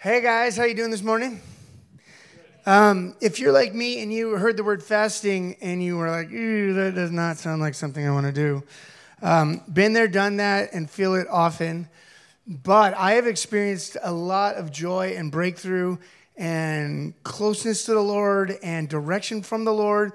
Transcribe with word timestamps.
Hey 0.00 0.20
guys, 0.20 0.56
how 0.56 0.62
you 0.62 0.74
doing 0.74 0.92
this 0.92 1.02
morning? 1.02 1.40
Um, 2.66 3.16
if 3.20 3.40
you're 3.40 3.50
like 3.50 3.74
me 3.74 4.00
and 4.00 4.12
you 4.12 4.30
heard 4.36 4.56
the 4.56 4.62
word 4.62 4.80
fasting 4.80 5.56
and 5.60 5.82
you 5.82 5.96
were 5.96 6.08
like, 6.08 6.30
that 6.30 6.92
does 6.94 7.10
not 7.10 7.36
sound 7.36 7.60
like 7.60 7.74
something 7.74 8.06
I 8.06 8.12
want 8.12 8.26
to 8.26 8.32
do, 8.32 8.62
um, 9.22 9.60
been 9.72 9.94
there, 9.94 10.06
done 10.06 10.36
that, 10.36 10.72
and 10.72 10.88
feel 10.88 11.16
it 11.16 11.26
often. 11.28 11.88
But 12.46 12.94
I 12.94 13.14
have 13.14 13.26
experienced 13.26 13.96
a 14.00 14.12
lot 14.12 14.54
of 14.54 14.70
joy 14.70 15.14
and 15.16 15.32
breakthrough 15.32 15.96
and 16.36 17.20
closeness 17.24 17.84
to 17.86 17.94
the 17.94 18.00
Lord 18.00 18.56
and 18.62 18.88
direction 18.88 19.42
from 19.42 19.64
the 19.64 19.74
Lord 19.74 20.12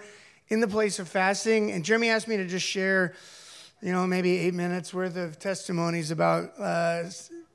in 0.47 0.61
the 0.61 0.68
place 0.70 0.97
of 0.97 1.09
fasting. 1.09 1.71
And 1.73 1.84
Jeremy 1.84 2.07
asked 2.07 2.29
me 2.29 2.38
to 2.38 2.47
just 2.47 2.65
share, 2.65 3.15
you 3.81 3.91
know, 3.91 4.07
maybe 4.07 4.38
eight 4.38 4.54
minutes 4.54 4.93
worth 4.93 5.18
of 5.18 5.39
testimonies 5.39 6.09
about 6.09 6.57
uh, 6.57 7.04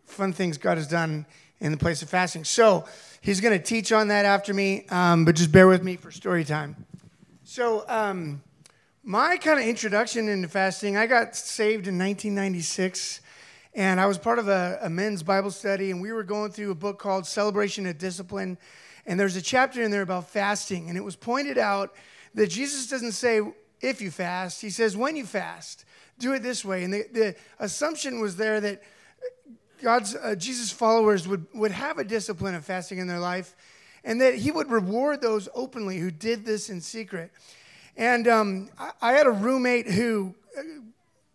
fun 0.04 0.34
things 0.34 0.58
God 0.58 0.76
has 0.76 0.88
done 0.88 1.24
in 1.61 1.72
the 1.72 1.79
place 1.79 2.02
of 2.02 2.09
fasting. 2.09 2.45
So 2.45 2.84
he's 3.20 3.41
going 3.41 3.56
to 3.59 3.64
teach 3.64 3.92
on 3.92 4.09
that 4.09 4.24
after 4.24 4.55
me, 4.55 4.87
um, 4.91 5.24
but 5.24 5.34
just 5.34 5.52
bear 5.52 5.66
with 5.66 5.82
me 5.82 5.96
for 5.96 6.10
story 6.10 6.45
time. 6.45 6.77
So, 7.45 7.84
um, 7.88 8.42
my 9.02 9.38
kind 9.38 9.59
of 9.59 9.65
introduction 9.65 10.29
into 10.29 10.48
fasting, 10.48 10.98
I 10.98 11.06
got 11.06 11.34
saved 11.34 11.87
in 11.87 11.98
1996, 11.98 13.23
and 13.74 13.98
I 13.98 14.06
was 14.06 14.18
part 14.18 14.38
of 14.38 14.48
a, 14.48 14.79
a 14.82 14.91
men's 14.91 15.23
Bible 15.23 15.51
study, 15.51 15.91
and 15.91 16.02
we 16.02 16.12
were 16.12 16.24
going 16.24 16.51
through 16.51 16.70
a 16.70 16.74
book 16.74 16.98
called 16.98 17.27
Celebration 17.27 17.87
of 17.87 17.96
Discipline. 17.96 18.59
And 19.06 19.18
there's 19.18 19.37
a 19.37 19.40
chapter 19.40 19.82
in 19.82 19.90
there 19.90 20.02
about 20.02 20.29
fasting, 20.29 20.90
and 20.90 20.98
it 20.98 21.01
was 21.02 21.16
pointed 21.16 21.56
out 21.56 21.95
that 22.34 22.48
Jesus 22.48 22.88
doesn't 22.88 23.12
say 23.12 23.40
if 23.80 24.02
you 24.02 24.10
fast, 24.10 24.60
he 24.60 24.70
says 24.70 24.96
when 24.96 25.16
you 25.16 25.24
fast. 25.24 25.84
Do 26.18 26.34
it 26.34 26.43
this 26.43 26.65
way. 26.65 26.84
And 26.84 26.93
the, 26.93 27.06
the 27.12 27.37
assumption 27.59 28.20
was 28.20 28.37
there 28.37 28.60
that 28.60 28.82
God's 29.82 30.14
uh, 30.14 30.34
Jesus 30.34 30.70
followers 30.70 31.28
would, 31.28 31.46
would 31.55 31.73
have 31.73 31.98
a 31.98 32.05
discipline 32.05 32.55
of 32.55 32.64
fasting 32.64 32.98
in 32.98 33.06
their 33.06 33.18
life, 33.18 33.55
and 34.04 34.20
that 34.20 34.34
He 34.34 34.51
would 34.51 34.70
reward 34.70 35.20
those 35.20 35.48
openly 35.54 35.98
who 35.98 36.10
did 36.10 36.45
this 36.45 36.71
in 36.71 36.80
secret. 36.80 37.30
And 37.96 38.29
um, 38.29 38.71
I, 38.79 38.90
I, 39.02 39.12
had 39.12 39.26
a 39.26 39.30
roommate 39.30 39.90
who 39.90 40.34
uh, 40.56 40.62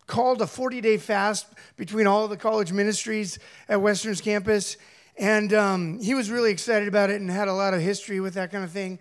called 0.07 0.41
a 0.41 0.47
40 0.47 0.79
day 0.81 0.97
fast 0.97 1.45
between 1.75 2.07
all 2.07 2.27
the 2.27 2.37
college 2.37 2.71
ministries 2.71 3.37
at 3.67 3.81
Western's 3.81 4.21
campus. 4.21 4.77
And 5.17 5.53
um, 5.53 5.99
he 5.99 6.13
was 6.13 6.31
really 6.31 6.51
excited 6.51 6.87
about 6.87 7.09
it 7.09 7.21
and 7.21 7.29
had 7.29 7.47
a 7.47 7.53
lot 7.53 7.73
of 7.73 7.81
history 7.81 8.19
with 8.19 8.33
that 8.35 8.51
kind 8.51 8.63
of 8.63 8.71
thing. 8.71 8.99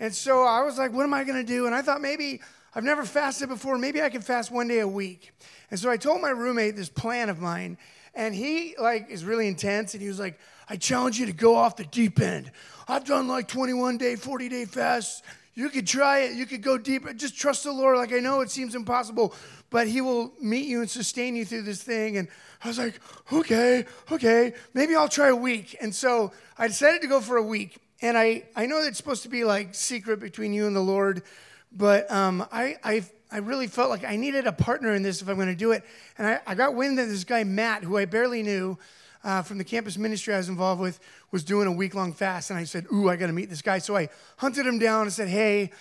And 0.00 0.14
so 0.14 0.42
I 0.42 0.62
was 0.62 0.76
like, 0.76 0.92
what 0.92 1.04
am 1.04 1.14
I 1.14 1.24
going 1.24 1.38
to 1.38 1.46
do? 1.46 1.66
And 1.66 1.74
I 1.74 1.82
thought 1.82 2.00
maybe 2.00 2.40
I've 2.74 2.84
never 2.84 3.04
fasted 3.04 3.48
before. 3.48 3.78
Maybe 3.78 4.02
I 4.02 4.10
could 4.10 4.24
fast 4.24 4.50
one 4.50 4.68
day 4.68 4.80
a 4.80 4.88
week. 4.88 5.30
And 5.70 5.78
so 5.78 5.90
I 5.90 5.96
told 5.96 6.20
my 6.20 6.30
roommate 6.30 6.76
this 6.76 6.88
plan 6.88 7.28
of 7.28 7.38
mine. 7.38 7.78
And 8.14 8.34
he 8.34 8.74
like 8.78 9.10
is 9.10 9.24
really 9.24 9.48
intense 9.48 9.94
and 9.94 10.02
he 10.02 10.08
was 10.08 10.18
like, 10.18 10.38
I 10.68 10.76
challenge 10.76 11.18
you 11.18 11.26
to 11.26 11.32
go 11.32 11.56
off 11.56 11.76
the 11.76 11.84
deep 11.84 12.20
end. 12.20 12.50
I've 12.88 13.04
done 13.04 13.28
like 13.28 13.48
21 13.48 13.98
day, 13.98 14.16
40 14.16 14.48
day 14.48 14.64
fasts. 14.64 15.22
You 15.54 15.68
could 15.68 15.86
try 15.86 16.20
it. 16.20 16.32
You 16.32 16.46
could 16.46 16.62
go 16.62 16.78
deeper. 16.78 17.12
Just 17.12 17.36
trust 17.36 17.64
the 17.64 17.72
Lord. 17.72 17.96
Like 17.96 18.12
I 18.12 18.18
know 18.18 18.40
it 18.40 18.50
seems 18.50 18.74
impossible, 18.74 19.34
but 19.70 19.86
He 19.86 20.00
will 20.00 20.32
meet 20.40 20.66
you 20.66 20.80
and 20.80 20.90
sustain 20.90 21.36
you 21.36 21.44
through 21.44 21.62
this 21.62 21.82
thing. 21.82 22.16
And 22.16 22.28
I 22.62 22.68
was 22.68 22.78
like, 22.78 23.00
okay, 23.32 23.84
okay, 24.10 24.54
maybe 24.72 24.96
I'll 24.96 25.08
try 25.08 25.28
a 25.28 25.36
week. 25.36 25.76
And 25.80 25.94
so 25.94 26.32
I 26.58 26.66
decided 26.66 27.02
to 27.02 27.08
go 27.08 27.20
for 27.20 27.36
a 27.36 27.42
week. 27.42 27.78
And 28.02 28.18
I, 28.18 28.44
I 28.56 28.66
know 28.66 28.78
it's 28.78 28.96
supposed 28.96 29.22
to 29.22 29.28
be 29.28 29.44
like 29.44 29.74
secret 29.74 30.18
between 30.18 30.52
you 30.52 30.66
and 30.66 30.74
the 30.74 30.80
Lord, 30.80 31.22
but 31.72 32.10
um, 32.10 32.46
I, 32.52 32.76
I 32.82 33.04
I 33.34 33.38
really 33.38 33.66
felt 33.66 33.90
like 33.90 34.04
I 34.04 34.14
needed 34.14 34.46
a 34.46 34.52
partner 34.52 34.94
in 34.94 35.02
this 35.02 35.20
if 35.20 35.28
I'm 35.28 35.34
going 35.34 35.48
to 35.48 35.56
do 35.56 35.72
it. 35.72 35.82
And 36.18 36.24
I, 36.24 36.40
I 36.46 36.54
got 36.54 36.76
wind 36.76 36.98
that 36.98 37.06
this 37.06 37.24
guy, 37.24 37.42
Matt, 37.42 37.82
who 37.82 37.96
I 37.96 38.04
barely 38.04 38.44
knew 38.44 38.78
uh, 39.24 39.42
from 39.42 39.58
the 39.58 39.64
campus 39.64 39.98
ministry 39.98 40.32
I 40.32 40.36
was 40.36 40.48
involved 40.48 40.80
with, 40.80 41.00
was 41.32 41.42
doing 41.42 41.66
a 41.66 41.72
week 41.72 41.96
long 41.96 42.12
fast. 42.12 42.50
And 42.50 42.58
I 42.60 42.62
said, 42.62 42.86
Ooh, 42.92 43.08
I 43.08 43.16
got 43.16 43.26
to 43.26 43.32
meet 43.32 43.50
this 43.50 43.60
guy. 43.60 43.78
So 43.78 43.96
I 43.96 44.08
hunted 44.36 44.64
him 44.64 44.78
down 44.78 45.02
and 45.02 45.12
said, 45.12 45.26
Hey, 45.26 45.72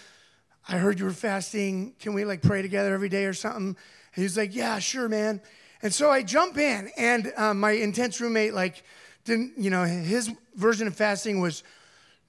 I 0.68 0.78
heard 0.78 0.98
you 0.98 1.06
were 1.06 1.12
fasting. 1.12 1.94
Can 2.00 2.16
we 2.16 2.26
like 2.26 2.42
pray 2.42 2.64
together 2.64 2.92
every 2.92 3.10
day 3.10 3.26
or 3.26 3.34
something? 3.34 3.78
And 4.16 4.36
like, 4.36 4.56
Yeah, 4.56 4.80
sure, 4.80 5.08
man. 5.08 5.40
And 5.84 5.94
so 5.94 6.10
I 6.10 6.24
jump 6.24 6.58
in, 6.58 6.90
and 6.98 7.32
uh, 7.38 7.54
my 7.54 7.72
intense 7.72 8.20
roommate, 8.20 8.56
like, 8.56 8.84
didn't, 9.26 9.60
you 9.60 9.70
know, 9.70 9.84
his 9.84 10.32
version 10.56 10.88
of 10.88 10.96
fasting 10.96 11.40
was 11.40 11.64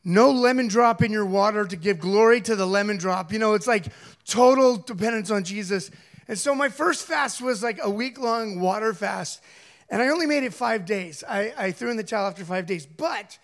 no 0.04 0.30
lemon 0.30 0.68
drop 0.68 1.02
in 1.02 1.10
your 1.10 1.24
water 1.24 1.64
to 1.64 1.76
give 1.76 1.98
glory 1.98 2.40
to 2.42 2.54
the 2.54 2.66
lemon 2.66 2.98
drop. 2.98 3.32
You 3.32 3.38
know, 3.38 3.54
it's 3.54 3.66
like 3.66 3.86
total 4.26 4.76
dependence 4.76 5.30
on 5.30 5.44
Jesus. 5.44 5.90
And 6.28 6.38
so 6.38 6.54
my 6.54 6.68
first 6.68 7.06
fast 7.06 7.40
was 7.40 7.62
like 7.62 7.78
a 7.82 7.90
week 7.90 8.18
long 8.18 8.60
water 8.60 8.92
fast. 8.92 9.42
And 9.88 10.02
I 10.02 10.08
only 10.08 10.26
made 10.26 10.44
it 10.44 10.54
five 10.54 10.86
days. 10.86 11.24
I, 11.28 11.52
I 11.56 11.72
threw 11.72 11.90
in 11.90 11.96
the 11.96 12.04
towel 12.04 12.26
after 12.26 12.44
five 12.44 12.66
days. 12.66 12.86
But 12.86 13.38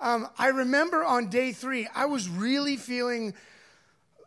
um, 0.00 0.28
I 0.38 0.48
remember 0.48 1.04
on 1.04 1.28
day 1.28 1.52
three, 1.52 1.88
I 1.94 2.06
was 2.06 2.28
really 2.28 2.76
feeling, 2.76 3.34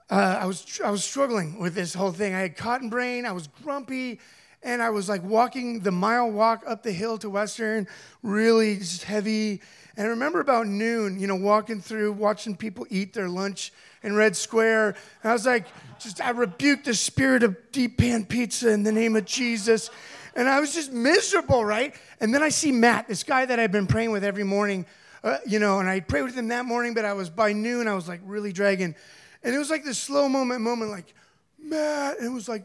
uh, 0.09 0.39
I, 0.41 0.45
was, 0.45 0.79
I 0.83 0.89
was 0.89 1.03
struggling 1.03 1.59
with 1.59 1.75
this 1.75 1.93
whole 1.93 2.11
thing. 2.11 2.33
I 2.33 2.39
had 2.39 2.57
cotton 2.57 2.89
brain, 2.89 3.25
I 3.25 3.31
was 3.31 3.47
grumpy, 3.63 4.19
and 4.63 4.81
I 4.81 4.89
was 4.89 5.07
like 5.07 5.23
walking 5.23 5.81
the 5.81 5.91
mile 5.91 6.29
walk 6.29 6.63
up 6.67 6.83
the 6.83 6.91
hill 6.91 7.17
to 7.19 7.29
Western, 7.29 7.87
really 8.23 8.77
just 8.77 9.03
heavy 9.03 9.61
and 9.97 10.07
I 10.07 10.09
remember 10.11 10.39
about 10.39 10.67
noon, 10.67 11.19
you 11.19 11.27
know, 11.27 11.35
walking 11.35 11.81
through, 11.81 12.13
watching 12.13 12.55
people 12.55 12.87
eat 12.89 13.13
their 13.13 13.27
lunch 13.27 13.73
in 14.03 14.15
Red 14.15 14.35
Square. 14.35 14.95
And 15.23 15.31
I 15.31 15.33
was 15.33 15.45
like, 15.45 15.65
just, 15.99 16.21
I 16.21 16.29
rebuke 16.29 16.83
the 16.83 16.93
spirit 16.93 17.43
of 17.43 17.57
deep 17.71 17.97
pan 17.97 18.25
pizza 18.25 18.69
in 18.69 18.83
the 18.83 18.91
name 18.91 19.15
of 19.15 19.25
Jesus. 19.25 19.89
And 20.35 20.47
I 20.47 20.59
was 20.59 20.73
just 20.73 20.91
miserable, 20.91 21.65
right? 21.65 21.93
And 22.21 22.33
then 22.33 22.43
I 22.43 22.49
see 22.49 22.71
Matt, 22.71 23.07
this 23.07 23.23
guy 23.23 23.45
that 23.45 23.59
I've 23.59 23.71
been 23.71 23.87
praying 23.87 24.11
with 24.11 24.23
every 24.23 24.43
morning, 24.43 24.85
uh, 25.23 25.37
you 25.45 25.59
know, 25.59 25.79
and 25.79 25.89
I 25.89 25.99
prayed 25.99 26.21
with 26.21 26.35
him 26.35 26.47
that 26.49 26.65
morning, 26.65 26.93
but 26.93 27.03
I 27.03 27.13
was 27.13 27.29
by 27.29 27.51
noon, 27.51 27.87
I 27.87 27.93
was 27.93 28.07
like 28.07 28.21
really 28.23 28.53
dragging. 28.53 28.95
And 29.43 29.55
it 29.55 29.57
was 29.57 29.69
like 29.69 29.83
this 29.83 29.97
slow 29.97 30.29
moment, 30.29 30.61
moment, 30.61 30.91
like, 30.91 31.13
Matt. 31.61 32.19
And 32.19 32.27
it 32.27 32.33
was 32.33 32.47
like, 32.47 32.63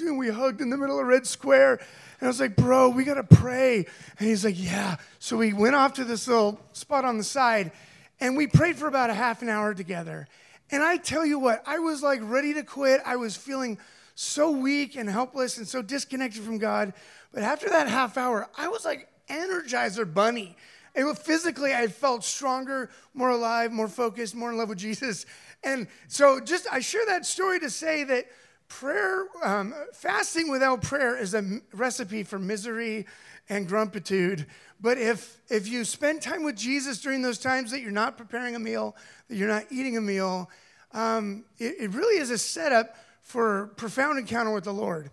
and 0.00 0.18
we 0.18 0.30
hugged 0.30 0.60
in 0.60 0.70
the 0.70 0.76
middle 0.76 0.98
of 0.98 1.06
Red 1.06 1.26
Square. 1.26 1.80
And 2.20 2.22
I 2.22 2.26
was 2.26 2.40
like, 2.40 2.56
bro, 2.56 2.88
we 2.88 3.04
got 3.04 3.14
to 3.14 3.36
pray. 3.36 3.86
And 4.18 4.28
he's 4.28 4.44
like, 4.44 4.62
yeah. 4.62 4.96
So 5.18 5.36
we 5.36 5.52
went 5.52 5.74
off 5.74 5.94
to 5.94 6.04
this 6.04 6.28
little 6.28 6.60
spot 6.72 7.04
on 7.04 7.18
the 7.18 7.24
side 7.24 7.72
and 8.20 8.36
we 8.36 8.46
prayed 8.46 8.76
for 8.76 8.88
about 8.88 9.10
a 9.10 9.14
half 9.14 9.42
an 9.42 9.48
hour 9.48 9.74
together. 9.74 10.26
And 10.70 10.82
I 10.82 10.96
tell 10.96 11.24
you 11.24 11.38
what, 11.38 11.62
I 11.66 11.78
was 11.78 12.02
like 12.02 12.20
ready 12.22 12.54
to 12.54 12.62
quit. 12.62 13.00
I 13.04 13.16
was 13.16 13.36
feeling 13.36 13.78
so 14.14 14.50
weak 14.50 14.96
and 14.96 15.08
helpless 15.08 15.58
and 15.58 15.68
so 15.68 15.82
disconnected 15.82 16.42
from 16.42 16.58
God. 16.58 16.92
But 17.32 17.42
after 17.42 17.68
that 17.68 17.88
half 17.88 18.16
hour, 18.16 18.48
I 18.56 18.68
was 18.68 18.84
like 18.84 19.08
Energizer 19.28 20.12
Bunny. 20.12 20.56
And 20.94 21.16
physically, 21.18 21.74
I 21.74 21.88
felt 21.88 22.24
stronger, 22.24 22.88
more 23.12 23.28
alive, 23.28 23.70
more 23.70 23.88
focused, 23.88 24.34
more 24.34 24.50
in 24.50 24.56
love 24.56 24.70
with 24.70 24.78
Jesus. 24.78 25.26
And 25.62 25.88
so, 26.08 26.40
just 26.40 26.66
I 26.72 26.80
share 26.80 27.04
that 27.06 27.26
story 27.26 27.60
to 27.60 27.68
say 27.68 28.02
that 28.04 28.26
prayer, 28.68 29.26
um, 29.42 29.74
fasting 29.92 30.50
without 30.50 30.82
prayer 30.82 31.16
is 31.16 31.34
a 31.34 31.60
recipe 31.72 32.22
for 32.22 32.38
misery 32.38 33.06
and 33.48 33.68
grumpitude. 33.68 34.46
But 34.80 34.98
if, 34.98 35.38
if 35.48 35.68
you 35.68 35.84
spend 35.84 36.22
time 36.22 36.44
with 36.44 36.56
Jesus 36.56 37.00
during 37.00 37.22
those 37.22 37.38
times 37.38 37.70
that 37.70 37.80
you're 37.80 37.90
not 37.90 38.18
preparing 38.18 38.54
a 38.54 38.58
meal, 38.58 38.96
that 39.28 39.36
you're 39.36 39.48
not 39.48 39.64
eating 39.70 39.96
a 39.96 40.00
meal, 40.00 40.50
um, 40.92 41.44
it, 41.58 41.76
it 41.78 41.90
really 41.90 42.18
is 42.20 42.30
a 42.30 42.38
setup 42.38 42.96
for 43.22 43.68
profound 43.76 44.18
encounter 44.18 44.52
with 44.52 44.64
the 44.64 44.72
Lord. 44.72 45.10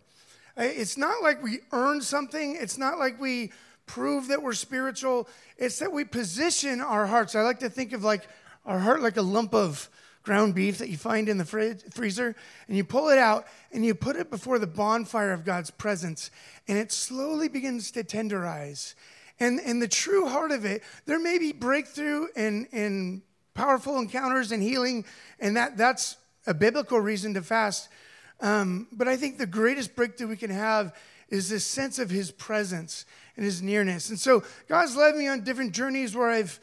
It's 0.55 0.97
not 0.97 1.23
like 1.23 1.41
we 1.41 1.59
earn 1.71 2.01
something. 2.01 2.55
It's 2.59 2.77
not 2.77 2.99
like 2.99 3.19
we 3.19 3.51
prove 3.85 4.27
that 4.27 4.41
we're 4.41 4.53
spiritual. 4.53 5.27
It's 5.57 5.79
that 5.79 5.91
we 5.91 6.03
position 6.03 6.79
our 6.79 7.07
hearts. 7.07 7.35
I 7.35 7.41
like 7.41 7.59
to 7.59 7.69
think 7.69 7.93
of 7.93 8.03
like 8.03 8.27
our 8.65 8.79
heart 8.79 9.01
like 9.01 9.17
a 9.17 9.21
lump 9.21 9.53
of 9.53 9.89
ground 10.23 10.55
beef 10.55 10.77
that 10.77 10.89
you 10.89 10.97
find 10.97 11.29
in 11.29 11.37
the 11.37 11.45
fridge, 11.45 11.81
freezer, 11.91 12.35
and 12.67 12.77
you 12.77 12.83
pull 12.83 13.09
it 13.09 13.19
out 13.19 13.45
and 13.71 13.85
you 13.85 13.93
put 13.93 14.15
it 14.15 14.29
before 14.29 14.57
the 14.57 14.67
bonfire 14.67 15.33
of 15.33 15.45
God's 15.45 15.69
presence, 15.69 16.31
and 16.67 16.77
it 16.77 16.91
slowly 16.91 17.49
begins 17.49 17.91
to 17.91 18.03
tenderize. 18.03 18.95
And, 19.39 19.59
and 19.59 19.81
the 19.81 19.87
true 19.87 20.29
heart 20.29 20.51
of 20.51 20.63
it, 20.63 20.83
there 21.05 21.19
may 21.19 21.37
be 21.37 21.51
breakthrough 21.51 22.27
and, 22.35 22.67
and 22.71 23.21
powerful 23.53 23.99
encounters 23.99 24.51
and 24.51 24.63
healing, 24.63 25.05
and 25.39 25.57
that, 25.57 25.75
that's 25.77 26.17
a 26.47 26.53
biblical 26.53 26.99
reason 26.99 27.33
to 27.33 27.41
fast. 27.41 27.89
Um, 28.39 28.87
but 28.91 29.07
I 29.07 29.17
think 29.17 29.37
the 29.37 29.45
greatest 29.45 29.95
breakthrough 29.95 30.27
we 30.27 30.37
can 30.37 30.51
have 30.51 30.95
is 31.29 31.49
this 31.49 31.65
sense 31.65 31.99
of 31.99 32.09
His 32.09 32.31
presence 32.31 33.05
and 33.35 33.43
His 33.43 33.61
nearness. 33.61 34.09
And 34.09 34.19
so 34.19 34.43
God's 34.67 34.95
led 34.95 35.15
me 35.15 35.27
on 35.27 35.43
different 35.43 35.73
journeys 35.73 36.15
where 36.15 36.29
I've, 36.29 36.59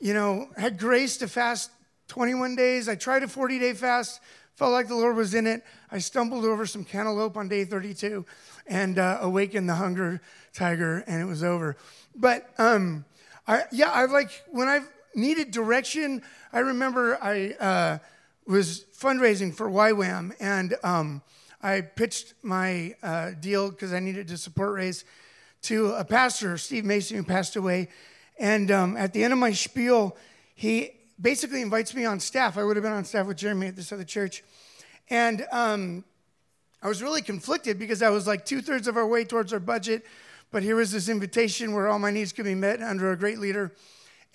you 0.00 0.14
know, 0.14 0.48
had 0.56 0.78
grace 0.78 1.16
to 1.18 1.28
fast 1.28 1.70
21 2.10 2.56
days. 2.56 2.88
I 2.88 2.96
tried 2.96 3.22
a 3.22 3.28
40 3.28 3.60
day 3.60 3.72
fast, 3.72 4.20
felt 4.56 4.72
like 4.72 4.88
the 4.88 4.96
Lord 4.96 5.14
was 5.14 5.32
in 5.32 5.46
it. 5.46 5.62
I 5.92 5.98
stumbled 5.98 6.44
over 6.44 6.66
some 6.66 6.84
cantaloupe 6.84 7.36
on 7.36 7.48
day 7.48 7.64
32 7.64 8.26
and 8.66 8.98
uh, 8.98 9.18
awakened 9.20 9.68
the 9.68 9.76
hunger 9.76 10.20
tiger, 10.52 11.04
and 11.06 11.22
it 11.22 11.24
was 11.24 11.44
over. 11.44 11.76
But 12.16 12.50
um, 12.58 13.04
I, 13.46 13.62
yeah, 13.70 13.90
I 13.90 14.06
like 14.06 14.42
when 14.50 14.66
I've 14.66 14.88
needed 15.14 15.52
direction. 15.52 16.22
I 16.52 16.58
remember 16.58 17.16
I 17.22 17.52
uh, 17.60 17.98
was 18.44 18.84
fundraising 18.98 19.54
for 19.54 19.70
YWAM, 19.70 20.32
and 20.40 20.74
um, 20.82 21.22
I 21.62 21.80
pitched 21.82 22.34
my 22.42 22.96
uh, 23.04 23.30
deal 23.38 23.70
because 23.70 23.92
I 23.92 24.00
needed 24.00 24.26
to 24.28 24.36
support 24.36 24.72
raise 24.72 25.04
to 25.62 25.92
a 25.92 26.04
pastor, 26.04 26.58
Steve 26.58 26.84
Mason, 26.84 27.16
who 27.18 27.22
passed 27.22 27.54
away 27.54 27.88
And 28.36 28.70
um, 28.70 28.96
at 28.96 29.12
the 29.12 29.22
end 29.22 29.32
of 29.32 29.38
my 29.38 29.52
spiel, 29.52 30.16
he 30.56 30.99
basically 31.20 31.62
invites 31.62 31.94
me 31.94 32.04
on 32.04 32.20
staff. 32.20 32.56
I 32.56 32.64
would 32.64 32.76
have 32.76 32.82
been 32.82 32.92
on 32.92 33.04
staff 33.04 33.26
with 33.26 33.36
Jeremy 33.36 33.68
at 33.68 33.76
this 33.76 33.92
other 33.92 34.04
church. 34.04 34.42
And 35.08 35.46
um, 35.52 36.04
I 36.82 36.88
was 36.88 37.02
really 37.02 37.22
conflicted 37.22 37.78
because 37.78 38.02
I 38.02 38.10
was 38.10 38.26
like 38.26 38.44
two 38.44 38.62
thirds 38.62 38.88
of 38.88 38.96
our 38.96 39.06
way 39.06 39.24
towards 39.24 39.52
our 39.52 39.60
budget. 39.60 40.04
But 40.50 40.62
here 40.62 40.76
was 40.76 40.92
this 40.92 41.08
invitation 41.08 41.74
where 41.74 41.88
all 41.88 41.98
my 41.98 42.10
needs 42.10 42.32
could 42.32 42.44
be 42.44 42.54
met 42.54 42.82
under 42.82 43.12
a 43.12 43.16
great 43.16 43.38
leader. 43.38 43.72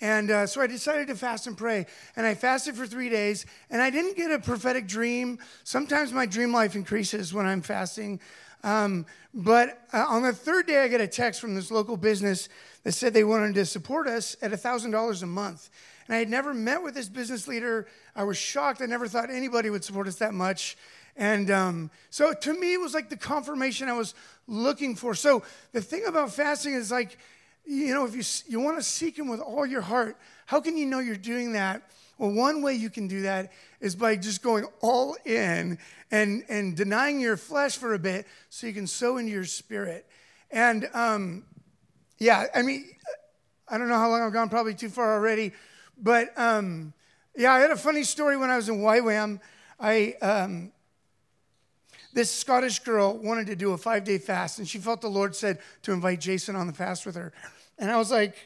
And 0.00 0.30
uh, 0.30 0.46
so 0.46 0.60
I 0.60 0.66
decided 0.66 1.08
to 1.08 1.14
fast 1.14 1.46
and 1.46 1.56
pray. 1.56 1.86
And 2.16 2.26
I 2.26 2.34
fasted 2.34 2.76
for 2.76 2.86
three 2.86 3.08
days, 3.08 3.46
and 3.70 3.80
I 3.80 3.88
didn't 3.88 4.16
get 4.16 4.30
a 4.30 4.38
prophetic 4.38 4.86
dream. 4.86 5.38
Sometimes 5.64 6.12
my 6.12 6.26
dream 6.26 6.52
life 6.52 6.74
increases 6.74 7.32
when 7.32 7.46
I'm 7.46 7.62
fasting. 7.62 8.20
Um, 8.66 9.06
but 9.32 9.86
uh, 9.92 10.04
on 10.08 10.22
the 10.22 10.32
third 10.32 10.66
day, 10.66 10.82
I 10.82 10.88
get 10.88 11.00
a 11.00 11.06
text 11.06 11.40
from 11.40 11.54
this 11.54 11.70
local 11.70 11.96
business 11.96 12.48
that 12.82 12.92
said 12.92 13.14
they 13.14 13.22
wanted 13.22 13.54
to 13.54 13.64
support 13.64 14.08
us 14.08 14.36
at 14.42 14.50
$1,000 14.50 15.22
a 15.22 15.26
month. 15.26 15.70
And 16.08 16.16
I 16.16 16.18
had 16.18 16.28
never 16.28 16.52
met 16.52 16.82
with 16.82 16.94
this 16.94 17.08
business 17.08 17.46
leader. 17.46 17.86
I 18.16 18.24
was 18.24 18.36
shocked. 18.36 18.82
I 18.82 18.86
never 18.86 19.06
thought 19.06 19.30
anybody 19.30 19.70
would 19.70 19.84
support 19.84 20.08
us 20.08 20.16
that 20.16 20.34
much. 20.34 20.76
And 21.16 21.48
um, 21.48 21.90
so 22.10 22.34
to 22.34 22.60
me, 22.60 22.74
it 22.74 22.80
was 22.80 22.92
like 22.92 23.08
the 23.08 23.16
confirmation 23.16 23.88
I 23.88 23.92
was 23.92 24.14
looking 24.48 24.96
for. 24.96 25.14
So 25.14 25.44
the 25.72 25.80
thing 25.80 26.04
about 26.06 26.32
fasting 26.32 26.74
is 26.74 26.90
like, 26.90 27.18
you 27.64 27.94
know, 27.94 28.04
if 28.04 28.16
you, 28.16 28.22
you 28.48 28.60
want 28.60 28.78
to 28.78 28.82
seek 28.82 29.16
Him 29.16 29.28
with 29.28 29.40
all 29.40 29.64
your 29.64 29.80
heart, 29.80 30.16
how 30.44 30.60
can 30.60 30.76
you 30.76 30.86
know 30.86 30.98
you're 30.98 31.14
doing 31.14 31.52
that? 31.52 31.82
Well, 32.18 32.32
one 32.32 32.62
way 32.62 32.74
you 32.74 32.90
can 32.90 33.06
do 33.06 33.22
that 33.22 33.52
is 33.80 33.94
by 33.94 34.16
just 34.16 34.42
going 34.42 34.66
all 34.80 35.16
in 35.24 35.78
and, 36.10 36.44
and 36.48 36.76
denying 36.76 37.20
your 37.20 37.36
flesh 37.36 37.76
for 37.76 37.94
a 37.94 37.98
bit 37.98 38.26
so 38.50 38.66
you 38.66 38.72
can 38.72 38.86
sow 38.86 39.16
into 39.16 39.32
your 39.32 39.44
spirit. 39.44 40.06
And 40.50 40.88
um, 40.94 41.44
yeah, 42.18 42.46
I 42.54 42.62
mean, 42.62 42.88
I 43.68 43.78
don't 43.78 43.88
know 43.88 43.98
how 43.98 44.08
long 44.08 44.22
I've 44.22 44.32
gone, 44.32 44.48
probably 44.48 44.74
too 44.74 44.88
far 44.88 45.14
already. 45.14 45.52
But 45.98 46.36
um, 46.38 46.92
yeah, 47.36 47.52
I 47.52 47.60
had 47.60 47.70
a 47.70 47.76
funny 47.76 48.04
story 48.04 48.36
when 48.36 48.50
I 48.50 48.56
was 48.56 48.68
in 48.68 48.76
YWAM. 48.76 49.40
I, 49.78 50.14
um, 50.22 50.72
this 52.12 52.30
Scottish 52.30 52.78
girl 52.78 53.18
wanted 53.18 53.46
to 53.48 53.56
do 53.56 53.72
a 53.72 53.78
five 53.78 54.04
day 54.04 54.18
fast, 54.18 54.58
and 54.58 54.66
she 54.66 54.78
felt 54.78 55.02
the 55.02 55.08
Lord 55.08 55.36
said 55.36 55.58
to 55.82 55.92
invite 55.92 56.20
Jason 56.20 56.56
on 56.56 56.66
the 56.66 56.72
fast 56.72 57.04
with 57.04 57.14
her. 57.14 57.32
And 57.78 57.90
I 57.90 57.98
was 57.98 58.10
like, 58.10 58.36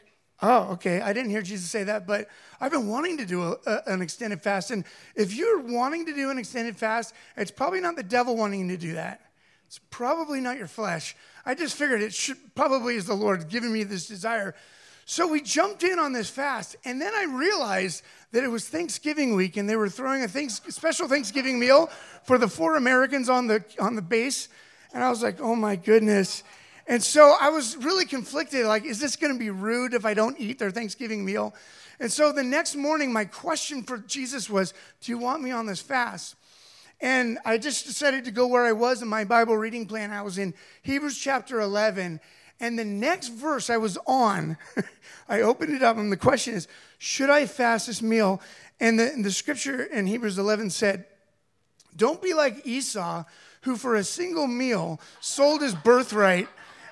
oh, 0.43 0.73
okay. 0.73 1.01
I 1.01 1.13
didn't 1.13 1.31
hear 1.31 1.43
Jesus 1.43 1.71
say 1.71 1.85
that, 1.85 2.07
but 2.07 2.29
I've 2.61 2.73
been 2.73 2.89
wanting 2.89 3.19
to 3.19 3.27
do 3.27 3.43
a, 3.43 3.57
a, 3.67 3.83
an 3.87 4.03
extended 4.03 4.43
fast. 4.43 4.71
And 4.71 4.85
if 5.15 5.35
you're 5.35 5.61
wanting 5.61 6.07
to 6.07 6.15
do 6.15 6.31
an 6.31 6.39
extended 6.39 6.77
fast, 6.77 7.15
it's 7.37 7.51
probably 7.51 7.81
not 7.81 7.97
the 7.97 8.03
devil 8.03 8.37
wanting 8.37 8.69
to 8.69 8.77
do 8.77 8.95
that. 8.95 9.21
It's 9.67 9.81
probably 9.91 10.41
not 10.41 10.59
your 10.59 10.67
flesh. 10.67 11.15
I 11.47 11.55
just 11.55 11.77
figured 11.77 12.03
it 12.03 12.13
should, 12.13 12.37
probably 12.55 12.97
is 12.97 13.07
the 13.07 13.15
Lord 13.15 13.49
giving 13.49 13.73
me 13.73 13.85
this 13.85 14.09
desire. 14.09 14.55
So 15.05 15.27
we 15.27 15.41
jumped 15.41 15.83
in 15.83 15.99
on 15.99 16.13
this 16.13 16.31
fast, 16.31 16.77
and 16.85 17.01
then 17.01 17.13
I 17.15 17.25
realized 17.25 18.03
that 18.33 18.45
it 18.45 18.49
was 18.49 18.69
Thanksgiving 18.69 19.35
week, 19.35 19.57
and 19.57 19.69
they 19.69 19.75
were 19.77 19.89
throwing 19.89 20.23
a 20.23 20.29
thanks, 20.29 20.61
special 20.69 21.09
Thanksgiving 21.09 21.59
meal 21.59 21.89
for 22.23 22.39
the 22.39 22.47
four 22.47 22.77
Americans 22.77 23.29
on 23.29 23.47
the 23.47 23.65
on 23.81 23.97
the 23.97 24.03
base. 24.03 24.49
And 24.93 25.03
I 25.03 25.11
was 25.11 25.23
like, 25.23 25.41
oh 25.41 25.57
my 25.57 25.77
goodness. 25.77 26.43
And 26.91 27.01
so 27.01 27.37
I 27.41 27.51
was 27.51 27.77
really 27.77 28.05
conflicted 28.05 28.67
like, 28.67 28.85
is 28.85 28.99
this 28.99 29.15
going 29.15 29.33
to 29.33 29.39
be 29.39 29.51
rude 29.51 29.95
if 29.95 30.05
I 30.05 30.13
don't 30.13 30.37
eat 30.41 30.59
their 30.59 30.73
Thanksgiving 30.73 31.25
meal? 31.25 31.55
And 32.01 32.11
so 32.11 32.33
the 32.33 32.43
next 32.43 32.75
morning, 32.75 33.13
my 33.13 33.27
question 33.27 33.85
for 33.85 33.99
Jesus 33.99 34.51
was, 34.51 34.75
Do 35.01 35.13
you 35.13 35.17
want 35.17 35.41
me 35.41 35.53
on 35.53 35.67
this 35.67 35.81
fast? 35.81 36.35
And 37.01 37.39
I 37.45 37.59
just 37.59 37.87
decided 37.87 38.25
to 38.25 38.33
go 38.33 38.49
where 38.49 38.67
I 38.67 38.73
was 38.73 39.03
in 39.03 39.09
my 39.09 39.23
Bible 39.23 39.57
reading 39.57 39.87
plan. 39.87 40.11
I 40.11 40.23
was 40.23 40.37
in 40.37 40.53
Hebrews 40.83 41.17
chapter 41.17 41.61
11. 41.61 42.19
And 42.59 42.77
the 42.77 42.85
next 42.85 43.29
verse 43.29 43.71
I 43.71 43.77
was 43.77 43.97
on, 44.05 44.57
I 45.29 45.43
opened 45.43 45.73
it 45.73 45.85
up, 45.85 45.97
and 45.97 46.11
the 46.11 46.17
question 46.17 46.55
is, 46.55 46.67
Should 46.99 47.31
I 47.31 47.47
fast 47.47 47.87
this 47.87 48.03
meal? 48.03 48.43
And 48.81 48.99
the, 48.99 49.13
and 49.13 49.25
the 49.25 49.31
scripture 49.31 49.85
in 49.85 50.09
Hebrews 50.09 50.39
11 50.39 50.71
said, 50.71 51.05
Don't 51.97 52.21
be 52.21 52.35
like 52.35 52.67
Esau, 52.67 53.23
who 53.61 53.77
for 53.77 53.95
a 53.95 54.03
single 54.03 54.49
meal 54.49 55.01
sold 55.21 55.63
his 55.63 55.77
birthright 55.77 56.49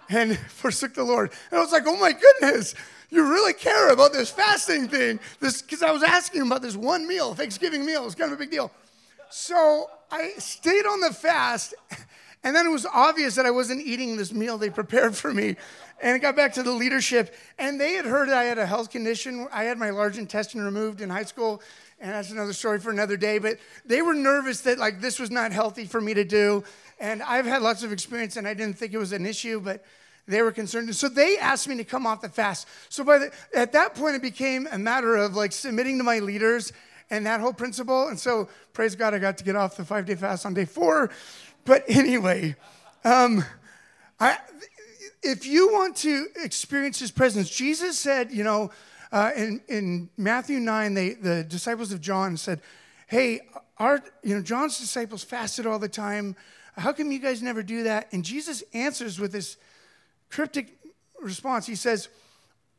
and 0.08 0.38
forsook 0.48 0.94
the 0.94 1.04
Lord. 1.04 1.30
And 1.50 1.58
I 1.58 1.62
was 1.62 1.72
like, 1.72 1.84
oh 1.86 1.96
my 1.96 2.12
goodness, 2.12 2.74
you 3.10 3.28
really 3.28 3.52
care 3.52 3.90
about 3.90 4.12
this 4.12 4.30
fasting 4.30 4.88
thing. 4.88 5.20
This 5.40 5.62
because 5.62 5.82
I 5.82 5.90
was 5.90 6.02
asking 6.02 6.42
about 6.42 6.62
this 6.62 6.76
one 6.76 7.06
meal, 7.06 7.34
Thanksgiving 7.34 7.84
meal. 7.84 8.04
It's 8.06 8.14
kind 8.14 8.32
of 8.32 8.38
a 8.38 8.40
big 8.40 8.50
deal. 8.50 8.70
So 9.30 9.90
I 10.10 10.32
stayed 10.38 10.86
on 10.86 11.00
the 11.00 11.12
fast, 11.12 11.74
and 12.44 12.54
then 12.54 12.66
it 12.66 12.70
was 12.70 12.86
obvious 12.86 13.34
that 13.34 13.46
I 13.46 13.50
wasn't 13.50 13.86
eating 13.86 14.16
this 14.16 14.32
meal 14.32 14.58
they 14.58 14.70
prepared 14.70 15.16
for 15.16 15.32
me. 15.32 15.56
And 16.00 16.16
it 16.16 16.20
got 16.20 16.36
back 16.36 16.52
to 16.54 16.62
the 16.62 16.70
leadership, 16.70 17.34
and 17.58 17.80
they 17.80 17.94
had 17.94 18.04
heard 18.04 18.28
I 18.28 18.44
had 18.44 18.58
a 18.58 18.66
health 18.66 18.90
condition. 18.90 19.48
I 19.52 19.64
had 19.64 19.78
my 19.78 19.90
large 19.90 20.16
intestine 20.16 20.60
removed 20.60 21.00
in 21.00 21.10
high 21.10 21.24
school, 21.24 21.60
and 22.00 22.12
that's 22.12 22.30
another 22.30 22.52
story 22.52 22.78
for 22.78 22.90
another 22.90 23.16
day. 23.16 23.38
But 23.38 23.58
they 23.84 24.02
were 24.02 24.14
nervous 24.14 24.60
that 24.62 24.78
like 24.78 25.00
this 25.00 25.18
was 25.18 25.30
not 25.30 25.52
healthy 25.52 25.84
for 25.84 26.00
me 26.00 26.14
to 26.14 26.24
do. 26.24 26.64
And 27.00 27.22
I've 27.22 27.46
had 27.46 27.62
lots 27.62 27.82
of 27.82 27.92
experience, 27.92 28.36
and 28.36 28.46
I 28.46 28.54
didn't 28.54 28.78
think 28.78 28.92
it 28.92 28.98
was 28.98 29.12
an 29.12 29.26
issue, 29.26 29.60
but 29.60 29.84
they 30.26 30.42
were 30.42 30.52
concerned. 30.52 30.94
So 30.94 31.08
they 31.08 31.38
asked 31.38 31.68
me 31.68 31.76
to 31.76 31.84
come 31.84 32.06
off 32.06 32.20
the 32.20 32.28
fast. 32.28 32.68
So 32.88 33.02
by 33.02 33.18
the, 33.18 33.32
at 33.54 33.72
that 33.72 33.94
point, 33.94 34.16
it 34.16 34.22
became 34.22 34.68
a 34.70 34.78
matter 34.78 35.16
of 35.16 35.34
like 35.34 35.52
submitting 35.52 35.98
to 35.98 36.04
my 36.04 36.18
leaders 36.18 36.72
and 37.10 37.24
that 37.26 37.40
whole 37.40 37.52
principle. 37.52 38.08
And 38.08 38.18
so 38.18 38.48
praise 38.72 38.94
God, 38.94 39.14
I 39.14 39.18
got 39.18 39.38
to 39.38 39.44
get 39.44 39.56
off 39.56 39.76
the 39.76 39.84
five 39.84 40.06
day 40.06 40.14
fast 40.14 40.44
on 40.44 40.54
day 40.54 40.66
four. 40.66 41.10
But 41.64 41.84
anyway, 41.88 42.56
um, 43.04 43.44
I, 44.20 44.38
if 45.22 45.46
you 45.46 45.72
want 45.72 45.96
to 45.98 46.26
experience 46.42 46.98
His 46.98 47.10
presence, 47.10 47.48
Jesus 47.48 47.98
said, 47.98 48.30
you 48.30 48.44
know, 48.44 48.70
uh, 49.12 49.30
in, 49.36 49.60
in 49.68 50.10
Matthew 50.16 50.60
9, 50.60 50.94
they, 50.94 51.10
the 51.14 51.44
disciples 51.44 51.92
of 51.92 52.00
John 52.00 52.36
said, 52.36 52.60
Hey, 53.06 53.40
our, 53.78 54.02
you 54.22 54.34
know, 54.34 54.42
John's 54.42 54.78
disciples 54.78 55.24
fasted 55.24 55.66
all 55.66 55.78
the 55.78 55.88
time. 55.88 56.36
How 56.76 56.92
come 56.92 57.10
you 57.10 57.18
guys 57.18 57.42
never 57.42 57.62
do 57.62 57.84
that? 57.84 58.08
And 58.12 58.24
Jesus 58.24 58.62
answers 58.74 59.18
with 59.18 59.32
this 59.32 59.56
cryptic 60.28 60.78
response. 61.20 61.66
He 61.66 61.74
says, 61.74 62.08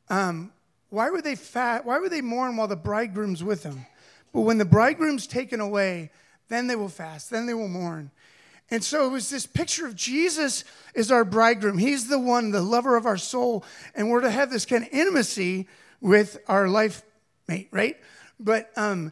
um, 0.10 0.52
why 0.90 1.10
would 1.10 1.24
they 1.24 1.36
fat, 1.36 1.86
why 1.86 2.00
would 2.00 2.12
they 2.12 2.22
mourn 2.22 2.58
while 2.58 2.68
the 2.68 2.76
bridegroom's 2.76 3.44
with 3.44 3.64
them? 3.64 3.86
But 4.34 4.42
when 4.42 4.58
the 4.58 4.66
bridegroom's 4.66 5.28
taken 5.28 5.60
away, 5.60 6.12
then 6.48 6.68
they 6.68 6.76
will 6.76 6.90
fast, 6.90 7.30
then 7.30 7.46
they 7.46 7.54
will 7.54 7.68
mourn. 7.68 8.12
And 8.72 8.84
so 8.84 9.08
it 9.08 9.10
was 9.10 9.30
this 9.30 9.48
picture 9.48 9.88
of 9.88 9.96
Jesus 9.96 10.64
is 10.94 11.12
our 11.12 11.26
bridegroom. 11.26 11.80
He's 11.80 12.08
the 12.08 12.20
one, 12.20 12.52
the 12.52 12.62
lover 12.62 12.96
of 12.98 13.06
our 13.06 13.18
soul, 13.18 13.64
and 13.96 14.10
we're 14.10 14.22
to 14.22 14.30
have 14.30 14.52
this 14.52 14.66
kind 14.66 14.84
of 14.84 14.90
intimacy 14.92 15.68
with 16.01 16.38
our 16.48 16.68
life 16.68 17.04
mate, 17.48 17.68
right? 17.72 17.98
But 18.40 18.71
um, 18.78 19.12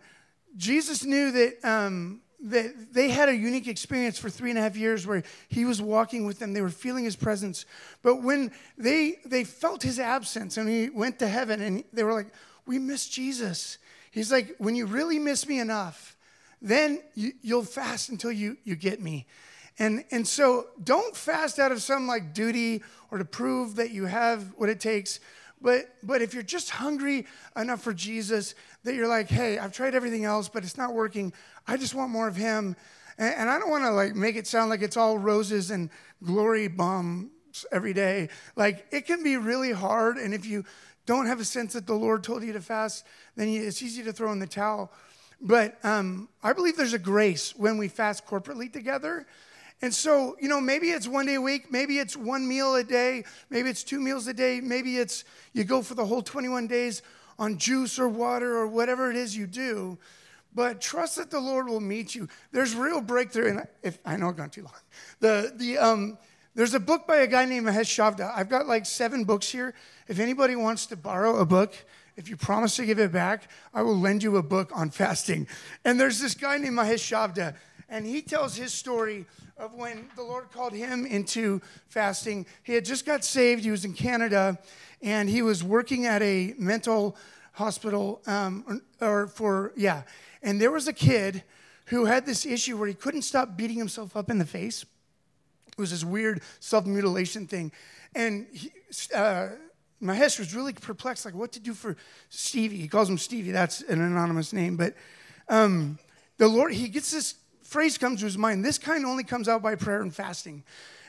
Jesus 0.55 1.03
knew 1.03 1.31
that 1.31 1.65
um, 1.65 2.21
that 2.39 2.93
they 2.93 3.09
had 3.09 3.29
a 3.29 3.35
unique 3.35 3.67
experience 3.67 4.19
for 4.19 4.29
three 4.29 4.51
and 4.51 4.59
a 4.59 4.61
half 4.61 4.77
years 4.77 5.07
where 5.07 5.23
he 5.49 5.65
was 5.65 5.81
walking 5.81 6.25
with 6.25 6.39
them. 6.39 6.53
They 6.53 6.61
were 6.61 6.69
feeling 6.69 7.03
his 7.03 7.15
presence. 7.15 7.65
But 8.03 8.21
when 8.21 8.51
they 8.77 9.17
they 9.25 9.43
felt 9.43 9.83
his 9.83 9.99
absence 9.99 10.57
and 10.57 10.69
he 10.69 10.89
went 10.89 11.19
to 11.19 11.27
heaven 11.27 11.61
and 11.61 11.83
they 11.91 12.03
were 12.03 12.13
like 12.13 12.31
we 12.65 12.79
miss 12.79 13.07
jesus. 13.09 13.77
He's 14.11 14.31
like 14.31 14.55
when 14.59 14.75
you 14.75 14.85
really 14.85 15.19
miss 15.19 15.47
me 15.47 15.59
enough 15.59 16.15
then 16.61 17.01
you, 17.13 17.33
will 17.43 17.63
fast 17.63 18.09
until 18.09 18.31
you 18.31 18.57
you 18.63 18.75
get 18.75 19.01
me. 19.01 19.25
And 19.79 20.03
and 20.11 20.27
so 20.27 20.67
don't 20.83 21.15
fast 21.15 21.59
out 21.59 21.71
of 21.71 21.81
some 21.81 22.07
like 22.07 22.33
duty 22.33 22.83
or 23.11 23.17
to 23.17 23.25
prove 23.25 23.75
that 23.75 23.91
you 23.91 24.05
have 24.05 24.53
what 24.57 24.69
it 24.69 24.79
takes 24.79 25.19
but 25.61 25.95
but 26.03 26.21
if 26.21 26.33
you're 26.33 26.43
just 26.43 26.69
hungry 26.69 27.25
enough 27.55 27.81
for 27.81 27.93
Jesus 27.93 28.55
that 28.83 28.95
you're 28.95 29.07
like, 29.07 29.27
hey, 29.27 29.57
I've 29.57 29.73
tried 29.73 29.95
everything 29.95 30.25
else, 30.25 30.49
but 30.49 30.63
it's 30.63 30.77
not 30.77 30.93
working. 30.93 31.33
I 31.67 31.77
just 31.77 31.95
want 31.95 32.11
more 32.11 32.27
of 32.27 32.35
him. 32.35 32.75
And, 33.17 33.35
and 33.35 33.49
I 33.49 33.59
don't 33.59 33.69
want 33.69 33.83
to 33.83 33.91
like 33.91 34.15
make 34.15 34.35
it 34.35 34.47
sound 34.47 34.69
like 34.69 34.81
it's 34.81 34.97
all 34.97 35.17
roses 35.17 35.71
and 35.71 35.89
glory 36.23 36.67
bombs 36.67 37.65
every 37.71 37.93
day. 37.93 38.29
Like 38.55 38.85
it 38.91 39.05
can 39.05 39.23
be 39.23 39.37
really 39.37 39.71
hard. 39.71 40.17
And 40.17 40.33
if 40.33 40.45
you 40.45 40.63
don't 41.05 41.25
have 41.25 41.39
a 41.39 41.45
sense 41.45 41.73
that 41.73 41.87
the 41.87 41.95
Lord 41.95 42.23
told 42.23 42.43
you 42.43 42.53
to 42.53 42.61
fast, 42.61 43.05
then 43.35 43.47
it's 43.47 43.81
easy 43.81 44.03
to 44.03 44.13
throw 44.13 44.31
in 44.31 44.39
the 44.39 44.47
towel. 44.47 44.91
But 45.39 45.77
um, 45.83 46.29
I 46.43 46.53
believe 46.53 46.77
there's 46.77 46.93
a 46.93 46.99
grace 46.99 47.55
when 47.55 47.77
we 47.77 47.87
fast 47.87 48.25
corporately 48.25 48.71
together 48.71 49.25
and 49.81 49.93
so, 49.93 50.35
you 50.39 50.47
know, 50.47 50.59
maybe 50.59 50.87
it's 50.87 51.07
one 51.07 51.27
day 51.27 51.35
a 51.35 51.41
week, 51.41 51.71
maybe 51.71 51.99
it's 51.99 52.17
one 52.17 52.47
meal 52.47 52.75
a 52.75 52.83
day, 52.83 53.23
maybe 53.49 53.69
it's 53.69 53.83
two 53.83 53.99
meals 53.99 54.27
a 54.27 54.33
day, 54.33 54.59
maybe 54.59 54.97
it's 54.97 55.23
you 55.53 55.63
go 55.63 55.81
for 55.81 55.93
the 55.93 56.05
whole 56.05 56.21
21 56.21 56.67
days 56.67 57.03
on 57.37 57.57
juice 57.57 57.99
or 57.99 58.09
water 58.09 58.57
or 58.57 58.67
whatever 58.67 59.11
it 59.11 59.15
is 59.15 59.37
you 59.37 59.45
do. 59.45 59.97
But 60.55 60.81
trust 60.81 61.17
that 61.17 61.29
the 61.29 61.39
Lord 61.39 61.67
will 61.67 61.79
meet 61.79 62.15
you. 62.15 62.27
There's 62.51 62.73
real 62.73 63.01
breakthrough, 63.01 63.49
and 63.49 63.67
if 63.83 63.99
I 64.03 64.17
know 64.17 64.29
I've 64.29 64.37
gone 64.37 64.49
too 64.49 64.63
long. 64.63 64.73
The 65.19 65.53
the 65.55 65.77
um 65.77 66.17
there's 66.55 66.73
a 66.73 66.79
book 66.79 67.05
by 67.05 67.17
a 67.17 67.27
guy 67.27 67.45
named 67.45 67.67
Mahesh 67.67 67.93
Chavda. 67.93 68.31
I've 68.35 68.49
got 68.49 68.65
like 68.65 68.87
seven 68.87 69.25
books 69.25 69.47
here. 69.47 69.75
If 70.07 70.17
anybody 70.17 70.55
wants 70.55 70.87
to 70.87 70.95
borrow 70.95 71.37
a 71.37 71.45
book, 71.45 71.75
if 72.15 72.27
you 72.29 72.35
promise 72.35 72.77
to 72.77 72.85
give 72.87 72.97
it 72.97 73.11
back, 73.11 73.51
I 73.75 73.83
will 73.83 73.95
lend 73.99 74.23
you 74.23 74.37
a 74.37 74.41
book 74.41 74.71
on 74.73 74.89
fasting. 74.89 75.47
And 75.85 75.99
there's 75.99 76.19
this 76.19 76.33
guy 76.33 76.57
named 76.57 76.75
Mahesh 76.75 77.05
Chavda, 77.05 77.53
And 77.89 78.05
he 78.05 78.21
tells 78.21 78.55
his 78.55 78.73
story 78.73 79.25
of 79.57 79.73
when 79.73 80.09
the 80.15 80.23
Lord 80.23 80.51
called 80.51 80.73
him 80.73 81.05
into 81.05 81.61
fasting. 81.87 82.45
He 82.63 82.73
had 82.73 82.85
just 82.85 83.05
got 83.05 83.23
saved, 83.23 83.63
he 83.63 83.71
was 83.71 83.85
in 83.85 83.93
Canada, 83.93 84.59
and 85.01 85.29
he 85.29 85.41
was 85.41 85.63
working 85.63 86.05
at 86.05 86.21
a 86.21 86.53
mental 86.57 87.15
hospital, 87.53 88.21
um, 88.27 88.81
or 89.01 89.27
for, 89.27 89.73
yeah. 89.75 90.03
And 90.43 90.61
there 90.61 90.71
was 90.71 90.87
a 90.87 90.93
kid 90.93 91.43
who 91.85 92.05
had 92.05 92.25
this 92.25 92.45
issue 92.45 92.77
where 92.77 92.87
he 92.87 92.93
couldn't 92.93 93.23
stop 93.23 93.57
beating 93.57 93.77
himself 93.77 94.15
up 94.15 94.29
in 94.29 94.37
the 94.37 94.45
face. 94.45 94.85
It 95.67 95.77
was 95.77 95.91
this 95.91 96.03
weird 96.03 96.41
self 96.59 96.85
mutilation 96.85 97.47
thing. 97.47 97.71
And 98.13 98.47
he, 98.51 98.71
uh, 99.13 99.49
Mahesh 100.01 100.37
was 100.37 100.53
really 100.53 100.73
perplexed, 100.73 101.25
like 101.25 101.33
what 101.33 101.51
to 101.53 101.59
do 101.59 101.73
for 101.73 101.95
Stevie. 102.29 102.77
He 102.77 102.87
calls 102.87 103.09
him 103.09 103.17
Stevie, 103.17 103.51
that's 103.51 103.81
an 103.81 104.01
anonymous 104.01 104.53
name. 104.53 104.75
But 104.75 104.95
um, 105.49 105.97
the 106.37 106.47
Lord, 106.47 106.73
he 106.73 106.89
gets 106.89 107.11
this 107.11 107.35
phrase 107.67 107.97
comes 107.97 108.19
to 108.19 108.25
his 108.25 108.37
mind 108.37 108.63
this 108.63 108.77
kind 108.77 109.05
only 109.05 109.23
comes 109.23 109.47
out 109.47 109.61
by 109.61 109.75
prayer 109.75 110.01
and 110.01 110.13
fasting. 110.13 110.63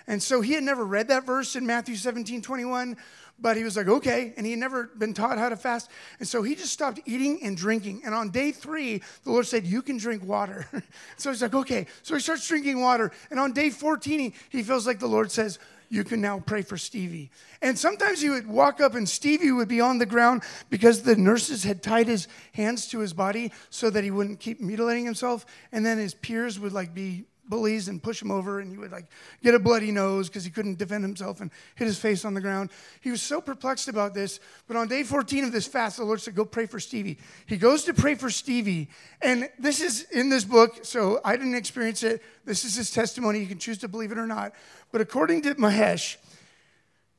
And 0.06 0.22
so 0.22 0.40
he 0.40 0.54
had 0.54 0.64
never 0.64 0.84
read 0.84 1.08
that 1.08 1.24
verse 1.24 1.54
in 1.54 1.66
Matthew 1.66 1.94
17 1.94 2.40
21, 2.40 2.96
but 3.38 3.56
he 3.58 3.62
was 3.62 3.76
like, 3.76 3.88
okay. 3.88 4.32
And 4.36 4.46
he 4.46 4.52
had 4.52 4.58
never 4.58 4.84
been 4.96 5.12
taught 5.12 5.36
how 5.36 5.50
to 5.50 5.56
fast. 5.56 5.90
And 6.18 6.26
so 6.26 6.42
he 6.42 6.54
just 6.54 6.72
stopped 6.72 7.00
eating 7.04 7.40
and 7.42 7.56
drinking. 7.56 8.02
And 8.04 8.14
on 8.14 8.30
day 8.30 8.50
three, 8.50 9.02
the 9.24 9.30
Lord 9.30 9.46
said, 9.46 9.66
you 9.66 9.82
can 9.82 9.98
drink 9.98 10.24
water. 10.24 10.66
so 11.18 11.30
he's 11.30 11.42
like, 11.42 11.54
okay. 11.54 11.86
So 12.02 12.14
he 12.14 12.20
starts 12.20 12.48
drinking 12.48 12.80
water. 12.80 13.12
And 13.30 13.38
on 13.38 13.52
day 13.52 13.68
14, 13.68 14.18
he, 14.18 14.34
he 14.48 14.62
feels 14.62 14.86
like 14.86 14.98
the 14.98 15.06
Lord 15.06 15.30
says, 15.30 15.58
you 15.88 16.04
can 16.04 16.20
now 16.20 16.40
pray 16.40 16.62
for 16.62 16.76
Stevie. 16.76 17.30
And 17.62 17.78
sometimes 17.78 18.20
he 18.20 18.30
would 18.30 18.46
walk 18.46 18.80
up 18.80 18.94
and 18.94 19.08
Stevie 19.08 19.52
would 19.52 19.68
be 19.68 19.80
on 19.80 19.98
the 19.98 20.06
ground 20.06 20.42
because 20.70 21.02
the 21.02 21.16
nurses 21.16 21.64
had 21.64 21.82
tied 21.82 22.08
his 22.08 22.28
hands 22.52 22.88
to 22.88 22.98
his 22.98 23.12
body 23.12 23.52
so 23.70 23.90
that 23.90 24.04
he 24.04 24.10
wouldn't 24.10 24.40
keep 24.40 24.60
mutilating 24.60 25.04
himself. 25.04 25.46
And 25.72 25.84
then 25.84 25.98
his 25.98 26.14
peers 26.14 26.60
would 26.60 26.72
like 26.72 26.94
be 26.94 27.24
bullies 27.48 27.88
and 27.88 28.02
push 28.02 28.20
him 28.20 28.30
over 28.30 28.60
and 28.60 28.70
he 28.70 28.78
would 28.78 28.92
like 28.92 29.06
get 29.42 29.54
a 29.54 29.58
bloody 29.58 29.90
nose 29.90 30.28
because 30.28 30.44
he 30.44 30.50
couldn't 30.50 30.78
defend 30.78 31.02
himself 31.04 31.40
and 31.40 31.50
hit 31.74 31.86
his 31.86 31.98
face 31.98 32.24
on 32.24 32.34
the 32.34 32.40
ground. 32.40 32.70
He 33.00 33.10
was 33.10 33.22
so 33.22 33.40
perplexed 33.40 33.88
about 33.88 34.14
this. 34.14 34.40
But 34.66 34.76
on 34.76 34.88
day 34.88 35.02
14 35.02 35.44
of 35.44 35.52
this 35.52 35.66
fast, 35.66 35.96
the 35.96 36.04
Lord 36.04 36.20
said, 36.20 36.34
Go 36.34 36.44
pray 36.44 36.66
for 36.66 36.80
Stevie. 36.80 37.18
He 37.46 37.56
goes 37.56 37.84
to 37.84 37.94
pray 37.94 38.14
for 38.14 38.30
Stevie. 38.30 38.88
And 39.22 39.48
this 39.58 39.80
is 39.80 40.02
in 40.10 40.28
this 40.28 40.44
book, 40.44 40.80
so 40.84 41.20
I 41.24 41.36
didn't 41.36 41.54
experience 41.54 42.02
it. 42.02 42.22
This 42.44 42.64
is 42.64 42.74
his 42.74 42.90
testimony. 42.90 43.40
You 43.40 43.46
can 43.46 43.58
choose 43.58 43.78
to 43.78 43.88
believe 43.88 44.12
it 44.12 44.18
or 44.18 44.26
not. 44.26 44.52
But 44.92 45.00
according 45.00 45.42
to 45.42 45.54
Mahesh, 45.54 46.16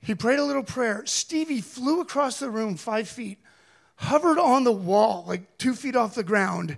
he 0.02 0.16
prayed 0.16 0.40
a 0.40 0.46
little 0.46 0.64
prayer. 0.64 1.04
Stevie 1.06 1.62
flew 1.62 2.02
across 2.02 2.40
the 2.40 2.50
room 2.50 2.76
five 2.76 3.08
feet, 3.08 3.38
hovered 3.96 4.40
on 4.40 4.64
the 4.64 4.72
wall, 4.72 5.26
like 5.28 5.58
two 5.58 5.74
feet 5.74 5.96
off 5.96 6.16
the 6.16 6.24
ground, 6.24 6.78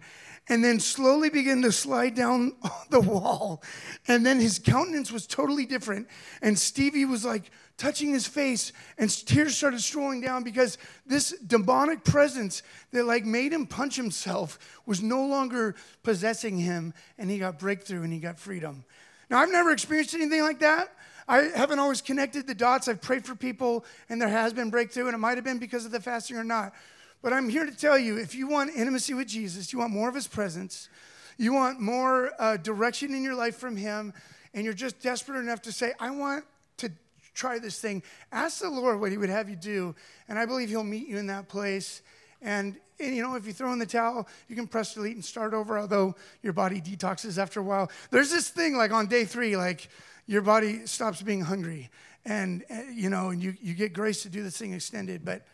and 0.49 0.63
then 0.63 0.79
slowly 0.79 1.29
began 1.29 1.61
to 1.61 1.71
slide 1.71 2.15
down 2.15 2.53
the 2.89 2.99
wall. 2.99 3.63
And 4.07 4.25
then 4.25 4.39
his 4.39 4.59
countenance 4.59 5.11
was 5.11 5.27
totally 5.27 5.65
different. 5.65 6.07
And 6.41 6.57
Stevie 6.57 7.05
was 7.05 7.23
like 7.23 7.51
touching 7.77 8.11
his 8.11 8.27
face, 8.27 8.73
and 8.99 9.09
tears 9.25 9.57
started 9.57 9.81
strolling 9.81 10.21
down 10.21 10.43
because 10.43 10.77
this 11.05 11.31
demonic 11.39 12.03
presence 12.03 12.61
that 12.91 13.05
like 13.05 13.25
made 13.25 13.51
him 13.51 13.65
punch 13.65 13.95
himself 13.95 14.59
was 14.85 15.01
no 15.01 15.25
longer 15.25 15.75
possessing 16.03 16.59
him, 16.59 16.93
and 17.17 17.31
he 17.31 17.39
got 17.39 17.57
breakthrough 17.57 18.03
and 18.03 18.13
he 18.13 18.19
got 18.19 18.37
freedom. 18.37 18.85
Now, 19.31 19.39
I've 19.39 19.51
never 19.51 19.71
experienced 19.71 20.13
anything 20.13 20.41
like 20.41 20.59
that. 20.59 20.93
I 21.27 21.43
haven't 21.55 21.79
always 21.79 22.01
connected 22.01 22.45
the 22.45 22.53
dots. 22.53 22.87
I've 22.87 23.01
prayed 23.01 23.25
for 23.25 23.35
people, 23.35 23.85
and 24.09 24.21
there 24.21 24.29
has 24.29 24.53
been 24.53 24.69
breakthrough, 24.69 25.07
and 25.07 25.15
it 25.15 25.19
might 25.19 25.37
have 25.37 25.45
been 25.45 25.57
because 25.57 25.85
of 25.85 25.91
the 25.91 26.01
fasting 26.01 26.37
or 26.37 26.43
not. 26.43 26.73
But 27.21 27.33
I'm 27.33 27.49
here 27.49 27.65
to 27.65 27.75
tell 27.75 27.97
you 27.97 28.17
if 28.17 28.33
you 28.33 28.47
want 28.47 28.71
intimacy 28.75 29.13
with 29.13 29.27
Jesus, 29.27 29.71
you 29.71 29.79
want 29.79 29.91
more 29.91 30.09
of 30.09 30.15
his 30.15 30.27
presence, 30.27 30.89
you 31.37 31.53
want 31.53 31.79
more 31.79 32.31
uh, 32.39 32.57
direction 32.57 33.13
in 33.13 33.23
your 33.23 33.35
life 33.35 33.57
from 33.57 33.75
him, 33.75 34.13
and 34.53 34.65
you're 34.65 34.73
just 34.73 35.01
desperate 35.01 35.39
enough 35.39 35.61
to 35.63 35.71
say, 35.71 35.93
I 35.99 36.11
want 36.11 36.45
to 36.77 36.91
try 37.33 37.59
this 37.59 37.79
thing, 37.79 38.03
ask 38.31 38.61
the 38.61 38.69
Lord 38.69 38.99
what 38.99 39.11
he 39.11 39.17
would 39.17 39.29
have 39.29 39.49
you 39.49 39.55
do, 39.55 39.95
and 40.27 40.37
I 40.37 40.45
believe 40.45 40.69
he'll 40.69 40.83
meet 40.83 41.07
you 41.07 41.17
in 41.17 41.27
that 41.27 41.47
place. 41.47 42.01
And, 42.41 42.75
and, 42.99 43.15
you 43.15 43.21
know, 43.21 43.35
if 43.35 43.45
you 43.45 43.53
throw 43.53 43.71
in 43.71 43.79
the 43.79 43.85
towel, 43.85 44.27
you 44.47 44.55
can 44.55 44.67
press 44.67 44.95
delete 44.95 45.15
and 45.15 45.23
start 45.23 45.53
over, 45.53 45.77
although 45.77 46.15
your 46.41 46.53
body 46.53 46.81
detoxes 46.81 47.37
after 47.37 47.59
a 47.59 47.63
while. 47.63 47.91
There's 48.09 48.31
this 48.31 48.49
thing 48.49 48.75
like 48.75 48.91
on 48.91 49.07
day 49.07 49.25
three, 49.25 49.55
like 49.55 49.89
your 50.25 50.41
body 50.41 50.85
stops 50.87 51.21
being 51.21 51.41
hungry. 51.41 51.89
And, 52.25 52.63
uh, 52.69 52.81
you 52.91 53.09
know, 53.09 53.29
and 53.29 53.41
you, 53.41 53.55
you 53.61 53.73
get 53.73 53.93
grace 53.93 54.23
to 54.23 54.29
do 54.29 54.43
this 54.43 54.57
thing 54.57 54.73
extended. 54.73 55.23
But 55.23 55.45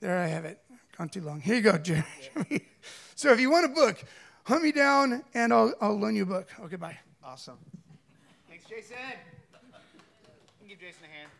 there 0.00 0.18
I 0.18 0.26
have 0.26 0.44
it. 0.44 0.60
Gone 0.96 1.10
too 1.10 1.20
long. 1.20 1.40
Here 1.42 1.56
you 1.56 1.60
go, 1.60 1.76
Jeremy. 1.76 2.06
so 3.14 3.30
if 3.30 3.38
you 3.38 3.50
want 3.50 3.66
a 3.66 3.68
book, 3.68 4.02
hunt 4.44 4.62
me 4.62 4.72
down 4.72 5.22
and 5.34 5.52
I'll, 5.52 5.74
I'll 5.78 5.98
loan 5.98 6.16
you 6.16 6.22
a 6.22 6.26
book. 6.26 6.48
Okay, 6.62 6.76
bye. 6.76 6.96
Awesome. 7.22 7.58
Thanks, 8.48 8.64
Jason. 8.64 8.96
Give 10.66 10.80
Jason 10.80 11.04
a 11.04 11.18
hand. 11.18 11.30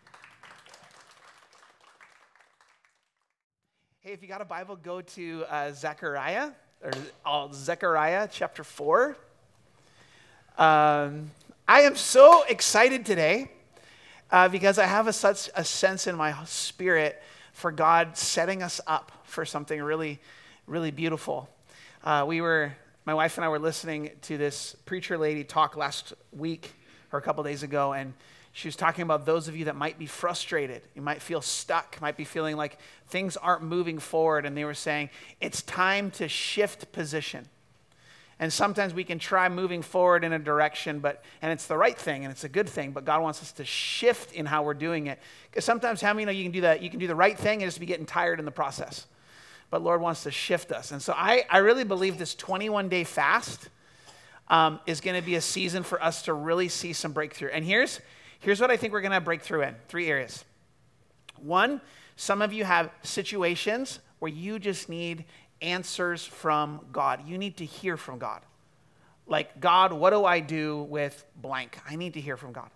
Hey, 4.01 4.13
if 4.13 4.21
you 4.21 4.29
got 4.29 4.43
a 4.43 4.45
Bible, 4.45 4.77
go 4.77 5.01
to 5.01 5.45
uh, 5.49 5.73
Zechariah, 5.73 6.51
or 6.85 6.93
uh, 7.25 7.49
Zechariah 7.51 8.29
chapter 8.31 8.63
4. 8.63 9.17
Um, 10.59 11.31
I 11.67 11.81
am 11.81 11.97
so 11.97 12.45
excited 12.45 13.07
today 13.07 13.51
uh, 14.31 14.49
because 14.49 14.79
I 14.79 14.85
have 14.85 15.07
a, 15.07 15.15
such 15.15 15.49
a 15.57 15.65
sense 15.65 16.07
in 16.07 16.15
my 16.15 16.35
spirit 16.45 17.23
for 17.57 17.73
God 17.73 18.19
setting 18.19 18.63
us 18.63 18.83
up 18.87 19.11
for 19.25 19.47
something 19.47 19.81
really, 19.83 20.21
really 20.67 20.91
beautiful. 20.91 21.49
Uh, 22.05 22.23
we 22.29 22.43
were, 22.43 22.75
my 23.07 23.15
wife 23.15 23.39
and 23.39 23.47
I 23.47 23.49
were 23.49 23.59
listening 23.59 24.11
to 24.23 24.37
this 24.37 24.77
preacher 24.85 25.17
lady 25.17 25.43
talk 25.43 25.75
last 25.75 26.13
week 26.33 26.75
or 27.13 27.19
a 27.19 27.23
couple 27.23 27.43
days 27.45 27.63
ago, 27.63 27.95
and 27.95 28.13
she 28.53 28.69
was 28.69 28.77
talking 28.77 29.05
about 29.05 29.25
those 29.25 29.49
of 29.49 29.57
you 29.57 29.65
that 29.65 29.75
might 29.75 29.99
be 29.99 30.05
frustrated. 30.05 30.83
You 30.95 31.01
might 31.01 31.23
feel 31.23 31.41
stuck, 31.41 31.99
might 32.03 32.19
be 32.19 32.25
feeling 32.25 32.59
like 32.59 32.79
things 33.09 33.39
aren't 33.39 33.63
moving 33.63 34.01
forward. 34.01 34.45
And 34.45 34.55
they 34.55 34.67
were 34.67 34.75
saying, 34.75 35.09
it's 35.41 35.63
time 35.63 36.11
to 36.13 36.29
shift 36.29 36.93
position. 36.93 37.49
And 38.39 38.53
sometimes 38.53 38.93
we 38.93 39.05
can 39.05 39.19
try 39.19 39.49
moving 39.49 39.81
forward 39.81 40.23
in 40.23 40.33
a 40.33 40.39
direction, 40.39 40.99
but 41.01 41.25
and 41.41 41.53
it's 41.53 41.67
the 41.67 41.77
right 41.77 41.97
thing 41.97 42.25
and 42.25 42.31
it's 42.31 42.45
a 42.45 42.49
good 42.49 42.69
thing, 42.69 42.93
but 42.93 43.05
God 43.05 43.23
wants 43.23 43.41
us 43.41 43.53
to 43.53 43.65
shift 43.65 44.33
in 44.33 44.45
how 44.45 44.63
we're 44.63 44.75
doing 44.75 45.07
it. 45.07 45.19
Because 45.51 45.65
sometimes 45.65 46.03
how 46.03 46.13
many 46.13 46.27
know 46.27 46.33
you 46.33 46.43
can 46.43 46.53
do 46.53 46.61
that? 46.63 46.83
You 46.83 46.91
can 46.91 47.01
do 47.01 47.07
the 47.07 47.15
right 47.15 47.39
thing 47.39 47.63
and 47.63 47.69
just 47.69 47.81
be 47.81 47.87
getting 47.87 48.07
tired 48.07 48.39
in 48.39 48.45
the 48.45 48.51
process 48.51 49.07
but 49.71 49.83
Lord 49.83 50.01
wants 50.01 50.23
to 50.25 50.31
shift 50.31 50.73
us. 50.73 50.93
And 50.93 51.03
so 51.03 51.13
I, 51.17 51.45
I 51.51 51.59
really 51.59 51.85
believe 51.85 52.19
this 52.19 52.35
21 52.35 52.89
day 52.89 53.05
fast 53.05 53.69
um, 54.49 54.81
is 54.87 55.01
going 55.01 55.21
to 55.21 55.27
be 55.27 55.35
a 55.35 55.41
season 55.41 55.83
for 55.83 56.03
us 56.03 56.23
to 56.23 56.33
really 56.33 56.69
see 56.69 56.93
some 56.93 57.13
breakthrough. 57.13 57.51
And 57.51 57.65
here's, 57.65 58.01
here's 58.39 58.61
what 58.61 58.71
I 58.71 58.77
think 58.77 58.93
we're 58.93 59.01
going 59.01 59.13
to 59.13 59.21
breakthrough 59.21 59.63
in 59.63 59.75
three 59.89 60.09
areas. 60.09 60.45
One, 61.37 61.81
some 62.17 62.43
of 62.43 62.53
you 62.53 62.65
have 62.65 62.91
situations 63.03 63.99
where 64.19 64.31
you 64.31 64.59
just 64.59 64.89
need 64.89 65.25
answers 65.67 66.25
from 66.25 66.81
God. 66.93 67.27
You 67.27 67.37
need 67.37 67.57
to 67.59 67.65
hear 67.65 67.97
from 67.97 68.19
God. 68.19 68.43
Like, 69.27 69.61
God, 69.61 69.93
what 69.93 70.11
do 70.11 70.25
I 70.25 70.41
do 70.41 70.83
with 70.85 71.25
blank? 71.35 71.79
I 71.89 71.97
need 71.97 72.15
to 72.15 72.21
hear 72.21 72.37
from 72.37 72.53
God. 72.53 72.71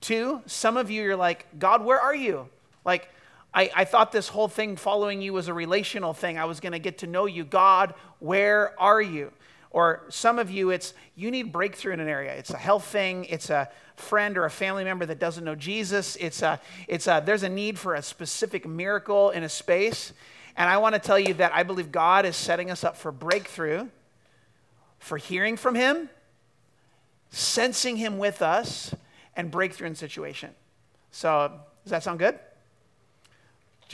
Two, 0.00 0.42
some 0.46 0.76
of 0.76 0.90
you, 0.90 1.02
you're 1.02 1.16
like, 1.16 1.46
God, 1.58 1.84
where 1.84 2.00
are 2.00 2.14
you? 2.14 2.48
Like, 2.84 3.08
I, 3.54 3.70
I 3.74 3.84
thought 3.84 4.10
this 4.10 4.28
whole 4.28 4.48
thing 4.48 4.74
following 4.76 5.22
you 5.22 5.32
was 5.32 5.46
a 5.46 5.54
relational 5.54 6.12
thing. 6.12 6.36
I 6.36 6.44
was 6.46 6.58
going 6.58 6.72
to 6.72 6.80
get 6.80 6.98
to 6.98 7.06
know 7.06 7.26
you. 7.26 7.44
God, 7.44 7.94
where 8.18 8.78
are 8.80 9.00
you? 9.00 9.32
Or 9.70 10.02
some 10.08 10.38
of 10.38 10.50
you, 10.50 10.70
it's 10.70 10.94
you 11.14 11.30
need 11.30 11.52
breakthrough 11.52 11.94
in 11.94 12.00
an 12.00 12.08
area. 12.08 12.32
It's 12.34 12.50
a 12.50 12.56
health 12.56 12.84
thing. 12.84 13.24
It's 13.24 13.50
a 13.50 13.68
friend 13.96 14.36
or 14.36 14.44
a 14.44 14.50
family 14.50 14.84
member 14.84 15.06
that 15.06 15.18
doesn't 15.18 15.44
know 15.44 15.54
Jesus. 15.54 16.16
It's 16.16 16.42
a, 16.42 16.60
it's 16.88 17.06
a, 17.06 17.22
there's 17.24 17.44
a 17.44 17.48
need 17.48 17.78
for 17.78 17.94
a 17.94 18.02
specific 18.02 18.66
miracle 18.66 19.30
in 19.30 19.44
a 19.44 19.48
space. 19.48 20.12
And 20.56 20.68
I 20.68 20.78
want 20.78 20.94
to 20.94 21.00
tell 21.00 21.18
you 21.18 21.34
that 21.34 21.52
I 21.54 21.62
believe 21.62 21.90
God 21.90 22.24
is 22.24 22.36
setting 22.36 22.70
us 22.70 22.84
up 22.84 22.96
for 22.96 23.10
breakthrough, 23.10 23.88
for 24.98 25.18
hearing 25.18 25.56
from 25.56 25.74
Him, 25.74 26.08
sensing 27.30 27.96
Him 27.96 28.18
with 28.18 28.40
us, 28.42 28.94
and 29.36 29.50
breakthrough 29.50 29.88
in 29.88 29.94
situation. 29.94 30.50
So, 31.10 31.52
does 31.84 31.90
that 31.90 32.02
sound 32.02 32.18
good? 32.18 32.38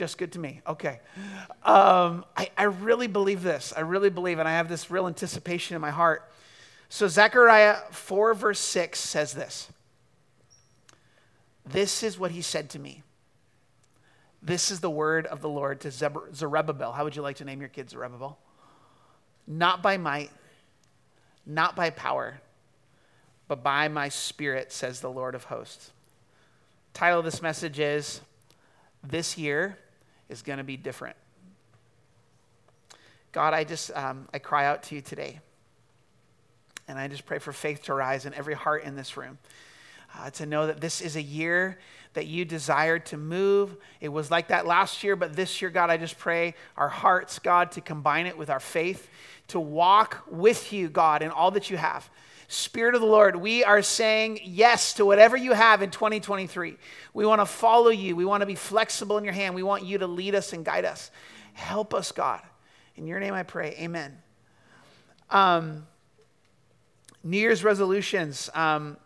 just 0.01 0.17
good 0.17 0.31
to 0.31 0.39
me. 0.39 0.61
Okay. 0.65 0.99
Um, 1.63 2.25
I, 2.35 2.49
I 2.57 2.63
really 2.63 3.05
believe 3.05 3.43
this. 3.43 3.71
I 3.77 3.81
really 3.81 4.09
believe, 4.09 4.39
and 4.39 4.47
I 4.47 4.53
have 4.53 4.67
this 4.67 4.89
real 4.89 5.05
anticipation 5.05 5.75
in 5.75 5.81
my 5.81 5.91
heart. 5.91 6.31
So, 6.89 7.07
Zechariah 7.07 7.77
4, 7.91 8.33
verse 8.33 8.59
6 8.59 8.99
says 8.99 9.33
this 9.33 9.69
This 11.65 12.01
is 12.01 12.17
what 12.17 12.31
he 12.31 12.41
said 12.41 12.69
to 12.71 12.79
me. 12.79 13.03
This 14.41 14.71
is 14.71 14.79
the 14.79 14.89
word 14.89 15.27
of 15.27 15.41
the 15.41 15.49
Lord 15.49 15.81
to 15.81 15.91
Zerubbabel. 15.91 16.91
How 16.93 17.03
would 17.03 17.15
you 17.15 17.21
like 17.21 17.37
to 17.37 17.45
name 17.45 17.59
your 17.59 17.69
kid 17.69 17.89
Zerubbabel? 17.89 18.39
Not 19.45 19.83
by 19.83 19.97
might, 19.97 20.31
not 21.45 21.75
by 21.75 21.91
power, 21.91 22.41
but 23.47 23.63
by 23.63 23.87
my 23.87 24.09
spirit, 24.09 24.71
says 24.71 24.99
the 24.99 25.11
Lord 25.11 25.35
of 25.35 25.45
hosts. 25.45 25.91
Title 26.93 27.19
of 27.19 27.25
this 27.25 27.41
message 27.41 27.79
is 27.79 28.21
This 29.03 29.37
Year 29.37 29.77
is 30.29 30.41
going 30.41 30.57
to 30.57 30.63
be 30.63 30.77
different. 30.77 31.15
God, 33.31 33.53
I 33.53 33.63
just, 33.63 33.91
um, 33.95 34.27
I 34.33 34.39
cry 34.39 34.65
out 34.65 34.83
to 34.83 34.95
you 34.95 35.01
today. 35.01 35.39
And 36.87 36.99
I 36.99 37.07
just 37.07 37.25
pray 37.25 37.39
for 37.39 37.53
faith 37.53 37.83
to 37.83 37.93
rise 37.93 38.25
in 38.25 38.33
every 38.33 38.53
heart 38.53 38.83
in 38.83 38.95
this 38.95 39.15
room. 39.15 39.37
Uh, 40.17 40.29
to 40.29 40.45
know 40.45 40.67
that 40.67 40.81
this 40.81 41.01
is 41.01 41.15
a 41.15 41.21
year 41.21 41.79
that 42.13 42.27
you 42.27 42.43
desired 42.43 43.05
to 43.07 43.17
move. 43.17 43.77
It 44.01 44.09
was 44.09 44.29
like 44.29 44.49
that 44.49 44.67
last 44.67 45.03
year, 45.03 45.15
but 45.15 45.35
this 45.35 45.61
year, 45.61 45.71
God, 45.71 45.89
I 45.89 45.97
just 45.97 46.17
pray 46.17 46.55
our 46.75 46.89
hearts, 46.89 47.39
God, 47.39 47.71
to 47.73 47.81
combine 47.81 48.25
it 48.25 48.37
with 48.37 48.49
our 48.49 48.59
faith, 48.59 49.09
to 49.47 49.59
walk 49.59 50.23
with 50.29 50.73
you, 50.73 50.89
God, 50.89 51.21
in 51.21 51.29
all 51.29 51.51
that 51.51 51.69
you 51.69 51.77
have. 51.77 52.09
Spirit 52.49 52.95
of 52.95 53.01
the 53.01 53.07
Lord, 53.07 53.37
we 53.37 53.63
are 53.63 53.81
saying 53.81 54.41
yes 54.43 54.95
to 54.95 55.05
whatever 55.05 55.37
you 55.37 55.53
have 55.53 55.81
in 55.81 55.89
2023. 55.89 56.75
We 57.13 57.25
want 57.25 57.39
to 57.39 57.45
follow 57.45 57.89
you. 57.89 58.13
We 58.17 58.25
want 58.25 58.41
to 58.41 58.45
be 58.45 58.55
flexible 58.55 59.17
in 59.17 59.23
your 59.23 59.33
hand. 59.33 59.55
We 59.55 59.63
want 59.63 59.85
you 59.85 59.97
to 59.99 60.07
lead 60.07 60.35
us 60.35 60.51
and 60.51 60.65
guide 60.65 60.83
us. 60.83 61.11
Help 61.53 61.93
us, 61.93 62.11
God. 62.11 62.41
In 62.97 63.07
your 63.07 63.21
name 63.21 63.33
I 63.33 63.43
pray. 63.43 63.75
Amen. 63.79 64.17
Um, 65.29 65.87
New 67.23 67.37
Year's 67.37 67.63
resolutions. 67.63 68.49
Um, 68.53 68.97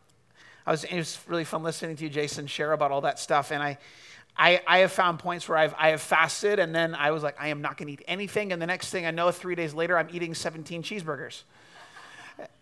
I 0.65 0.71
was, 0.71 0.83
it 0.83 0.95
was 0.95 1.19
really 1.27 1.43
fun 1.43 1.63
listening 1.63 1.95
to 1.97 2.03
you, 2.03 2.09
Jason, 2.09 2.47
share 2.47 2.71
about 2.71 2.91
all 2.91 3.01
that 3.01 3.19
stuff. 3.19 3.51
And 3.51 3.61
I, 3.61 3.77
I, 4.37 4.61
I 4.67 4.79
have 4.79 4.91
found 4.91 5.19
points 5.19 5.47
where 5.47 5.57
I've, 5.57 5.75
I 5.77 5.89
have 5.89 6.01
fasted, 6.01 6.59
and 6.59 6.73
then 6.73 6.95
I 6.95 7.11
was 7.11 7.23
like, 7.23 7.35
I 7.39 7.49
am 7.49 7.61
not 7.61 7.77
going 7.77 7.87
to 7.87 7.93
eat 7.93 8.03
anything. 8.07 8.51
And 8.51 8.61
the 8.61 8.65
next 8.65 8.89
thing 8.89 9.05
I 9.05 9.11
know, 9.11 9.31
three 9.31 9.55
days 9.55 9.73
later, 9.73 9.97
I'm 9.97 10.09
eating 10.11 10.33
17 10.33 10.83
cheeseburgers. 10.83 11.43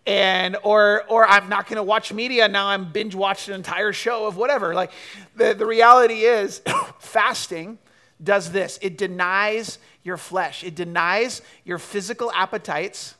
And 0.06 0.56
or 0.62 1.02
or 1.08 1.26
I'm 1.26 1.48
not 1.48 1.66
going 1.66 1.78
to 1.78 1.82
watch 1.82 2.12
media. 2.12 2.46
Now 2.46 2.68
I'm 2.68 2.92
binge 2.92 3.14
watching 3.14 3.54
an 3.54 3.58
entire 3.58 3.92
show 3.92 4.26
of 4.26 4.36
whatever. 4.36 4.72
Like 4.72 4.92
the, 5.34 5.52
the 5.52 5.66
reality 5.66 6.20
is 6.20 6.62
fasting 7.00 7.78
does 8.22 8.52
this. 8.52 8.78
It 8.82 8.96
denies 8.96 9.78
your 10.04 10.16
flesh. 10.16 10.62
It 10.62 10.76
denies 10.76 11.42
your 11.64 11.78
physical 11.78 12.30
appetites 12.30 13.16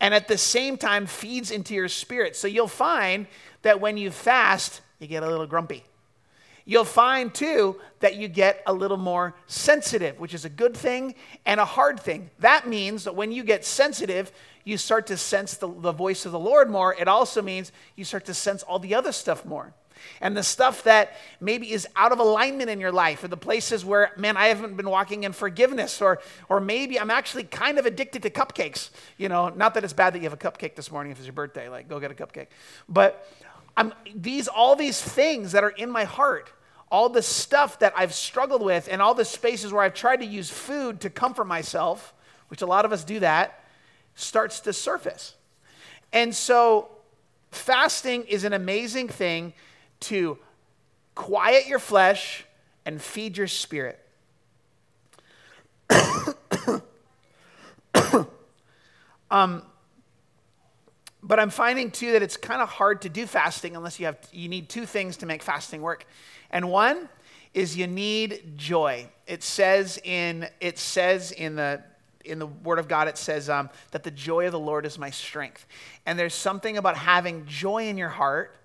and 0.00 0.12
at 0.12 0.26
the 0.26 0.38
same 0.38 0.76
time 0.76 1.06
feeds 1.06 1.50
into 1.50 1.74
your 1.74 1.88
spirit. 1.88 2.36
So 2.36 2.48
you'll 2.48 2.66
find 2.66 3.26
that 3.64 3.80
when 3.80 3.96
you 3.96 4.10
fast 4.10 4.80
you 4.98 5.06
get 5.06 5.22
a 5.22 5.28
little 5.28 5.46
grumpy 5.46 5.84
You'll 6.66 6.84
find 6.84 7.32
too 7.34 7.78
that 8.00 8.16
you 8.16 8.26
get 8.26 8.62
a 8.66 8.72
little 8.72 8.96
more 8.96 9.34
sensitive, 9.46 10.18
which 10.18 10.32
is 10.32 10.46
a 10.46 10.48
good 10.48 10.74
thing 10.74 11.14
and 11.44 11.60
a 11.60 11.64
hard 11.64 12.00
thing. 12.00 12.30
That 12.38 12.66
means 12.66 13.04
that 13.04 13.14
when 13.14 13.32
you 13.32 13.44
get 13.44 13.66
sensitive, 13.66 14.32
you 14.64 14.78
start 14.78 15.06
to 15.08 15.18
sense 15.18 15.54
the, 15.58 15.68
the 15.68 15.92
voice 15.92 16.24
of 16.24 16.32
the 16.32 16.38
Lord 16.38 16.70
more. 16.70 16.94
It 16.94 17.06
also 17.06 17.42
means 17.42 17.70
you 17.96 18.04
start 18.04 18.24
to 18.26 18.34
sense 18.34 18.62
all 18.62 18.78
the 18.78 18.94
other 18.94 19.12
stuff 19.12 19.44
more. 19.44 19.74
And 20.20 20.36
the 20.36 20.42
stuff 20.42 20.84
that 20.84 21.16
maybe 21.40 21.72
is 21.72 21.86
out 21.96 22.12
of 22.12 22.18
alignment 22.18 22.70
in 22.70 22.80
your 22.80 22.92
life, 22.92 23.22
or 23.24 23.28
the 23.28 23.36
places 23.36 23.84
where, 23.84 24.12
man, 24.16 24.36
I 24.36 24.46
haven't 24.46 24.76
been 24.76 24.88
walking 24.88 25.24
in 25.24 25.32
forgiveness, 25.32 26.00
or, 26.00 26.20
or 26.48 26.60
maybe 26.60 26.98
I'm 26.98 27.10
actually 27.10 27.44
kind 27.44 27.78
of 27.78 27.86
addicted 27.86 28.22
to 28.22 28.30
cupcakes. 28.30 28.90
You 29.16 29.28
know, 29.28 29.50
not 29.50 29.74
that 29.74 29.84
it's 29.84 29.92
bad 29.92 30.14
that 30.14 30.18
you 30.18 30.24
have 30.24 30.32
a 30.32 30.36
cupcake 30.36 30.74
this 30.74 30.90
morning 30.90 31.12
if 31.12 31.18
it's 31.18 31.26
your 31.26 31.34
birthday, 31.34 31.68
like 31.68 31.88
go 31.88 32.00
get 32.00 32.10
a 32.10 32.14
cupcake. 32.14 32.48
But 32.88 33.28
I'm, 33.76 33.92
these, 34.14 34.48
all 34.48 34.76
these 34.76 35.00
things 35.00 35.52
that 35.52 35.64
are 35.64 35.70
in 35.70 35.90
my 35.90 36.04
heart, 36.04 36.52
all 36.90 37.08
the 37.08 37.22
stuff 37.22 37.78
that 37.80 37.92
I've 37.96 38.14
struggled 38.14 38.62
with, 38.62 38.88
and 38.90 39.02
all 39.02 39.14
the 39.14 39.24
spaces 39.24 39.72
where 39.72 39.82
I've 39.82 39.94
tried 39.94 40.20
to 40.20 40.26
use 40.26 40.50
food 40.50 41.00
to 41.00 41.10
comfort 41.10 41.46
myself, 41.46 42.14
which 42.48 42.62
a 42.62 42.66
lot 42.66 42.84
of 42.84 42.92
us 42.92 43.04
do 43.04 43.20
that, 43.20 43.64
starts 44.14 44.60
to 44.60 44.72
surface. 44.72 45.34
And 46.12 46.34
so, 46.34 46.88
fasting 47.50 48.24
is 48.24 48.44
an 48.44 48.52
amazing 48.52 49.08
thing 49.08 49.54
to 50.08 50.38
quiet 51.14 51.66
your 51.66 51.78
flesh 51.78 52.44
and 52.84 53.00
feed 53.00 53.36
your 53.36 53.46
spirit. 53.46 54.00
um, 59.30 59.62
but 61.22 61.40
I'm 61.40 61.50
finding 61.50 61.90
too 61.90 62.12
that 62.12 62.22
it's 62.22 62.36
kind 62.36 62.60
of 62.60 62.68
hard 62.68 63.02
to 63.02 63.08
do 63.08 63.26
fasting 63.26 63.76
unless 63.76 63.98
you 63.98 64.06
have 64.06 64.18
you 64.32 64.48
need 64.48 64.68
two 64.68 64.86
things 64.86 65.16
to 65.18 65.26
make 65.26 65.42
fasting 65.42 65.82
work. 65.82 66.06
And 66.50 66.70
one 66.70 67.08
is 67.54 67.76
you 67.76 67.86
need 67.86 68.56
joy. 68.56 69.08
It 69.26 69.42
says 69.42 69.98
in 70.04 70.48
it 70.60 70.78
says 70.78 71.32
in 71.32 71.56
the 71.56 71.82
in 72.24 72.38
the 72.38 72.46
Word 72.46 72.78
of 72.78 72.88
God, 72.88 73.08
it 73.08 73.18
says 73.18 73.48
um, 73.48 73.70
that 73.90 74.02
the 74.02 74.10
joy 74.10 74.46
of 74.46 74.52
the 74.52 74.58
Lord 74.58 74.86
is 74.86 74.98
my 74.98 75.10
strength. 75.10 75.66
And 76.06 76.18
there's 76.18 76.34
something 76.34 76.76
about 76.76 76.96
having 76.96 77.44
joy 77.46 77.88
in 77.88 77.98
your 77.98 78.08
heart, 78.08 78.56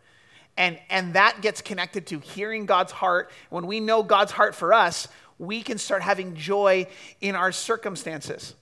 and, 0.60 0.78
and 0.90 1.14
that 1.14 1.40
gets 1.42 1.62
connected 1.62 2.06
to 2.08 2.20
hearing 2.20 2.66
God's 2.66 2.92
heart. 2.92 3.32
When 3.50 3.66
we 3.66 3.80
know 3.80 4.04
God's 4.04 4.34
heart 4.34 4.54
for 4.54 4.74
us, 4.74 5.08
we 5.40 5.62
can 5.64 5.78
start 5.78 6.02
having 6.02 6.36
joy 6.36 6.86
in 7.22 7.34
our 7.34 7.54
circumstances. 7.54 8.56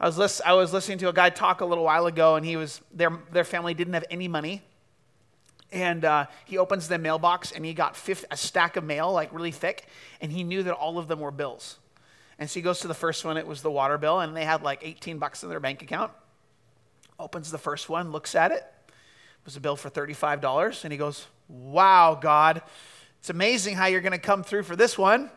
I 0.00 0.06
was, 0.06 0.18
list, 0.18 0.40
I 0.44 0.54
was 0.54 0.72
listening 0.72 0.98
to 0.98 1.08
a 1.08 1.12
guy 1.12 1.30
talk 1.30 1.60
a 1.60 1.64
little 1.64 1.84
while 1.84 2.06
ago, 2.06 2.34
and 2.34 2.44
he 2.44 2.56
was 2.56 2.80
their, 2.92 3.16
their 3.30 3.44
family 3.44 3.72
didn't 3.72 3.94
have 3.94 4.04
any 4.10 4.26
money. 4.26 4.62
And 5.70 6.04
uh, 6.04 6.26
he 6.44 6.58
opens 6.58 6.88
the 6.88 6.98
mailbox, 6.98 7.52
and 7.52 7.64
he 7.64 7.72
got 7.72 7.96
fifth, 7.96 8.24
a 8.32 8.36
stack 8.36 8.76
of 8.76 8.82
mail, 8.82 9.12
like 9.12 9.32
really 9.32 9.52
thick, 9.52 9.86
and 10.20 10.32
he 10.32 10.42
knew 10.42 10.64
that 10.64 10.74
all 10.74 10.98
of 10.98 11.06
them 11.06 11.20
were 11.20 11.30
bills. 11.30 11.78
And 12.36 12.50
so 12.50 12.54
he 12.54 12.62
goes 12.62 12.80
to 12.80 12.88
the 12.88 12.94
first 12.94 13.24
one, 13.24 13.36
it 13.36 13.46
was 13.46 13.62
the 13.62 13.70
water 13.70 13.96
bill, 13.96 14.18
and 14.18 14.36
they 14.36 14.44
had 14.44 14.62
like 14.62 14.80
18 14.82 15.18
bucks 15.18 15.44
in 15.44 15.50
their 15.50 15.60
bank 15.60 15.82
account. 15.82 16.10
Opens 17.16 17.52
the 17.52 17.58
first 17.58 17.88
one, 17.88 18.10
looks 18.10 18.34
at 18.34 18.50
it. 18.50 18.64
Was 19.44 19.56
a 19.56 19.60
bill 19.60 19.76
for 19.76 19.90
$35, 19.90 20.84
and 20.84 20.92
he 20.92 20.98
goes, 20.98 21.26
Wow, 21.48 22.18
God, 22.20 22.62
it's 23.18 23.30
amazing 23.30 23.76
how 23.76 23.86
you're 23.86 24.00
going 24.00 24.12
to 24.12 24.18
come 24.18 24.42
through 24.42 24.62
for 24.62 24.76
this 24.76 24.96
one. 24.96 25.30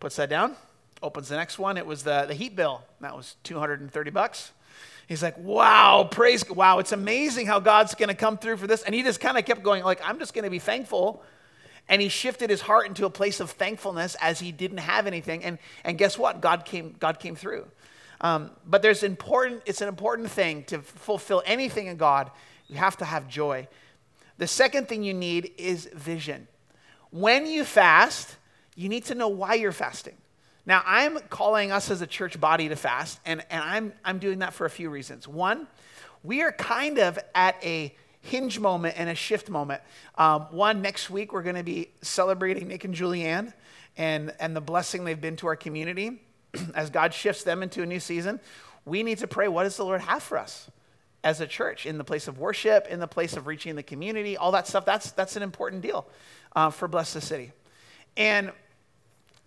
Puts 0.00 0.16
that 0.16 0.30
down, 0.30 0.56
opens 1.02 1.28
the 1.28 1.36
next 1.36 1.58
one. 1.58 1.76
It 1.76 1.86
was 1.86 2.02
the, 2.02 2.24
the 2.26 2.34
heat 2.34 2.56
bill. 2.56 2.82
That 3.00 3.16
was 3.16 3.36
230 3.44 4.10
bucks. 4.10 4.52
He's 5.06 5.22
like, 5.22 5.38
wow, 5.38 6.08
praise, 6.10 6.42
God. 6.42 6.56
wow, 6.56 6.78
it's 6.78 6.92
amazing 6.92 7.46
how 7.46 7.60
God's 7.60 7.94
going 7.94 8.08
to 8.08 8.14
come 8.14 8.38
through 8.38 8.56
for 8.56 8.66
this. 8.66 8.82
And 8.82 8.94
he 8.94 9.02
just 9.02 9.20
kind 9.20 9.38
of 9.38 9.44
kept 9.44 9.62
going, 9.62 9.84
like, 9.84 10.00
I'm 10.02 10.18
just 10.18 10.34
going 10.34 10.44
to 10.44 10.50
be 10.50 10.58
thankful 10.58 11.22
and 11.88 12.02
he 12.02 12.08
shifted 12.08 12.50
his 12.50 12.60
heart 12.60 12.86
into 12.86 13.06
a 13.06 13.10
place 13.10 13.40
of 13.40 13.50
thankfulness 13.50 14.16
as 14.20 14.40
he 14.40 14.52
didn't 14.52 14.78
have 14.78 15.06
anything. 15.06 15.44
And, 15.44 15.58
and 15.84 15.96
guess 15.96 16.18
what? 16.18 16.40
God 16.40 16.64
came, 16.64 16.96
God 16.98 17.20
came 17.20 17.36
through. 17.36 17.66
Um, 18.20 18.50
but 18.66 18.82
there's 18.82 19.02
important, 19.02 19.62
it's 19.66 19.82
an 19.82 19.88
important 19.88 20.30
thing 20.30 20.64
to 20.64 20.80
fulfill 20.80 21.42
anything 21.46 21.86
in 21.86 21.96
God. 21.96 22.30
You 22.68 22.76
have 22.76 22.96
to 22.98 23.04
have 23.04 23.28
joy. 23.28 23.68
The 24.38 24.46
second 24.46 24.88
thing 24.88 25.02
you 25.02 25.14
need 25.14 25.52
is 25.56 25.88
vision. 25.94 26.48
When 27.10 27.46
you 27.46 27.64
fast, 27.64 28.36
you 28.74 28.88
need 28.88 29.04
to 29.06 29.14
know 29.14 29.28
why 29.28 29.54
you're 29.54 29.72
fasting. 29.72 30.14
Now, 30.66 30.82
I'm 30.84 31.18
calling 31.30 31.70
us 31.70 31.90
as 31.90 32.02
a 32.02 32.06
church 32.06 32.40
body 32.40 32.68
to 32.68 32.76
fast, 32.76 33.20
and, 33.24 33.44
and 33.50 33.62
I'm, 33.62 33.92
I'm 34.04 34.18
doing 34.18 34.40
that 34.40 34.52
for 34.52 34.66
a 34.66 34.70
few 34.70 34.90
reasons. 34.90 35.28
One, 35.28 35.68
we 36.24 36.42
are 36.42 36.50
kind 36.52 36.98
of 36.98 37.18
at 37.34 37.56
a 37.64 37.94
hinge 38.20 38.58
moment 38.58 38.96
and 38.98 39.08
a 39.08 39.14
shift 39.14 39.48
moment. 39.48 39.80
Um, 40.16 40.42
one, 40.50 40.82
next 40.82 41.08
week, 41.08 41.32
we're 41.32 41.42
going 41.44 41.56
to 41.56 41.62
be 41.62 41.90
celebrating 42.02 42.66
Nick 42.66 42.84
and 42.84 42.94
Julianne 42.94 43.52
and, 43.96 44.34
and 44.40 44.56
the 44.56 44.60
blessing 44.60 45.04
they've 45.04 45.20
been 45.20 45.36
to 45.36 45.46
our 45.46 45.56
community. 45.56 46.20
As 46.74 46.90
God 46.90 47.14
shifts 47.14 47.44
them 47.44 47.62
into 47.62 47.82
a 47.82 47.86
new 47.86 48.00
season, 48.00 48.40
we 48.84 49.04
need 49.04 49.18
to 49.18 49.28
pray 49.28 49.46
what 49.46 49.62
does 49.62 49.76
the 49.76 49.84
Lord 49.84 50.00
have 50.00 50.22
for 50.22 50.36
us 50.36 50.68
as 51.26 51.40
a 51.40 51.46
church 51.46 51.86
in 51.86 51.98
the 51.98 52.04
place 52.04 52.28
of 52.28 52.38
worship, 52.38 52.86
in 52.86 53.00
the 53.00 53.08
place 53.08 53.36
of 53.36 53.48
reaching 53.48 53.74
the 53.74 53.82
community, 53.82 54.36
all 54.36 54.52
that 54.52 54.68
stuff. 54.68 54.84
That's, 54.84 55.10
that's 55.10 55.34
an 55.34 55.42
important 55.42 55.82
deal 55.82 56.06
uh, 56.54 56.70
for 56.70 56.86
Bless 56.86 57.12
the 57.14 57.20
City. 57.20 57.50
And 58.16 58.52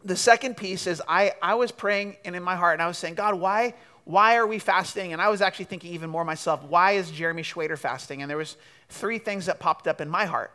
the 0.04 0.18
second 0.18 0.58
piece 0.58 0.88
is 0.88 1.02
I, 1.08 1.32
I 1.42 1.56
was 1.56 1.72
praying 1.72 2.18
and 2.26 2.36
in 2.36 2.44
my 2.44 2.58
heart, 2.58 2.74
and 2.74 2.82
I 2.82 2.88
was 2.88 2.98
saying, 2.98 3.14
God, 3.14 3.36
why, 3.36 3.76
why 4.04 4.36
are 4.36 4.46
we 4.46 4.60
fasting? 4.60 5.14
And 5.14 5.22
I 5.22 5.30
was 5.30 5.42
actually 5.42 5.66
thinking 5.66 5.94
even 5.94 6.10
more 6.10 6.26
myself, 6.26 6.64
why 6.64 6.92
is 6.92 7.12
Jeremy 7.12 7.44
Schwader 7.44 7.78
fasting? 7.78 8.22
And 8.22 8.30
there 8.30 8.38
was 8.38 8.58
three 8.90 9.18
things 9.18 9.46
that 9.46 9.62
popped 9.62 9.88
up 9.88 10.02
in 10.02 10.10
my 10.10 10.26
heart. 10.26 10.52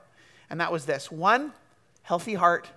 And 0.50 0.60
that 0.60 0.70
was 0.70 0.84
this. 0.84 1.10
One, 1.10 1.54
healthy 2.02 2.34
heart. 2.34 2.68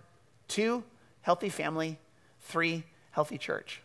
Two, 0.47 0.85
healthy 1.19 1.49
family. 1.49 1.99
Three, 2.39 2.85
healthy 3.11 3.37
church. 3.37 3.81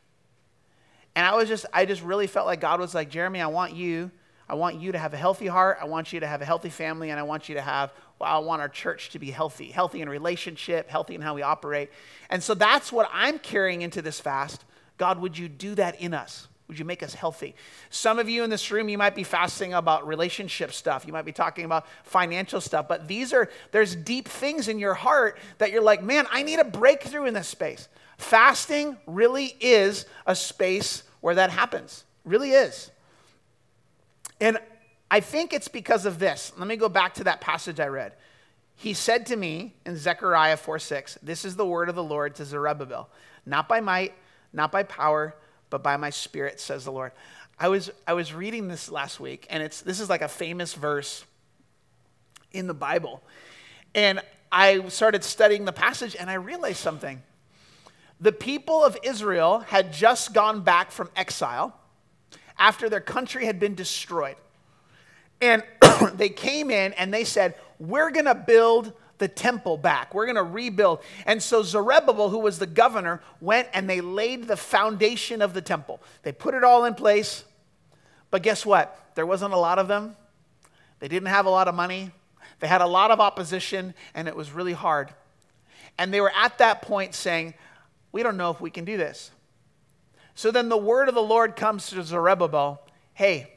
And 1.16 1.27
I 1.27 1.35
was 1.35 1.48
just, 1.48 1.66
I 1.72 1.85
just 1.85 2.03
really 2.03 2.29
felt 2.29 2.46
like 2.46 2.61
God 2.61 2.79
was 2.79 2.94
like, 2.94 3.11
Jeremy, 3.11 3.40
I 3.40 3.48
want 3.48 3.75
you, 3.75 4.12
I 4.48 4.55
want 4.55 4.81
you 4.81 4.92
to 4.92 4.98
have 4.98 5.14
a 5.14 5.16
healthy 5.16 5.46
heart. 5.46 5.78
I 5.81 5.85
want 5.85 6.12
you 6.12 6.20
to 6.20 6.26
have 6.26 6.42
a 6.42 6.44
healthy 6.44 6.68
family. 6.68 7.11
And 7.11 7.18
I 7.18 7.22
want 7.22 7.48
you 7.48 7.55
to 7.55 7.62
have, 7.62 7.92
well, 8.18 8.35
I 8.35 8.38
want 8.38 8.61
our 8.61 8.68
church 8.68 9.11
to 9.11 9.18
be 9.18 9.31
healthy, 9.31 9.70
healthy 9.70 10.02
in 10.02 10.09
relationship, 10.09 10.88
healthy 10.88 11.14
in 11.14 11.20
how 11.20 11.35
we 11.35 11.42
operate. 11.42 11.90
And 12.31 12.42
so 12.42 12.55
that's 12.55 12.92
what 12.92 13.09
I'm 13.12 13.38
carrying 13.38 13.83
into 13.83 14.02
this 14.02 14.20
fast. 14.20 14.64
God, 14.98 15.20
would 15.20 15.38
you 15.38 15.48
do 15.48 15.74
that 15.76 16.00
in 16.00 16.14
us? 16.14 16.48
Would 16.68 16.78
you 16.78 16.85
make 16.85 17.02
us 17.02 17.12
healthy? 17.12 17.55
Some 17.90 18.18
of 18.18 18.28
you 18.28 18.44
in 18.44 18.50
this 18.50 18.70
room, 18.70 18.88
you 18.88 18.96
might 18.96 19.14
be 19.14 19.24
fasting 19.24 19.74
about 19.74 20.07
relationship 20.07 20.72
stuff. 20.72 21.07
You 21.07 21.12
might 21.12 21.24
be 21.24 21.33
talking 21.33 21.64
about 21.64 21.87
financial 22.05 22.61
stuff. 22.61 22.88
But 22.88 23.09
these 23.09 23.33
are, 23.33 23.50
there's 23.72 23.94
deep 23.94 24.26
things 24.26 24.68
in 24.68 24.78
your 24.78 24.94
heart 24.94 25.38
that 25.59 25.70
you're 25.70 25.83
like, 25.83 26.02
man, 26.02 26.26
I 26.31 26.42
need 26.42 26.61
a 26.61 26.64
breakthrough 26.64 27.24
in 27.24 27.35
this 27.35 27.48
space. 27.48 27.88
Fasting 28.16 28.96
really 29.07 29.55
is 29.61 30.07
a 30.24 30.35
space 30.35 31.02
where 31.20 31.35
that 31.35 31.50
happens. 31.50 32.05
Really 32.24 32.52
is. 32.52 32.90
And 34.42 34.59
I 35.09 35.20
think 35.20 35.52
it's 35.52 35.68
because 35.68 36.05
of 36.05 36.18
this. 36.18 36.52
Let 36.59 36.66
me 36.66 36.74
go 36.74 36.88
back 36.88 37.14
to 37.14 37.24
that 37.24 37.40
passage 37.40 37.78
I 37.78 37.87
read. 37.87 38.14
He 38.74 38.92
said 38.92 39.26
to 39.26 39.37
me 39.37 39.76
in 39.87 39.96
Zechariah 39.96 40.57
4 40.57 40.81
6, 40.81 41.18
This 41.22 41.44
is 41.44 41.55
the 41.55 41.64
word 41.64 41.88
of 41.88 41.94
the 41.94 42.02
Lord 42.02 42.35
to 42.35 42.44
Zerubbabel, 42.44 43.09
not 43.46 43.68
by 43.68 43.81
might, 43.81 44.14
not 44.52 44.72
by 44.72 44.83
power, 44.83 45.37
but 45.70 45.85
by 45.85 45.96
my 45.96 46.11
spirit, 46.11 46.59
says 46.59 46.85
the 46.85 46.90
Lord. 46.90 47.12
I 47.57 47.68
was, 47.68 47.92
I 48.05 48.14
was 48.14 48.35
reading 48.35 48.66
this 48.66 48.90
last 48.90 49.20
week, 49.20 49.46
and 49.48 49.62
it's, 49.62 49.81
this 49.81 50.00
is 50.00 50.11
like 50.11 50.22
a 50.22 50.28
famous 50.28 50.74
verse 50.74 51.24
in 52.50 52.66
the 52.66 52.74
Bible. 52.74 53.22
And 53.94 54.20
I 54.50 54.88
started 54.88 55.22
studying 55.22 55.66
the 55.66 55.72
passage, 55.72 56.16
and 56.18 56.28
I 56.28 56.35
realized 56.35 56.78
something. 56.78 57.22
The 58.20 58.33
people 58.33 58.83
of 58.83 58.98
Israel 59.05 59.61
had 59.61 59.92
just 59.92 60.35
gone 60.35 60.62
back 60.62 60.90
from 60.90 61.11
exile 61.14 61.78
after 62.62 62.88
their 62.88 63.01
country 63.01 63.44
had 63.44 63.59
been 63.59 63.75
destroyed. 63.75 64.37
And 65.40 65.64
they 66.14 66.29
came 66.29 66.70
in 66.70 66.92
and 66.92 67.12
they 67.12 67.25
said, 67.25 67.57
We're 67.81 68.12
going 68.12 68.27
to 68.27 68.37
build 68.37 68.92
the 69.18 69.27
temple 69.27 69.77
back. 69.77 70.14
We're 70.14 70.27
going 70.27 70.37
to 70.37 70.44
rebuild. 70.44 71.01
And 71.27 71.42
so 71.42 71.64
Zerubbabel, 71.64 72.31
who 72.31 72.38
was 72.38 72.61
the 72.61 72.66
governor, 72.66 73.20
went 73.40 73.68
and 73.75 73.90
they 73.90 74.01
laid 74.01 74.46
the 74.46 74.57
foundation 74.57 75.42
of 75.42 75.55
the 75.55 75.61
temple. 75.61 76.01
They 76.22 76.31
put 76.31 76.55
it 76.55 76.62
all 76.62 76.85
in 76.85 76.94
place. 76.94 77.44
But 78.31 78.44
guess 78.44 78.64
what? 78.64 78.96
There 79.16 79.27
wasn't 79.27 79.53
a 79.53 79.59
lot 79.59 79.81
of 79.81 79.88
them. 79.88 80.16
They 81.01 81.09
didn't 81.09 81.29
have 81.29 81.46
a 81.46 81.51
lot 81.51 81.66
of 81.66 81.75
money. 81.75 82.12
They 82.61 82.68
had 82.68 82.81
a 82.81 82.87
lot 82.87 83.11
of 83.11 83.18
opposition, 83.18 83.92
and 84.14 84.29
it 84.29 84.37
was 84.37 84.53
really 84.53 84.72
hard. 84.72 85.12
And 85.98 86.14
they 86.14 86.20
were 86.20 86.33
at 86.35 86.59
that 86.59 86.81
point 86.83 87.14
saying, 87.16 87.55
We 88.12 88.22
don't 88.22 88.37
know 88.37 88.51
if 88.51 88.61
we 88.61 88.70
can 88.70 88.85
do 88.85 88.96
this. 88.96 89.33
So 90.35 90.51
then 90.51 90.68
the 90.68 90.77
word 90.77 91.09
of 91.09 91.14
the 91.14 91.23
Lord 91.23 91.57
comes 91.57 91.88
to 91.90 92.03
Zerubbabel 92.03 92.81
Hey, 93.14 93.53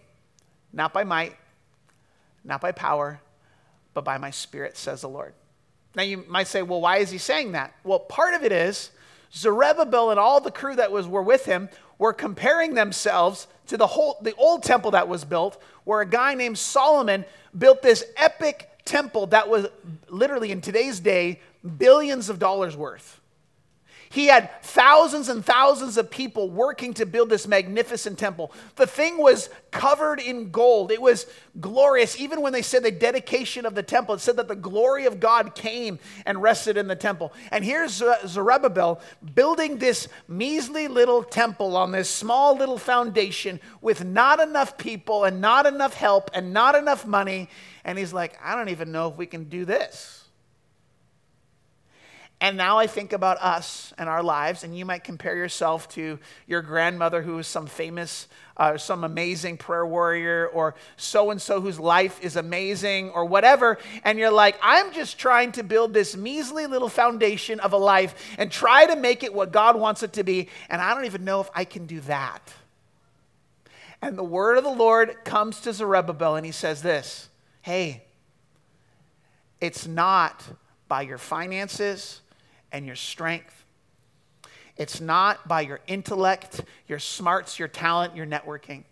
not 0.74 0.94
by 0.94 1.06
might, 1.06 1.36
not 2.44 2.60
by 2.60 2.72
power, 2.74 3.22
but 3.94 4.04
by 4.04 4.18
my 4.18 4.30
spirit, 4.32 4.78
says 4.78 5.02
the 5.02 5.08
Lord. 5.10 5.34
Now 5.96 6.04
you 6.04 6.26
might 6.28 6.48
say, 6.48 6.62
well, 6.62 6.82
why 6.82 6.98
is 6.98 7.10
he 7.10 7.18
saying 7.18 7.54
that? 7.54 7.74
Well, 7.84 8.00
part 8.00 8.34
of 8.34 8.44
it 8.44 8.52
is 8.52 8.92
Zerubbabel 9.34 10.12
and 10.12 10.20
all 10.20 10.42
the 10.42 10.52
crew 10.52 10.76
that 10.76 10.92
was, 10.92 11.08
were 11.08 11.22
with 11.22 11.46
him 11.46 11.70
were 11.98 12.14
comparing 12.14 12.74
themselves 12.74 13.48
to 13.68 13.78
the 13.78 13.88
whole 13.88 14.18
the 14.22 14.36
old 14.36 14.64
temple 14.64 14.92
that 14.92 15.08
was 15.08 15.24
built, 15.24 15.62
where 15.86 16.02
a 16.02 16.06
guy 16.06 16.34
named 16.34 16.58
Solomon 16.58 17.26
built 17.58 17.82
this 17.82 18.04
epic 18.18 18.70
temple 18.84 19.28
that 19.28 19.50
was 19.50 19.68
literally 20.10 20.52
in 20.52 20.62
today's 20.62 21.00
day 21.00 21.40
billions 21.78 22.30
of 22.30 22.38
dollars 22.38 22.78
worth. 22.78 23.20
He 24.10 24.28
had 24.28 24.50
thousands 24.62 25.30
and 25.30 25.44
thousands 25.44 25.98
of 25.98 26.10
people 26.10 26.50
working 26.50 26.94
to 26.96 27.06
build 27.06 27.30
this 27.30 27.48
magnificent 27.48 28.18
temple. 28.18 28.52
The 28.76 28.88
thing 28.88 29.18
was 29.18 29.50
covered 29.72 30.20
in 30.20 30.52
gold. 30.52 30.92
It 30.92 31.02
was 31.02 31.26
glorious. 31.60 32.20
Even 32.20 32.42
when 32.42 32.54
they 32.54 32.62
said 32.62 32.84
the 32.84 32.92
dedication 32.92 33.66
of 33.66 33.76
the 33.76 33.84
temple, 33.84 34.16
it 34.16 34.22
said 34.22 34.38
that 34.38 34.48
the 34.48 34.56
glory 34.56 35.06
of 35.06 35.20
God 35.20 35.56
came 35.56 36.00
and 36.26 36.42
rested 36.42 36.78
in 36.78 36.88
the 36.88 36.96
temple. 36.96 37.34
And 37.52 37.66
here's 37.66 38.04
Zerubbabel 38.26 39.02
building 39.34 39.78
this 39.78 40.08
measly 40.28 40.88
little 40.88 41.24
temple 41.24 41.76
on 41.76 41.92
this 41.92 42.10
small 42.10 42.56
little 42.56 42.78
foundation 42.78 43.60
with 43.82 44.04
not 44.06 44.40
enough 44.40 44.78
people 44.78 45.24
and 45.24 45.42
not 45.42 45.66
enough 45.66 45.94
help 45.94 46.30
and 46.34 46.54
not 46.54 46.76
enough 46.76 47.06
money. 47.06 47.50
And 47.84 47.98
he's 47.98 48.14
like, 48.14 48.38
I 48.44 48.56
don't 48.56 48.70
even 48.70 48.92
know 48.92 49.10
if 49.10 49.18
we 49.18 49.26
can 49.26 49.46
do 49.46 49.66
this. 49.66 50.25
And 52.46 52.58
now 52.58 52.78
I 52.78 52.86
think 52.86 53.12
about 53.12 53.42
us 53.42 53.92
and 53.98 54.08
our 54.08 54.22
lives, 54.22 54.64
and 54.64 54.78
you 54.78 54.86
might 54.86 55.04
compare 55.04 55.36
yourself 55.36 55.90
to 55.96 56.20
your 56.46 56.62
grandmother 56.62 57.24
who 57.24 57.40
is 57.40 57.48
some 57.48 57.66
famous, 57.66 58.28
uh, 58.56 58.78
some 58.78 59.04
amazing 59.04 59.58
prayer 59.58 59.84
warrior, 59.84 60.48
or 60.54 60.76
so 60.96 61.32
and 61.32 61.42
so 61.42 61.60
whose 61.60 61.80
life 61.80 62.24
is 62.24 62.36
amazing, 62.36 63.10
or 63.10 63.26
whatever. 63.26 63.80
And 64.04 64.20
you're 64.20 64.30
like, 64.30 64.60
I'm 64.62 64.94
just 64.94 65.18
trying 65.18 65.54
to 65.54 65.64
build 65.64 65.92
this 65.96 66.16
measly 66.16 66.68
little 66.68 66.88
foundation 66.88 67.60
of 67.62 67.74
a 67.74 67.78
life 67.78 68.14
and 68.38 68.52
try 68.52 68.86
to 68.86 68.96
make 68.96 69.24
it 69.24 69.34
what 69.34 69.52
God 69.52 69.76
wants 69.76 70.04
it 70.04 70.14
to 70.14 70.24
be. 70.24 70.50
And 70.70 70.80
I 70.80 70.94
don't 70.94 71.06
even 71.06 71.26
know 71.26 71.42
if 71.42 71.50
I 71.56 71.66
can 71.66 71.88
do 71.88 72.00
that. 72.02 72.54
And 74.04 74.16
the 74.16 74.24
word 74.24 74.60
of 74.60 74.64
the 74.64 74.70
Lord 74.70 75.24
comes 75.24 75.62
to 75.62 75.74
Zerubbabel, 75.74 76.36
and 76.36 76.46
he 76.46 76.52
says 76.52 76.84
this 76.84 77.28
Hey, 77.64 78.04
it's 79.60 79.88
not 79.88 80.44
by 80.88 81.02
your 81.02 81.18
finances 81.18 82.22
and 82.76 82.86
your 82.86 82.98
strength. 82.98 83.64
It's 84.76 85.00
not 85.00 85.48
by 85.48 85.62
your 85.62 85.80
intellect, 85.88 86.62
your 86.90 87.00
smarts, 87.00 87.58
your 87.58 87.70
talent, 87.70 88.18
your 88.18 88.26
networking. 88.26 88.84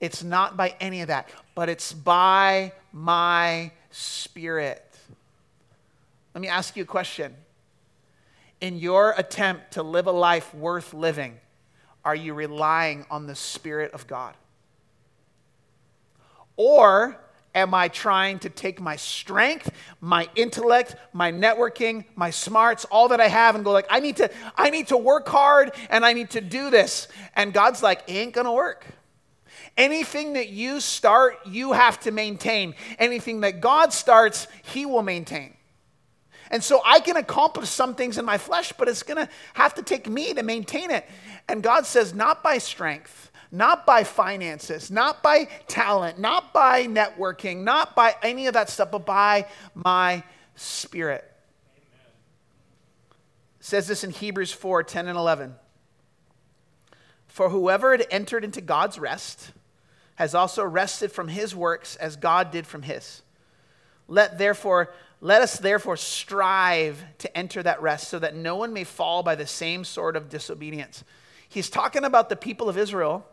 It's 0.00 0.24
not 0.24 0.56
by 0.56 0.74
any 0.80 1.02
of 1.02 1.06
that, 1.06 1.28
but 1.54 1.68
it's 1.68 1.92
by 1.92 2.72
my 2.92 3.70
spirit. 3.92 4.82
Let 6.34 6.40
me 6.40 6.48
ask 6.48 6.76
you 6.76 6.82
a 6.82 6.86
question. 6.86 7.32
In 8.60 8.76
your 8.76 9.14
attempt 9.16 9.74
to 9.74 9.84
live 9.84 10.08
a 10.08 10.12
life 10.12 10.52
worth 10.52 10.92
living, 10.92 11.38
are 12.04 12.16
you 12.16 12.34
relying 12.34 13.06
on 13.08 13.28
the 13.28 13.36
Spirit 13.36 13.92
of 13.92 14.08
God? 14.08 14.34
Or 16.56 17.20
Am 17.56 17.72
I 17.72 17.88
trying 17.88 18.38
to 18.40 18.50
take 18.50 18.82
my 18.82 18.96
strength, 18.96 19.70
my 20.02 20.28
intellect, 20.36 20.94
my 21.14 21.32
networking, 21.32 22.04
my 22.14 22.28
smarts, 22.28 22.84
all 22.84 23.08
that 23.08 23.20
I 23.20 23.28
have 23.28 23.54
and 23.54 23.64
go 23.64 23.72
like, 23.72 23.86
I 23.88 23.98
need 23.98 24.16
to, 24.18 24.30
I 24.56 24.68
need 24.68 24.88
to 24.88 24.98
work 24.98 25.26
hard 25.26 25.72
and 25.88 26.04
I 26.04 26.12
need 26.12 26.28
to 26.30 26.42
do 26.42 26.68
this. 26.68 27.08
And 27.34 27.54
God's 27.54 27.82
like, 27.82 28.02
it 28.08 28.12
ain't 28.12 28.34
gonna 28.34 28.52
work. 28.52 28.84
Anything 29.74 30.34
that 30.34 30.50
you 30.50 30.80
start, 30.80 31.38
you 31.46 31.72
have 31.72 31.98
to 32.00 32.10
maintain. 32.10 32.74
Anything 32.98 33.40
that 33.40 33.62
God 33.62 33.94
starts, 33.94 34.48
He 34.62 34.84
will 34.84 35.02
maintain. 35.02 35.54
And 36.50 36.62
so 36.62 36.82
I 36.84 37.00
can 37.00 37.16
accomplish 37.16 37.70
some 37.70 37.94
things 37.94 38.18
in 38.18 38.26
my 38.26 38.36
flesh, 38.36 38.74
but 38.76 38.86
it's 38.86 39.02
gonna 39.02 39.30
have 39.54 39.72
to 39.76 39.82
take 39.82 40.10
me 40.10 40.34
to 40.34 40.42
maintain 40.42 40.90
it. 40.90 41.08
And 41.48 41.62
God 41.62 41.86
says, 41.86 42.12
not 42.12 42.42
by 42.42 42.58
strength 42.58 43.30
not 43.56 43.86
by 43.86 44.04
finances, 44.04 44.90
not 44.90 45.22
by 45.22 45.44
talent, 45.66 46.18
not 46.18 46.52
by 46.52 46.86
networking, 46.86 47.64
not 47.64 47.96
by 47.96 48.14
any 48.22 48.46
of 48.46 48.54
that 48.54 48.68
stuff, 48.68 48.90
but 48.90 49.06
by 49.06 49.46
my 49.74 50.22
spirit. 50.54 51.24
Amen. 51.76 52.12
says 53.60 53.88
this 53.88 54.04
in 54.04 54.10
Hebrews 54.10 54.52
4 54.52 54.82
10 54.82 55.08
and 55.08 55.16
11. 55.18 55.54
For 57.26 57.48
whoever 57.48 57.92
had 57.92 58.06
entered 58.10 58.44
into 58.44 58.60
God's 58.60 58.98
rest 58.98 59.52
has 60.16 60.34
also 60.34 60.64
rested 60.64 61.10
from 61.12 61.28
his 61.28 61.54
works 61.54 61.96
as 61.96 62.16
God 62.16 62.50
did 62.50 62.66
from 62.66 62.82
his. 62.82 63.22
Let 64.08 64.38
therefore 64.38 64.92
let 65.22 65.40
us 65.40 65.58
therefore 65.58 65.96
strive 65.96 67.02
to 67.18 67.36
enter 67.36 67.62
that 67.62 67.80
rest 67.80 68.08
so 68.08 68.18
that 68.18 68.34
no 68.34 68.56
one 68.56 68.74
may 68.74 68.84
fall 68.84 69.22
by 69.22 69.34
the 69.34 69.46
same 69.46 69.82
sort 69.82 70.14
of 70.14 70.28
disobedience. 70.28 71.04
He's 71.48 71.70
talking 71.70 72.04
about 72.04 72.28
the 72.28 72.36
people 72.36 72.68
of 72.68 72.76
Israel 72.76 73.26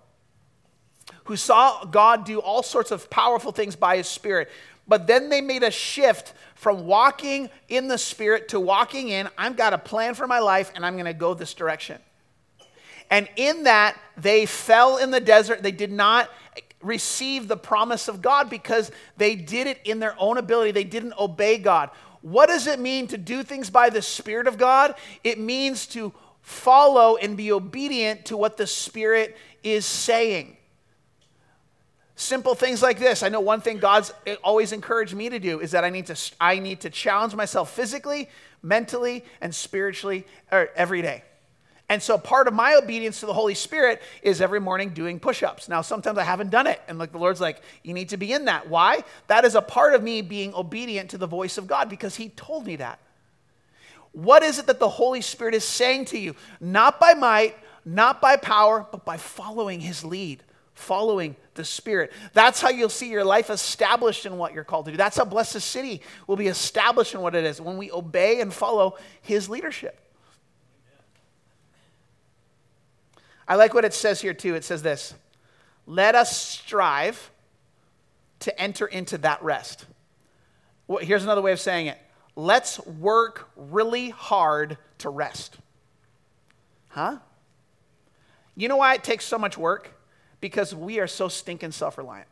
who 1.25 1.35
saw 1.35 1.85
God 1.85 2.25
do 2.25 2.39
all 2.39 2.63
sorts 2.63 2.91
of 2.91 3.09
powerful 3.09 3.51
things 3.51 3.75
by 3.75 3.97
his 3.97 4.07
Spirit. 4.07 4.49
But 4.87 5.07
then 5.07 5.29
they 5.29 5.41
made 5.41 5.63
a 5.63 5.71
shift 5.71 6.33
from 6.55 6.85
walking 6.85 7.49
in 7.67 7.87
the 7.87 7.97
Spirit 7.97 8.49
to 8.49 8.59
walking 8.59 9.09
in, 9.09 9.27
I've 9.37 9.57
got 9.57 9.73
a 9.73 9.77
plan 9.77 10.13
for 10.13 10.27
my 10.27 10.39
life 10.39 10.71
and 10.75 10.85
I'm 10.85 10.93
going 10.93 11.05
to 11.05 11.13
go 11.13 11.33
this 11.33 11.53
direction. 11.53 11.99
And 13.09 13.27
in 13.35 13.63
that, 13.63 13.97
they 14.17 14.45
fell 14.45 14.97
in 14.97 15.11
the 15.11 15.19
desert. 15.19 15.61
They 15.61 15.71
did 15.71 15.91
not 15.91 16.29
receive 16.81 17.47
the 17.47 17.57
promise 17.57 18.07
of 18.07 18.21
God 18.21 18.49
because 18.49 18.91
they 19.17 19.35
did 19.35 19.67
it 19.67 19.79
in 19.83 19.99
their 19.99 20.15
own 20.17 20.37
ability. 20.37 20.71
They 20.71 20.83
didn't 20.83 21.13
obey 21.19 21.57
God. 21.57 21.89
What 22.21 22.47
does 22.47 22.67
it 22.67 22.79
mean 22.79 23.07
to 23.07 23.17
do 23.17 23.43
things 23.43 23.69
by 23.69 23.89
the 23.89 24.01
Spirit 24.01 24.47
of 24.47 24.57
God? 24.57 24.95
It 25.23 25.39
means 25.39 25.85
to 25.87 26.13
follow 26.41 27.17
and 27.17 27.35
be 27.35 27.51
obedient 27.51 28.25
to 28.25 28.37
what 28.37 28.55
the 28.57 28.67
Spirit 28.67 29.37
is 29.63 29.85
saying. 29.85 30.57
Simple 32.15 32.53
things 32.53 32.81
like 32.81 32.99
this. 32.99 33.23
I 33.23 33.29
know 33.29 33.39
one 33.39 33.61
thing 33.61 33.79
God's 33.79 34.13
always 34.43 34.71
encouraged 34.71 35.15
me 35.15 35.29
to 35.29 35.39
do 35.39 35.59
is 35.59 35.71
that 35.71 35.83
I 35.83 35.89
need 35.89 36.05
to, 36.07 36.31
I 36.39 36.59
need 36.59 36.81
to 36.81 36.89
challenge 36.89 37.33
myself 37.33 37.73
physically, 37.73 38.29
mentally, 38.61 39.25
and 39.41 39.53
spiritually 39.53 40.25
er, 40.51 40.69
every 40.75 41.01
day. 41.01 41.23
And 41.89 42.01
so 42.01 42.17
part 42.17 42.47
of 42.47 42.53
my 42.53 42.75
obedience 42.75 43.19
to 43.19 43.25
the 43.25 43.33
Holy 43.33 43.55
Spirit 43.55 44.01
is 44.21 44.41
every 44.41 44.59
morning 44.59 44.89
doing 44.89 45.19
push-ups. 45.19 45.67
Now 45.67 45.81
sometimes 45.81 46.17
I 46.17 46.23
haven't 46.23 46.49
done 46.49 46.67
it 46.67 46.81
and 46.87 46.97
like 46.97 47.11
the 47.11 47.17
Lord's 47.17 47.41
like 47.41 47.61
you 47.81 47.93
need 47.93 48.09
to 48.09 48.17
be 48.17 48.31
in 48.31 48.45
that. 48.45 48.69
Why? 48.69 49.03
That 49.27 49.43
is 49.43 49.55
a 49.55 49.61
part 49.61 49.93
of 49.93 50.03
me 50.03 50.21
being 50.21 50.53
obedient 50.53 51.09
to 51.11 51.17
the 51.17 51.27
voice 51.27 51.57
of 51.57 51.67
God 51.67 51.89
because 51.89 52.15
he 52.15 52.29
told 52.29 52.65
me 52.65 52.77
that. 52.77 52.99
What 54.11 54.43
is 54.43 54.59
it 54.59 54.67
that 54.67 54.79
the 54.79 54.89
Holy 54.89 55.21
Spirit 55.21 55.55
is 55.55 55.63
saying 55.63 56.05
to 56.05 56.19
you? 56.19 56.35
Not 56.61 56.99
by 56.99 57.15
might, 57.15 57.57
not 57.83 58.21
by 58.21 58.37
power, 58.37 58.87
but 58.91 59.03
by 59.03 59.17
following 59.17 59.81
his 59.81 60.05
lead 60.05 60.43
following 60.73 61.35
the 61.53 61.63
Spirit. 61.63 62.11
That's 62.33 62.59
how 62.61 62.69
you'll 62.69 62.89
see 62.89 63.09
your 63.09 63.23
life 63.23 63.49
established 63.49 64.25
in 64.25 64.37
what 64.37 64.53
you're 64.53 64.63
called 64.63 64.85
to 64.85 64.91
do. 64.91 64.97
That's 64.97 65.17
how 65.17 65.25
Blessed 65.25 65.61
City 65.61 66.01
will 66.27 66.35
be 66.35 66.47
established 66.47 67.13
in 67.13 67.21
what 67.21 67.35
it 67.35 67.45
is 67.45 67.61
when 67.61 67.77
we 67.77 67.91
obey 67.91 68.41
and 68.41 68.53
follow 68.53 68.97
His 69.21 69.49
leadership. 69.49 69.99
I 73.47 73.55
like 73.55 73.73
what 73.73 73.85
it 73.85 73.93
says 73.93 74.21
here 74.21 74.33
too. 74.33 74.55
It 74.55 74.63
says 74.63 74.81
this 74.81 75.13
Let 75.85 76.15
us 76.15 76.35
strive 76.35 77.31
to 78.39 78.61
enter 78.61 78.85
into 78.85 79.17
that 79.19 79.41
rest. 79.43 79.85
Well, 80.87 80.99
here's 80.99 81.23
another 81.23 81.41
way 81.41 81.51
of 81.51 81.59
saying 81.59 81.87
it 81.87 81.97
let's 82.35 82.79
work 82.85 83.49
really 83.55 84.09
hard 84.09 84.77
to 84.99 85.09
rest. 85.09 85.57
Huh? 86.89 87.17
You 88.55 88.67
know 88.67 88.77
why 88.77 88.93
it 88.95 89.03
takes 89.03 89.25
so 89.25 89.37
much 89.37 89.57
work? 89.57 89.91
Because 90.43 90.75
we 90.75 90.99
are 90.99 91.07
so 91.07 91.29
stinking 91.29 91.71
self 91.71 91.97
reliant. 91.97 92.27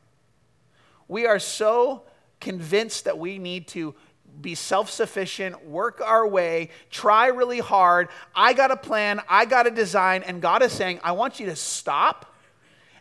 We 1.08 1.28
are 1.28 1.40
so 1.40 2.04
convinced 2.42 3.06
that 3.06 3.18
we 3.18 3.38
need 3.38 3.70
to 3.70 3.96
be 4.42 4.54
self 4.54 4.90
sufficient, 4.90 5.66
work 5.66 6.02
our 6.06 6.28
way, 6.28 6.72
try 6.90 7.28
really 7.28 7.60
hard. 7.60 8.10
I 8.36 8.52
got 8.52 8.70
a 8.70 8.76
plan, 8.76 9.22
I 9.30 9.46
got 9.46 9.66
a 9.66 9.72
design, 9.72 10.24
and 10.24 10.42
God 10.42 10.62
is 10.62 10.74
saying, 10.74 11.00
I 11.06 11.14
want 11.14 11.40
you 11.40 11.46
to 11.46 11.56
stop 11.56 12.36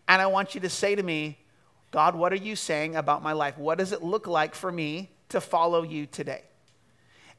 and 0.07 0.23
I 0.23 0.29
want 0.29 0.55
you 0.55 0.61
to 0.61 0.71
say 0.71 0.95
to 0.95 1.03
me, 1.03 1.39
God, 1.91 2.15
what 2.15 2.33
are 2.33 2.37
you 2.37 2.55
saying 2.55 2.95
about 2.95 3.21
my 3.21 3.33
life? 3.33 3.59
What 3.59 3.79
does 3.79 3.91
it 3.91 4.05
look 4.05 4.29
like 4.29 4.55
for 4.55 4.71
me 4.71 5.11
to 5.31 5.41
follow 5.41 5.83
you 5.83 6.07
today? 6.07 6.45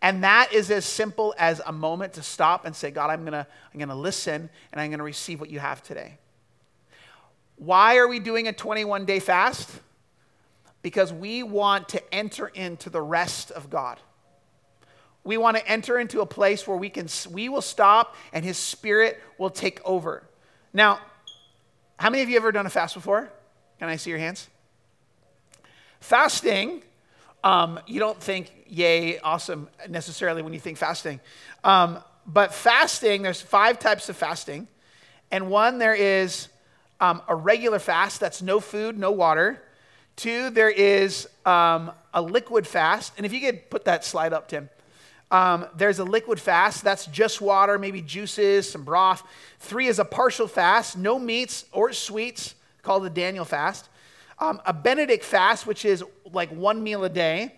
And 0.02 0.26
that 0.26 0.52
is 0.52 0.70
as 0.72 0.84
simple 0.84 1.34
as 1.38 1.62
a 1.66 1.72
moment 1.72 2.12
to 2.16 2.22
stop 2.22 2.66
and 2.66 2.76
say, 2.76 2.92
God, 2.92 3.10
I'm 3.12 3.22
going 3.22 3.32
to 3.32 3.48
I'm 3.74 3.78
going 3.80 3.88
to 3.88 3.96
listen 3.96 4.50
and 4.74 4.82
I'm 4.82 4.90
going 4.90 4.98
to 4.98 5.06
receive 5.06 5.40
what 5.40 5.50
you 5.50 5.60
have 5.60 5.82
today. 5.82 6.18
Why 7.62 7.98
are 7.98 8.08
we 8.08 8.18
doing 8.18 8.48
a 8.48 8.54
21 8.54 9.06
day 9.06 9.20
fast? 9.20 9.70
Because 10.82 11.14
we 11.14 11.44
want 11.44 11.90
to 11.90 12.14
enter 12.14 12.48
into 12.48 12.90
the 12.90 13.00
rest 13.00 13.52
of 13.52 13.70
God. 13.70 14.00
We 15.24 15.38
want 15.38 15.58
to 15.58 15.68
enter 15.68 16.00
into 16.00 16.22
a 16.22 16.26
place 16.26 16.68
where 16.68 16.76
we 16.76 16.90
can 16.90 17.08
we 17.30 17.50
will 17.50 17.62
stop 17.62 18.16
and 18.34 18.44
his 18.44 18.58
spirit 18.58 19.22
will 19.38 19.52
take 19.52 19.80
over. 19.86 20.24
Now, 20.74 21.02
how 22.00 22.10
many 22.10 22.24
of 22.24 22.30
you 22.30 22.38
ever 22.38 22.52
done 22.52 22.66
a 22.66 22.70
fast 22.72 22.96
before? 22.96 23.32
Can 23.78 23.90
I 23.90 23.98
see 23.98 24.10
your 24.10 24.18
hands? 24.18 24.50
Fasting 26.00 26.82
um, 27.44 27.80
you 27.86 28.00
don't 28.00 28.20
think, 28.20 28.52
yay, 28.68 29.20
awesome, 29.20 29.70
necessarily 29.88 30.42
when 30.42 30.54
you 30.54 30.60
think 30.60 30.80
fasting. 30.80 31.20
Um, 31.64 32.00
but 32.26 32.56
fasting, 32.56 33.22
there's 33.22 33.42
five 33.42 33.78
types 33.78 34.10
of 34.10 34.18
fasting. 34.18 34.68
And 35.30 35.50
one, 35.50 35.78
there 35.78 35.94
is 35.94 36.50
um, 37.02 37.22
a 37.28 37.36
regular 37.36 37.80
fast 37.80 38.22
that's 38.22 38.42
no 38.42 38.62
food, 38.62 38.98
no 38.98 39.12
water. 39.12 39.62
Two, 40.16 40.50
there 40.50 40.70
is 40.70 41.28
um, 41.46 41.92
a 42.14 42.22
liquid 42.22 42.66
fast. 42.66 43.12
And 43.18 43.26
if 43.26 43.34
you 43.34 43.42
could 43.42 43.70
put 43.70 43.84
that 43.86 44.06
slide 44.06 44.32
up, 44.32 44.48
Tim. 44.48 44.70
Um, 45.30 45.66
there's 45.76 46.00
a 46.00 46.04
liquid 46.04 46.40
fast, 46.40 46.84
that's 46.84 47.06
just 47.08 47.42
water, 47.42 47.80
maybe 47.80 48.02
juices, 48.02 48.70
some 48.70 48.84
broth. 48.84 49.24
Three 49.60 49.88
is 49.88 49.98
a 49.98 50.06
partial 50.06 50.48
fast, 50.48 50.98
no 50.98 51.18
meats 51.18 51.66
or 51.72 51.92
sweets, 51.94 52.56
called 52.82 53.04
the 53.04 53.10
Daniel 53.10 53.46
fast 53.46 53.90
um, 54.42 54.60
a 54.66 54.74
Benedict 54.74 55.24
fast, 55.24 55.68
which 55.68 55.86
is 55.86 56.04
like 56.34 56.50
one 56.50 56.84
meal 56.84 57.04
a 57.04 57.10
day. 57.10 57.54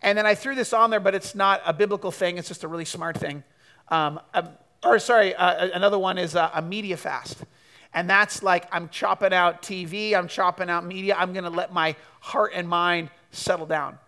And 0.00 0.16
then 0.16 0.24
I 0.24 0.34
threw 0.34 0.54
this 0.54 0.72
on 0.72 0.88
there, 0.90 1.00
but 1.00 1.14
it's 1.14 1.34
not 1.34 1.60
a 1.66 1.74
biblical 1.74 2.10
thing, 2.10 2.38
it's 2.38 2.48
just 2.48 2.64
a 2.64 2.68
really 2.68 2.86
smart 2.86 3.18
thing. 3.18 3.42
Um, 3.88 4.20
a, 4.32 4.48
or, 4.82 4.98
sorry, 4.98 5.34
uh, 5.34 5.68
another 5.74 5.98
one 5.98 6.16
is 6.16 6.36
a, 6.36 6.50
a 6.54 6.62
media 6.62 6.96
fast. 6.96 7.44
And 7.92 8.08
that's 8.08 8.42
like 8.42 8.68
I'm 8.72 8.88
chopping 8.88 9.32
out 9.32 9.62
TV, 9.62 10.14
I'm 10.14 10.28
chopping 10.28 10.70
out 10.70 10.84
media, 10.84 11.16
I'm 11.18 11.32
gonna 11.32 11.50
let 11.50 11.72
my 11.72 11.96
heart 12.20 12.52
and 12.54 12.68
mind 12.68 13.10
settle 13.32 13.66
down. 13.66 13.98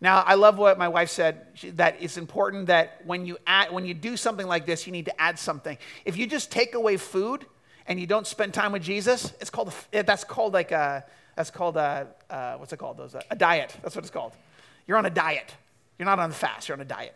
Now, 0.00 0.22
I 0.22 0.34
love 0.34 0.58
what 0.58 0.78
my 0.78 0.88
wife 0.88 1.08
said 1.08 1.46
that 1.76 1.96
it's 2.00 2.16
important 2.18 2.66
that 2.66 3.00
when 3.06 3.24
you 3.24 3.38
add, 3.46 3.72
when 3.72 3.86
you 3.86 3.94
do 3.94 4.16
something 4.16 4.46
like 4.46 4.66
this, 4.66 4.86
you 4.86 4.92
need 4.92 5.06
to 5.06 5.20
add 5.20 5.38
something. 5.38 5.78
If 6.04 6.16
you 6.16 6.26
just 6.26 6.52
take 6.52 6.74
away 6.74 6.96
food 6.96 7.46
and 7.86 7.98
you 7.98 8.06
don't 8.06 8.26
spend 8.26 8.52
time 8.52 8.72
with 8.72 8.82
Jesus, 8.82 9.32
it's 9.40 9.50
called 9.50 9.72
that's 9.90 10.24
called 10.24 10.52
like 10.52 10.72
a 10.72 11.04
that's 11.36 11.50
called 11.50 11.76
a, 11.76 12.06
uh, 12.30 12.54
what's 12.56 12.72
it 12.72 12.76
called? 12.76 12.96
Those, 12.96 13.16
a 13.30 13.36
diet. 13.36 13.74
That's 13.82 13.96
what 13.96 14.04
it's 14.04 14.12
called. 14.12 14.32
You're 14.86 14.98
on 14.98 15.06
a 15.06 15.10
diet. 15.10 15.54
You're 15.98 16.06
not 16.06 16.18
on 16.18 16.30
a 16.30 16.34
fast, 16.34 16.68
you're 16.68 16.76
on 16.76 16.80
a 16.80 16.84
diet. 16.84 17.14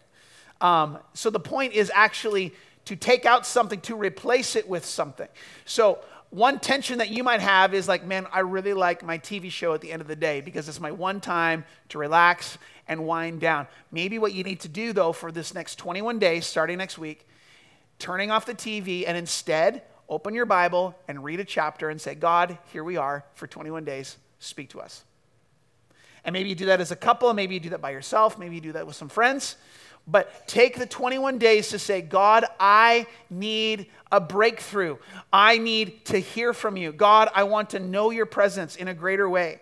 Um, 0.61 0.99
so 1.15 1.31
the 1.31 1.41
point 1.41 1.75
is 1.75 1.91
actually 1.95 2.53
to 2.89 2.97
take 2.97 3.27
out 3.27 3.45
something 3.45 3.83
to 3.83 3.95
replace 3.95 4.57
it 4.57 4.67
with 4.67 4.83
something. 4.83 5.29
So 5.67 5.99
one 6.31 6.59
tension 6.59 6.99
that 6.99 7.11
you 7.11 7.23
might 7.23 7.41
have 7.41 7.75
is 7.75 7.87
like, 7.87 8.03
man, 8.03 8.27
I 8.33 8.41
really 8.41 8.73
like 8.73 9.05
my 9.05 9.19
TV 9.19 9.51
show 9.51 9.75
at 9.75 9.83
the 9.83 9.93
end 9.93 10.01
of 10.01 10.09
the 10.09 10.17
day 10.17 10.41
because 10.41 10.71
it's 10.71 10.81
my 10.81 10.91
one 10.91 11.21
time 11.21 11.67
to 11.91 11.99
relax 11.99 12.57
and 12.87 13.07
wind 13.07 13.43
down. 13.43 13.67
Maybe 13.93 14.19
what 14.19 14.33
you 14.33 14.43
need 14.43 14.61
to 14.61 14.69
do 14.69 14.95
though 14.95 15.13
for 15.13 15.31
this 15.31 15.53
next 15.53 15.77
21 15.77 16.19
days, 16.19 16.47
starting 16.47 16.79
next 16.79 16.97
week, 16.97 17.29
turning 17.99 18.31
off 18.31 18.47
the 18.47 18.55
TV 18.55 19.05
and 19.07 19.19
instead 19.19 19.83
open 20.09 20.33
your 20.33 20.47
Bible 20.47 20.95
and 21.09 21.23
read 21.23 21.41
a 21.41 21.45
chapter 21.45 21.91
and 21.91 22.01
say, 22.01 22.15
God, 22.15 22.57
here 22.73 22.83
we 22.83 22.97
are 22.97 23.23
for 23.35 23.47
21 23.47 23.85
days. 23.85 24.17
Speak 24.39 24.71
to 24.71 24.81
us. 24.81 25.05
And 26.25 26.33
maybe 26.33 26.49
you 26.49 26.55
do 26.55 26.67
that 26.67 26.81
as 26.81 26.91
a 26.91 26.97
couple, 26.97 27.35
maybe 27.35 27.53
you 27.53 27.61
do 27.61 27.69
that 27.71 27.83
by 27.83 27.91
yourself, 27.91 28.39
maybe 28.39 28.55
you 28.55 28.63
do 28.63 28.73
that 28.73 28.87
with 28.87 28.97
some 28.97 29.11
friends. 29.11 29.57
But 30.11 30.49
take 30.49 30.79
the 30.79 30.87
21 30.87 31.39
days 31.39 31.69
to 31.69 31.79
say, 31.79 32.01
God, 32.01 32.45
I 32.59 33.07
need 33.29 33.87
a 34.11 34.21
breakthrough. 34.21 34.97
I 35.33 35.59
need 35.59 36.07
to 36.07 36.19
hear 36.19 36.55
from 36.55 36.77
you. 36.77 36.93
God, 36.93 37.31
I 37.35 37.45
want 37.45 37.71
to 37.71 37.79
know 37.79 38.11
your 38.11 38.27
presence 38.27 38.75
in 38.75 38.89
a 38.89 38.95
greater 38.95 39.29
way. 39.29 39.61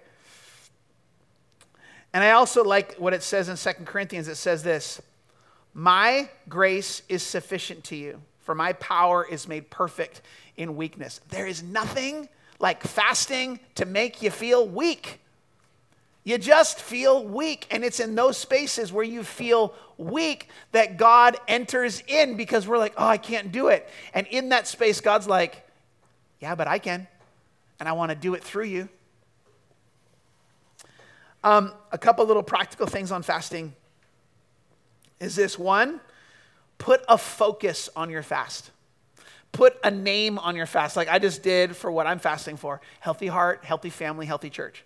And 2.13 2.23
I 2.23 2.31
also 2.31 2.63
like 2.63 2.95
what 2.95 3.13
it 3.13 3.23
says 3.23 3.49
in 3.49 3.57
Second 3.57 3.87
Corinthians. 3.87 4.29
It 4.29 4.37
says 4.37 4.63
this 4.63 5.03
My 5.75 6.31
grace 6.49 7.03
is 7.09 7.23
sufficient 7.23 7.83
to 7.85 7.97
you 7.97 8.23
for 8.47 8.55
my 8.55 8.73
power 8.75 9.27
is 9.29 9.49
made 9.49 9.69
perfect 9.71 10.23
in 10.57 10.77
weakness. 10.77 11.21
There 11.31 11.49
is 11.49 11.65
nothing 11.65 12.29
like 12.61 12.81
fasting 12.85 13.59
to 13.75 13.85
make 13.85 14.23
you 14.23 14.31
feel 14.31 14.69
weak. 14.69 15.21
You 16.27 16.39
just 16.39 16.81
feel 16.81 17.25
weak. 17.25 17.69
And 17.71 17.85
it's 17.85 18.01
in 18.01 18.17
those 18.17 18.37
spaces 18.37 18.93
where 18.93 19.05
you 19.05 19.23
feel 19.23 19.73
weak 19.97 20.49
that 20.73 20.97
God 20.97 21.37
enters 21.47 22.03
in 22.09 22.37
because 22.37 22.67
we're 22.67 22.79
like, 22.79 22.95
oh, 22.97 23.07
I 23.07 23.17
can't 23.17 23.53
do 23.53 23.69
it. 23.69 23.89
And 24.13 24.27
in 24.27 24.49
that 24.49 24.67
space, 24.67 25.01
God's 25.01 25.29
like, 25.29 25.65
yeah, 26.41 26.57
but 26.57 26.67
I 26.67 26.81
can. 26.81 27.07
And 27.79 27.89
I 27.89 27.93
want 27.93 28.11
to 28.11 28.17
do 28.17 28.35
it 28.35 28.43
through 28.43 28.65
you. 28.65 28.89
Um, 31.45 31.73
a 31.93 31.99
couple 31.99 32.27
little 32.27 32.43
practical 32.43 32.89
things 32.89 33.13
on 33.13 33.23
fasting 33.23 33.77
is 35.21 35.37
this 35.37 35.57
one, 35.57 36.01
put 36.79 37.05
a 37.09 37.17
focus 37.17 37.89
on 37.95 38.11
your 38.11 38.25
fast. 38.25 38.73
Put 39.53 39.79
a 39.85 39.93
name 39.93 40.41
on 40.41 40.57
your 40.57 40.67
fast, 40.67 40.97
like 40.97 41.09
I 41.09 41.21
just 41.21 41.45
did 41.45 41.77
for 41.77 41.93
what 41.93 42.09
I'm 42.09 42.19
fasting 42.19 42.57
for 42.57 42.81
healthy 42.99 43.29
heart, 43.29 43.65
healthy 43.65 43.91
family, 43.91 44.27
healthy 44.27 44.51
church. 44.51 44.83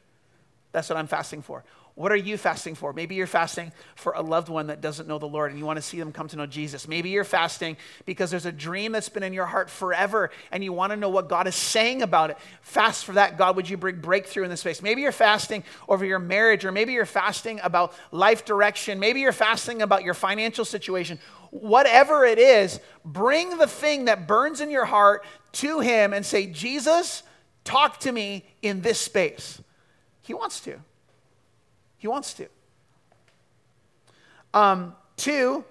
That's 0.73 0.89
what 0.89 0.97
I'm 0.97 1.07
fasting 1.07 1.43
for. 1.43 1.65
What 1.95 2.13
are 2.13 2.17
you 2.17 2.39
fasting 2.39 2.77
for? 2.77 2.93
Maybe 2.93 3.15
you're 3.17 3.27
fasting 3.27 3.73
for 3.95 4.13
a 4.13 4.23
loved 4.23 4.49
one 4.49 4.69
that 4.69 4.81
doesn't 4.81 5.09
know 5.09 5.19
the 5.19 5.27
Lord 5.27 5.51
and 5.51 5.59
you 5.59 5.67
want 5.67 5.77
to 5.77 5.83
see 5.83 5.99
them 5.99 6.13
come 6.13 6.29
to 6.29 6.37
know 6.37 6.47
Jesus. 6.47 6.89
Maybe 6.89 7.11
you're 7.11 7.25
fasting 7.25 7.77
because 8.07 8.31
there's 8.31 8.47
a 8.47 8.53
dream 8.53 8.93
that's 8.93 9.09
been 9.09 9.23
in 9.25 9.33
your 9.33 9.45
heart 9.45 9.69
forever 9.69 10.31
and 10.53 10.63
you 10.63 10.73
want 10.73 10.93
to 10.93 10.97
know 10.97 11.09
what 11.09 11.29
God 11.29 11.47
is 11.47 11.55
saying 11.55 12.01
about 12.01 12.31
it. 12.31 12.39
Fast 12.63 13.05
for 13.05 13.13
that. 13.13 13.37
God, 13.37 13.57
would 13.57 13.69
you 13.69 13.77
bring 13.77 14.01
breakthrough 14.01 14.45
in 14.45 14.51
this 14.51 14.61
space? 14.61 14.81
Maybe 14.81 15.03
you're 15.03 15.13
fasting 15.13 15.65
over 15.89 16.05
your 16.05 16.21
marriage 16.21 16.65
or 16.65 16.73
maybe 16.73 16.93
you're 16.93 17.05
fasting 17.05 17.61
about 17.63 17.93
life 18.13 18.45
direction. 18.45 18.99
Maybe 18.99 19.21
you're 19.21 19.33
fasting 19.33 19.83
about 19.83 20.05
your 20.05 20.15
financial 20.15 20.65
situation 20.65 21.19
whatever 21.51 22.25
it 22.25 22.39
is, 22.39 22.81
bring 23.05 23.59
the 23.59 23.67
thing 23.67 24.07
that 24.07 24.27
burns 24.27 24.61
in 24.61 24.71
your 24.71 24.85
heart 24.85 25.25
to 25.53 25.81
Him 25.81 26.13
and 26.13 26.25
say, 26.25 26.47
Jesus, 26.47 27.23
talk 27.65 27.99
to 28.01 28.13
me 28.13 28.45
in 28.63 28.83
this 28.83 29.01
space. 29.01 29.61
He 30.31 30.35
wants 30.35 30.61
to. 30.61 30.79
He 31.99 32.07
wants 32.07 32.35
to. 32.35 32.47
Um, 34.55 34.95
two, 35.17 35.65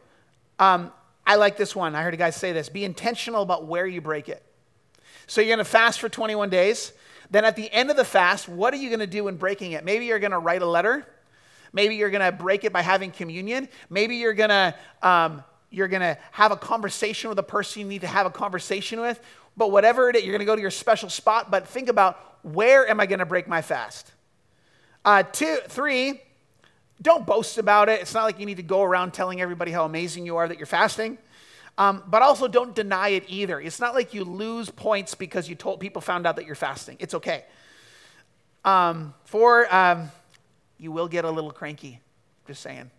um, 0.60 0.92
I 1.26 1.38
like 1.38 1.56
this 1.56 1.74
one. 1.74 1.96
I 1.96 2.04
heard 2.04 2.14
a 2.14 2.18
guy 2.18 2.32
say 2.32 2.52
this 2.52 2.68
be 2.68 2.84
intentional 2.84 3.42
about 3.42 3.68
where 3.68 3.88
you 3.88 4.02
break 4.02 4.28
it. 4.28 4.44
So 5.28 5.40
you're 5.40 5.56
going 5.56 5.60
to 5.60 5.72
fast 5.72 6.02
for 6.02 6.10
21 6.10 6.50
days. 6.50 6.92
Then 7.32 7.46
at 7.46 7.56
the 7.56 7.72
end 7.72 7.90
of 7.90 7.96
the 7.96 8.04
fast, 8.04 8.50
what 8.50 8.74
are 8.74 8.78
you 8.78 8.90
going 8.90 9.00
to 9.00 9.08
do 9.08 9.30
in 9.30 9.38
breaking 9.38 9.72
it? 9.72 9.86
Maybe 9.86 10.08
you're 10.08 10.20
going 10.20 10.34
to 10.34 10.40
write 10.40 10.62
a 10.62 10.66
letter. 10.66 11.08
Maybe 11.72 11.96
you're 11.96 12.10
going 12.10 12.30
to 12.30 12.34
break 12.34 12.66
it 12.66 12.74
by 12.74 12.82
having 12.82 13.12
communion. 13.12 13.70
Maybe 13.90 14.18
you're 14.18 14.34
going 14.34 14.50
to 14.50 14.76
um, 15.02 15.42
you're 15.70 15.88
going 15.88 16.02
to 16.02 16.18
have 16.32 16.52
a 16.52 16.58
conversation 16.58 17.30
with 17.30 17.40
a 17.40 17.44
person 17.44 17.84
you 17.84 17.88
need 17.88 18.02
to 18.02 18.08
have 18.08 18.26
a 18.26 18.30
conversation 18.30 19.00
with. 19.00 19.22
But 19.56 19.72
whatever 19.72 20.10
it 20.10 20.18
is, 20.18 20.26
you're 20.26 20.34
going 20.34 20.40
to 20.40 20.46
go 20.46 20.58
to 20.58 20.62
your 20.62 20.70
special 20.70 21.10
spot. 21.10 21.50
But 21.50 21.66
think 21.66 21.88
about 21.88 22.20
where 22.44 22.86
am 22.90 23.00
I 23.00 23.06
going 23.06 23.20
to 23.20 23.26
break 23.26 23.48
my 23.48 23.62
fast? 23.62 24.12
Uh, 25.10 25.24
two, 25.24 25.58
three, 25.70 26.22
don't 27.02 27.26
boast 27.26 27.58
about 27.58 27.90
it. 27.90 28.00
It's 28.00 28.14
not 28.14 28.26
like 28.26 28.40
you 28.40 28.46
need 28.46 28.58
to 28.58 28.62
go 28.62 28.84
around 28.84 29.12
telling 29.12 29.42
everybody 29.42 29.72
how 29.72 29.84
amazing 29.84 30.24
you 30.28 30.38
are 30.38 30.48
that 30.48 30.60
you're 30.60 30.68
fasting. 30.68 31.18
Um, 31.80 32.04
but 32.06 32.22
also 32.22 32.48
don't 32.48 32.76
deny 32.76 33.10
it 33.10 33.24
either. 33.28 33.60
It's 33.60 33.80
not 33.80 33.96
like 33.96 34.14
you 34.14 34.24
lose 34.24 34.70
points 34.70 35.16
because 35.16 35.50
you 35.50 35.56
told 35.56 35.80
people 35.80 36.00
found 36.00 36.28
out 36.28 36.36
that 36.36 36.46
you're 36.46 36.54
fasting. 36.54 36.96
It's 37.00 37.16
okay. 37.16 37.46
Um, 38.64 39.16
four, 39.24 39.74
um, 39.74 40.12
you 40.78 40.92
will 40.92 41.08
get 41.08 41.26
a 41.26 41.32
little 41.32 41.50
cranky. 41.50 42.02
Just 42.46 42.62
saying. 42.62 42.92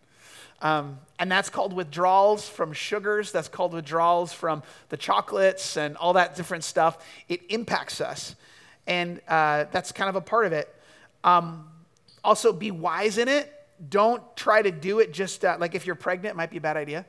Um, 0.62 0.98
and 1.20 1.30
that's 1.30 1.48
called 1.48 1.72
withdrawals 1.72 2.48
from 2.48 2.72
sugars, 2.72 3.30
that's 3.30 3.46
called 3.46 3.72
withdrawals 3.72 4.32
from 4.32 4.64
the 4.88 4.96
chocolates 4.96 5.76
and 5.76 5.96
all 5.96 6.14
that 6.14 6.34
different 6.34 6.64
stuff. 6.64 6.98
It 7.28 7.42
impacts 7.50 8.00
us. 8.00 8.34
And 8.88 9.20
uh, 9.28 9.66
that's 9.70 9.92
kind 9.92 10.10
of 10.10 10.16
a 10.16 10.20
part 10.20 10.46
of 10.46 10.52
it. 10.52 10.74
Um, 11.22 11.68
also, 12.22 12.52
be 12.52 12.70
wise 12.70 13.18
in 13.18 13.28
it. 13.28 13.52
Don't 13.88 14.22
try 14.36 14.60
to 14.62 14.70
do 14.70 14.98
it 14.98 15.12
just 15.12 15.44
uh, 15.44 15.56
like 15.58 15.74
if 15.74 15.86
you're 15.86 15.94
pregnant, 15.94 16.34
it 16.34 16.36
might 16.36 16.50
be 16.50 16.58
a 16.58 16.60
bad 16.60 16.76
idea. 16.76 17.06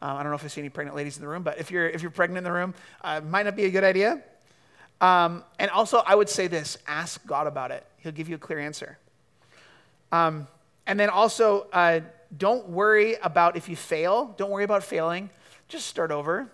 Uh, 0.00 0.14
I 0.14 0.22
don't 0.22 0.30
know 0.30 0.36
if 0.36 0.44
I 0.44 0.48
see 0.48 0.60
any 0.60 0.70
pregnant 0.70 0.96
ladies 0.96 1.16
in 1.16 1.22
the 1.22 1.28
room, 1.28 1.42
but 1.42 1.58
if 1.58 1.70
you're, 1.70 1.88
if 1.88 2.02
you're 2.02 2.10
pregnant 2.10 2.38
in 2.38 2.44
the 2.44 2.52
room, 2.52 2.74
uh, 3.02 3.20
might 3.20 3.44
not 3.44 3.56
be 3.56 3.64
a 3.64 3.70
good 3.70 3.84
idea. 3.84 4.22
Um, 5.00 5.44
and 5.58 5.70
also, 5.70 6.02
I 6.06 6.14
would 6.14 6.28
say 6.28 6.46
this 6.46 6.78
ask 6.86 7.24
God 7.26 7.46
about 7.46 7.70
it, 7.70 7.84
He'll 7.98 8.12
give 8.12 8.28
you 8.28 8.36
a 8.36 8.38
clear 8.38 8.58
answer. 8.58 8.98
Um, 10.12 10.46
and 10.86 10.98
then 10.98 11.10
also, 11.10 11.66
uh, 11.72 12.00
don't 12.36 12.68
worry 12.68 13.16
about 13.22 13.56
if 13.56 13.68
you 13.68 13.76
fail, 13.76 14.34
don't 14.36 14.50
worry 14.50 14.64
about 14.64 14.82
failing. 14.82 15.30
Just 15.68 15.86
start 15.86 16.10
over. 16.10 16.50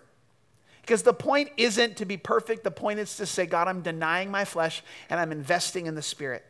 Because 0.83 1.03
the 1.03 1.13
point 1.13 1.51
isn't 1.57 1.97
to 1.99 2.05
be 2.05 2.17
perfect, 2.17 2.65
the 2.65 2.71
point 2.71 2.99
is 2.99 3.17
to 3.17 3.27
say, 3.27 3.47
God, 3.47 3.69
I'm 3.69 3.83
denying 3.83 4.31
my 4.31 4.45
flesh 4.45 4.83
and 5.09 5.21
I'm 5.21 5.31
investing 5.31 5.87
in 5.87 5.95
the 5.95 6.03
Spirit. 6.03 6.45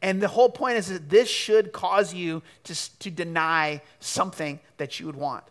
And 0.00 0.20
the 0.20 0.28
whole 0.28 0.48
point 0.48 0.76
is 0.76 0.88
that 0.88 1.08
this 1.08 1.28
should 1.28 1.72
cause 1.72 2.14
you 2.14 2.42
to, 2.64 2.98
to 3.00 3.10
deny 3.10 3.82
something 4.00 4.60
that 4.76 5.00
you 5.00 5.06
would 5.06 5.16
want. 5.16 5.44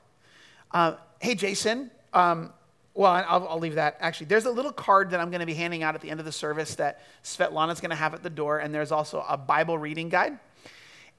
Uh, 0.72 0.96
hey, 1.20 1.36
Jason. 1.36 1.92
Um, 2.14 2.54
well, 2.94 3.12
I'll, 3.12 3.48
I'll, 3.48 3.60
leave 3.60 3.76
that. 3.76 3.98
Actually, 4.00 4.28
there's 4.28 4.46
a 4.46 4.52
little 4.52 4.72
card 4.72 5.12
that 5.12 5.20
I'm 5.20 5.30
going 5.30 5.42
to 5.42 5.46
be 5.46 5.54
handing 5.54 5.84
out 5.84 5.94
at 5.94 6.02
the 6.02 6.10
end 6.10 6.20
of 6.20 6.26
the 6.26 6.32
service 6.32 6.76
that 6.76 7.02
Svetlana's 7.24 7.80
going 7.80 7.92
to 7.92 7.96
have 7.96 8.16
at 8.16 8.24
the 8.24 8.30
door, 8.30 8.58
and 8.58 8.74
there's 8.74 8.92
also 8.92 9.24
a 9.30 9.38
Bible 9.38 9.78
reading 9.78 10.10
guide. 10.10 10.40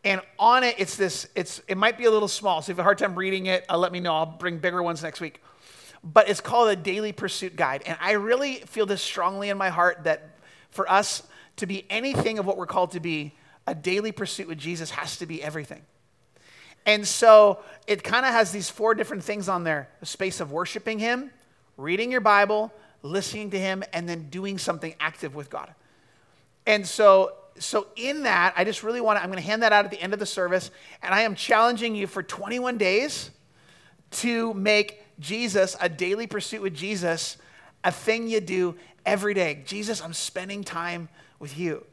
And 0.03 0.21
on 0.41 0.65
it, 0.65 0.75
it's 0.79 0.97
this. 0.97 1.29
It's 1.37 1.63
it 1.69 1.77
might 1.77 1.97
be 1.97 2.07
a 2.07 2.11
little 2.11 2.29
small, 2.29 2.63
so 2.63 2.71
if 2.73 2.77
you 2.77 2.79
have 2.79 2.81
a 2.81 2.83
hard 2.85 2.99
time 2.99 3.15
reading 3.15 3.47
it, 3.47 3.65
uh, 3.69 3.79
let 3.79 3.93
me 3.93 4.01
know. 4.01 4.15
I'll 4.15 4.27
bring 4.27 4.59
bigger 4.59 4.83
ones 4.83 5.03
next 5.03 5.21
week. 5.21 5.41
But 6.03 6.29
it's 6.29 6.41
called 6.41 6.69
a 6.69 6.77
Daily 6.77 7.13
Pursuit 7.13 7.55
Guide, 7.55 7.83
and 7.87 7.97
I 8.01 8.13
really 8.13 8.55
feel 8.55 8.87
this 8.87 9.03
strongly 9.03 9.49
in 9.49 9.59
my 9.59 9.69
heart 9.69 10.05
that 10.05 10.38
for 10.71 10.91
us 10.91 11.23
to 11.57 11.67
be 11.67 11.85
anything 11.91 12.39
of 12.39 12.47
what 12.47 12.57
we're 12.57 12.67
called 12.67 12.93
to 12.93 13.01
be, 13.01 13.35
a 13.67 13.75
daily 13.75 14.13
pursuit 14.13 14.49
with 14.49 14.59
Jesus 14.59 14.91
has 14.91 15.17
to 15.19 15.27
be 15.27 15.43
everything. 15.43 15.83
And 16.87 17.07
so 17.07 17.59
it 17.87 18.03
kind 18.03 18.25
of 18.25 18.33
has 18.33 18.51
these 18.51 18.71
four 18.71 18.95
different 18.95 19.23
things 19.23 19.49
on 19.49 19.65
there 19.65 19.89
a 20.01 20.07
space 20.07 20.41
of 20.41 20.53
worshiping 20.53 20.99
Him, 20.99 21.31
reading 21.77 22.11
your 22.11 22.23
Bible, 22.23 22.73
listening 23.03 23.51
to 23.51 23.59
Him, 23.59 23.85
and 23.93 24.09
then 24.09 24.29
doing 24.31 24.59
something 24.59 24.95
active 24.99 25.35
with 25.35 25.51
God. 25.51 25.75
And 26.67 26.87
so, 26.87 27.33
so 27.59 27.89
in 27.97 28.23
that, 28.23 28.55
I 28.57 28.65
just 28.65 28.83
really 28.83 29.01
want 29.01 29.19
to, 29.19 29.23
I'm 29.23 29.31
going 29.31 29.43
to 29.43 29.47
hand 29.47 29.63
that 29.63 29.73
out 29.73 29.85
at 29.85 29.91
the 29.91 30.01
end 30.01 30.13
of 30.13 30.19
the 30.19 30.27
service, 30.27 30.71
and 31.03 31.15
I 31.15 31.23
am 31.23 31.35
challenging 31.35 31.95
you 31.95 32.07
for 32.07 32.23
21 32.23 32.79
days 32.79 33.31
to 34.11 34.55
make 34.55 35.03
Jesus 35.21 35.77
a 35.81 35.89
daily 35.89 36.27
pursuit 36.27 36.63
with 36.63 36.75
Jesus 36.75 37.37
a 37.85 37.93
thing 37.93 38.29
you 38.29 38.41
do 38.41 38.77
every 39.07 39.35
day. 39.35 39.63
Jesus, 39.65 40.03
I'm 40.03 40.13
spending 40.13 40.65
time 40.65 41.09
with 41.39 41.59
you. 41.59 41.85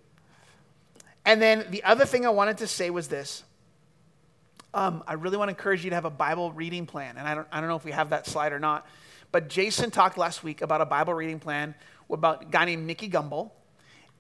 And 1.26 1.42
then 1.42 1.66
the 1.70 1.84
other 1.84 2.06
thing 2.06 2.26
I 2.26 2.30
wanted 2.30 2.58
to 2.60 2.68
say 2.68 2.90
was 2.90 3.08
this. 3.08 3.44
Um, 4.74 5.04
I 5.08 5.14
really 5.14 5.38
want 5.38 5.50
to 5.50 5.54
encourage 5.54 5.84
you 5.84 5.90
to 5.90 5.96
have 5.96 6.06
a 6.06 6.10
Bible 6.10 6.52
reading 6.52 6.86
plan. 6.86 7.18
And 7.18 7.28
I 7.28 7.34
don't, 7.34 7.48
I 7.52 7.60
don't 7.60 7.70
know 7.70 7.78
if 7.78 7.86
we 7.86 7.92
have 7.92 8.10
that 8.10 8.28
slide 8.28 8.52
or 8.52 8.60
not. 8.60 8.86
But 9.32 9.50
Jason 9.50 9.90
talked 9.90 10.18
last 10.18 10.44
week 10.44 10.62
about 10.62 10.82
a 10.82 10.86
Bible 10.86 11.14
reading 11.14 11.40
plan 11.40 11.76
about 12.10 12.44
a 12.44 12.46
guy 12.46 12.66
named 12.66 12.86
Nicky 12.86 13.10
Gumbel. 13.10 13.52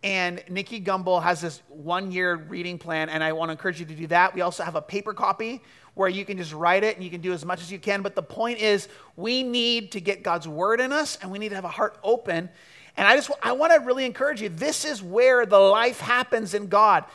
And 0.03 0.43
Nicky 0.49 0.81
Gumbel 0.81 1.21
has 1.21 1.41
this 1.41 1.61
one 1.67 2.11
year 2.11 2.35
reading 2.35 2.77
plan, 2.77 3.09
and 3.09 3.23
I 3.23 3.33
want 3.33 3.49
to 3.49 3.53
encourage 3.53 3.79
you 3.79 3.85
to 3.85 3.95
do 3.95 4.07
that. 4.07 4.35
We 4.35 4.41
also 4.41 4.63
have 4.63 4.75
a 4.75 4.81
paper 4.81 5.13
copy 5.13 5.61
where 5.95 6.09
you 6.09 6.23
can 6.23 6.37
just 6.37 6.53
write 6.53 6.83
it 6.83 6.95
and 6.95 7.03
you 7.03 7.09
can 7.09 7.21
do 7.21 7.33
as 7.33 7.43
much 7.43 7.61
as 7.61 7.71
you 7.71 7.79
can. 7.79 8.01
But 8.01 8.15
the 8.15 8.23
point 8.23 8.59
is, 8.59 8.87
we 9.15 9.43
need 9.43 9.93
to 9.93 9.99
get 9.99 10.23
God's 10.23 10.47
word 10.47 10.79
in 10.79 10.91
us, 10.91 11.17
and 11.21 11.31
we 11.31 11.39
need 11.39 11.49
to 11.49 11.55
have 11.55 11.65
a 11.65 11.69
heart 11.69 11.97
open 12.03 12.49
and 12.97 13.07
I 13.07 13.15
just 13.15 13.31
I 13.43 13.51
want 13.53 13.73
to 13.73 13.79
really 13.79 14.05
encourage 14.05 14.41
you. 14.41 14.49
This 14.49 14.85
is 14.85 15.01
where 15.03 15.45
the 15.45 15.59
life 15.59 15.99
happens 15.99 16.53
in 16.53 16.67
God. 16.67 17.05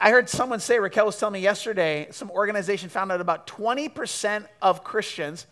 I 0.00 0.10
heard 0.10 0.28
someone 0.28 0.60
say, 0.60 0.78
Raquel 0.78 1.06
was 1.06 1.18
telling 1.18 1.34
me 1.34 1.40
yesterday, 1.40 2.08
some 2.10 2.30
organization 2.30 2.88
found 2.88 3.10
out 3.10 3.20
about 3.20 3.46
20% 3.46 4.46
of 4.62 4.84
Christians 4.84 5.46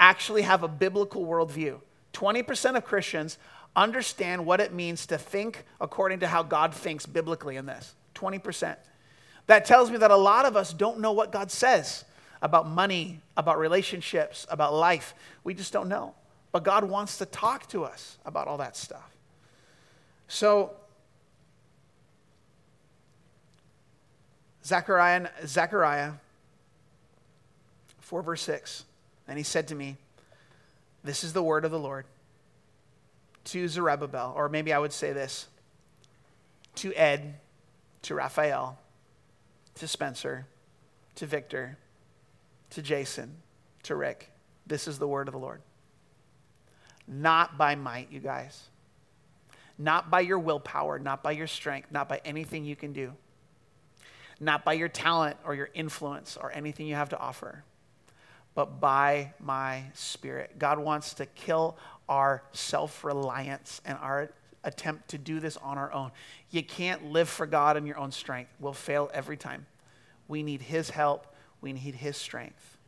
actually 0.00 0.42
have 0.42 0.62
a 0.62 0.68
biblical 0.68 1.24
worldview. 1.24 1.80
20% 2.12 2.76
of 2.76 2.84
Christians 2.84 3.38
understand 3.76 4.44
what 4.44 4.60
it 4.60 4.74
means 4.74 5.06
to 5.06 5.16
think 5.16 5.64
according 5.80 6.20
to 6.20 6.26
how 6.26 6.42
God 6.42 6.74
thinks 6.74 7.06
biblically 7.06 7.56
in 7.56 7.64
this. 7.64 7.94
20%. 8.14 8.76
That 9.46 9.64
tells 9.64 9.90
me 9.90 9.98
that 9.98 10.10
a 10.10 10.16
lot 10.16 10.44
of 10.44 10.56
us 10.56 10.72
don't 10.72 11.00
know 11.00 11.12
what 11.12 11.32
God 11.32 11.50
says 11.50 12.04
about 12.40 12.68
money, 12.68 13.20
about 13.36 13.58
relationships, 13.58 14.46
about 14.50 14.74
life. 14.74 15.14
We 15.44 15.54
just 15.54 15.72
don't 15.72 15.88
know. 15.88 16.14
But 16.50 16.64
God 16.64 16.84
wants 16.84 17.18
to 17.18 17.26
talk 17.26 17.68
to 17.68 17.84
us 17.84 18.18
about 18.26 18.46
all 18.46 18.58
that 18.58 18.76
stuff. 18.76 19.10
So, 20.28 20.72
Zechariah, 24.64 25.28
Zechariah 25.46 26.12
4, 28.00 28.22
verse 28.22 28.42
6. 28.42 28.84
And 29.28 29.38
he 29.38 29.44
said 29.44 29.68
to 29.68 29.74
me, 29.74 29.96
This 31.02 31.24
is 31.24 31.32
the 31.32 31.42
word 31.42 31.64
of 31.64 31.70
the 31.70 31.78
Lord 31.78 32.04
to 33.44 33.68
Zerubbabel, 33.68 34.34
or 34.36 34.48
maybe 34.48 34.72
I 34.72 34.78
would 34.78 34.92
say 34.92 35.12
this 35.12 35.46
to 36.76 36.92
Ed, 36.94 37.34
to 38.02 38.14
Raphael, 38.14 38.78
to 39.82 39.88
Spencer, 39.88 40.46
to 41.16 41.26
Victor, 41.26 41.76
to 42.70 42.80
Jason, 42.80 43.34
to 43.82 43.96
Rick. 43.96 44.30
This 44.64 44.86
is 44.86 45.00
the 45.00 45.08
word 45.08 45.26
of 45.26 45.32
the 45.32 45.40
Lord. 45.40 45.60
Not 47.08 47.58
by 47.58 47.74
might, 47.74 48.06
you 48.12 48.20
guys. 48.20 48.68
Not 49.76 50.08
by 50.08 50.20
your 50.20 50.38
willpower, 50.38 51.00
not 51.00 51.24
by 51.24 51.32
your 51.32 51.48
strength, 51.48 51.90
not 51.90 52.08
by 52.08 52.20
anything 52.24 52.64
you 52.64 52.76
can 52.76 52.92
do. 52.92 53.12
Not 54.38 54.64
by 54.64 54.74
your 54.74 54.88
talent 54.88 55.36
or 55.44 55.52
your 55.52 55.68
influence 55.74 56.38
or 56.40 56.52
anything 56.52 56.86
you 56.86 56.94
have 56.94 57.08
to 57.08 57.18
offer, 57.18 57.64
but 58.54 58.78
by 58.78 59.32
my 59.40 59.82
spirit. 59.94 60.60
God 60.60 60.78
wants 60.78 61.14
to 61.14 61.26
kill 61.26 61.76
our 62.08 62.44
self 62.52 63.02
reliance 63.02 63.80
and 63.84 63.98
our 63.98 64.30
attempt 64.62 65.08
to 65.08 65.18
do 65.18 65.40
this 65.40 65.56
on 65.56 65.76
our 65.76 65.92
own. 65.92 66.12
You 66.52 66.62
can't 66.62 67.06
live 67.06 67.28
for 67.28 67.46
God 67.46 67.76
in 67.76 67.84
your 67.84 67.98
own 67.98 68.12
strength. 68.12 68.52
We'll 68.60 68.74
fail 68.74 69.10
every 69.12 69.36
time. 69.36 69.66
We 70.28 70.42
need 70.42 70.62
His 70.62 70.90
help, 70.90 71.26
we 71.60 71.72
need 71.72 71.94
His 71.94 72.16
strength. 72.16 72.78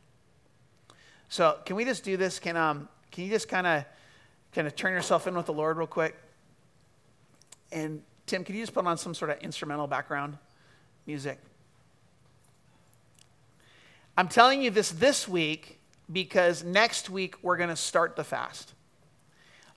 So, 1.29 1.57
can 1.65 1.75
we 1.75 1.85
just 1.85 2.03
do 2.03 2.17
this? 2.17 2.39
Can, 2.39 2.55
um, 2.55 2.87
can 3.11 3.23
you 3.23 3.29
just 3.29 3.47
kind 3.47 3.67
of 3.67 3.85
kind 4.53 4.67
of 4.67 4.75
turn 4.75 4.93
yourself 4.93 5.27
in 5.27 5.35
with 5.35 5.45
the 5.45 5.53
Lord 5.53 5.77
real 5.77 5.87
quick? 5.87 6.15
And 7.71 8.01
Tim, 8.25 8.43
can 8.43 8.55
you 8.55 8.61
just 8.61 8.73
put 8.73 8.85
on 8.85 8.97
some 8.97 9.13
sort 9.13 9.31
of 9.31 9.39
instrumental 9.39 9.87
background 9.87 10.37
music? 11.05 11.39
I'm 14.17 14.29
telling 14.29 14.61
you 14.61 14.71
this 14.71 14.91
this 14.91 15.27
week 15.27 15.79
because 16.11 16.63
next 16.63 17.09
week 17.09 17.35
we're 17.41 17.57
going 17.57 17.69
to 17.69 17.75
start 17.75 18.15
the 18.15 18.23
fast 18.23 18.73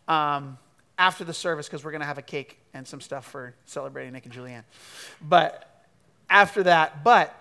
um, 0.06 0.58
after 0.96 1.24
the 1.24 1.34
service 1.34 1.66
because 1.66 1.84
we're 1.84 1.90
going 1.90 2.02
to 2.02 2.06
have 2.06 2.18
a 2.18 2.22
cake 2.22 2.58
and 2.72 2.86
some 2.86 3.00
stuff 3.00 3.26
for 3.26 3.54
celebrating 3.64 4.12
Nick 4.12 4.26
and 4.26 4.34
Julianne. 4.34 4.64
But 5.20 5.84
after 6.30 6.62
that, 6.64 7.02
but 7.02 7.34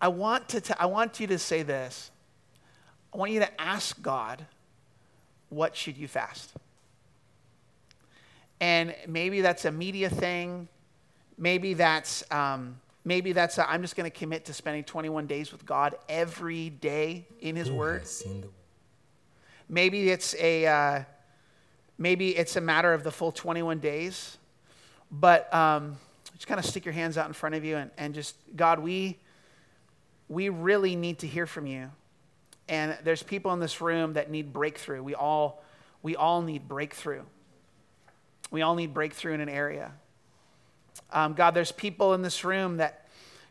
I 0.00 0.08
want 0.08 0.48
to 0.50 0.60
t- 0.60 0.74
I 0.78 0.86
want 0.86 1.20
you 1.20 1.26
to 1.28 1.38
say 1.38 1.62
this. 1.62 2.10
I 3.12 3.16
want 3.16 3.32
you 3.32 3.40
to 3.40 3.60
ask 3.60 4.00
God 4.02 4.44
what 5.48 5.76
should 5.76 5.96
you 5.96 6.08
fast? 6.08 6.52
And 8.60 8.94
maybe 9.06 9.40
that's 9.40 9.64
a 9.64 9.72
media 9.72 10.10
thing. 10.10 10.68
Maybe 11.38 11.74
that's, 11.74 12.24
um, 12.30 12.80
maybe 13.04 13.32
that's 13.32 13.58
i 13.58 13.74
am 13.74 13.82
just 13.82 13.96
going 13.96 14.10
to 14.10 14.16
commit 14.16 14.46
to 14.46 14.54
spending 14.54 14.84
21 14.84 15.26
days 15.26 15.52
with 15.52 15.66
God 15.66 15.94
every 16.08 16.70
day 16.70 17.26
in 17.40 17.56
His 17.56 17.68
Who 17.68 17.74
Word. 17.74 18.02
Maybe 19.68 20.10
it's 20.10 20.34
a, 20.38 20.66
uh, 20.66 21.02
maybe 21.98 22.36
it's 22.36 22.56
a 22.56 22.60
matter 22.60 22.92
of 22.92 23.02
the 23.02 23.10
full 23.10 23.32
21 23.32 23.80
days. 23.80 24.38
But 25.10 25.52
um, 25.54 25.98
just 26.34 26.46
kind 26.46 26.58
of 26.58 26.64
stick 26.64 26.84
your 26.84 26.94
hands 26.94 27.18
out 27.18 27.26
in 27.26 27.32
front 27.32 27.54
of 27.54 27.64
you 27.64 27.76
and, 27.76 27.90
and 27.98 28.14
just, 28.14 28.36
God, 28.56 28.78
we, 28.78 29.18
we 30.28 30.48
really 30.48 30.96
need 30.96 31.20
to 31.20 31.26
hear 31.26 31.46
from 31.46 31.66
you. 31.66 31.90
And 32.68 32.96
there's 33.04 33.22
people 33.22 33.52
in 33.52 33.60
this 33.60 33.80
room 33.80 34.14
that 34.14 34.30
need 34.30 34.52
breakthrough. 34.52 35.02
We 35.02 35.14
all, 35.14 35.62
we 36.02 36.16
all 36.16 36.42
need 36.42 36.66
breakthrough. 36.66 37.22
We 38.50 38.62
all 38.62 38.74
need 38.74 38.92
breakthrough 38.92 39.34
in 39.34 39.40
an 39.40 39.48
area. 39.48 39.92
Um, 41.12 41.34
God, 41.34 41.52
there's 41.52 41.72
people 41.72 42.14
in 42.14 42.22
this 42.22 42.44
room 42.44 42.78
that, 42.78 43.06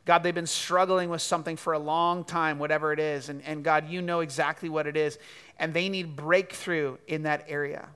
God, 0.05 0.23
they've 0.23 0.35
been 0.35 0.45
struggling 0.47 1.09
with 1.09 1.21
something 1.21 1.55
for 1.55 1.73
a 1.73 1.79
long 1.79 2.23
time, 2.25 2.59
whatever 2.59 2.91
it 2.91 2.99
is. 2.99 3.29
And, 3.29 3.41
and 3.43 3.63
God, 3.63 3.89
you 3.89 4.01
know 4.01 4.19
exactly 4.19 4.67
what 4.69 4.87
it 4.87 4.97
is. 4.97 5.17
And 5.57 5.73
they 5.73 5.87
need 5.87 6.15
breakthrough 6.15 6.97
in 7.07 7.23
that 7.23 7.45
area. 7.47 7.87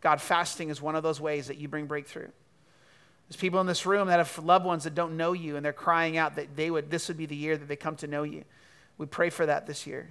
God, 0.00 0.20
fasting 0.20 0.70
is 0.70 0.80
one 0.80 0.96
of 0.96 1.02
those 1.02 1.20
ways 1.20 1.48
that 1.48 1.58
you 1.58 1.68
bring 1.68 1.86
breakthrough. 1.86 2.28
There's 3.28 3.40
people 3.40 3.60
in 3.60 3.66
this 3.66 3.84
room 3.84 4.08
that 4.08 4.18
have 4.18 4.38
loved 4.44 4.64
ones 4.64 4.84
that 4.84 4.94
don't 4.94 5.16
know 5.16 5.32
you, 5.32 5.56
and 5.56 5.64
they're 5.64 5.72
crying 5.72 6.16
out 6.16 6.36
that 6.36 6.56
they 6.56 6.70
would, 6.70 6.90
this 6.90 7.08
would 7.08 7.18
be 7.18 7.26
the 7.26 7.36
year 7.36 7.56
that 7.56 7.68
they 7.68 7.76
come 7.76 7.96
to 7.96 8.06
know 8.06 8.22
you. 8.22 8.44
We 8.96 9.06
pray 9.06 9.30
for 9.30 9.46
that 9.46 9.66
this 9.66 9.86
year. 9.86 10.08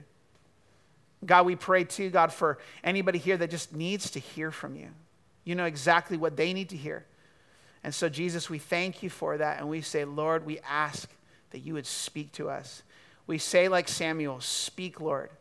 God, 1.26 1.46
we 1.46 1.56
pray 1.56 1.84
too, 1.84 2.10
God, 2.10 2.32
for 2.32 2.60
anybody 2.84 3.18
here 3.18 3.38
that 3.38 3.50
just 3.50 3.76
needs 3.76 4.12
to 4.12 4.20
hear 4.20 4.52
from 4.52 4.76
you. 4.76 4.90
You 5.44 5.56
know 5.56 5.66
exactly 5.66 6.18
what 6.18 6.38
they 6.38 6.54
need 6.54 6.70
to 6.70 6.78
hear. 6.78 7.06
And 7.84 7.94
so, 7.94 8.08
Jesus, 8.10 8.50
we 8.50 8.60
thank 8.60 9.02
you 9.02 9.10
for 9.10 9.38
that. 9.38 9.60
And 9.60 9.70
we 9.70 9.82
say, 9.82 10.06
Lord, 10.06 10.46
we 10.46 10.60
ask 10.60 11.10
that 11.52 11.60
you 11.60 11.74
would 11.74 11.88
speak 11.88 12.34
to 12.34 12.50
us. 12.50 12.84
We 13.26 13.38
say, 13.38 13.68
like 13.68 13.88
Samuel, 13.88 14.42
speak, 14.42 15.00
Lord. 15.00 15.32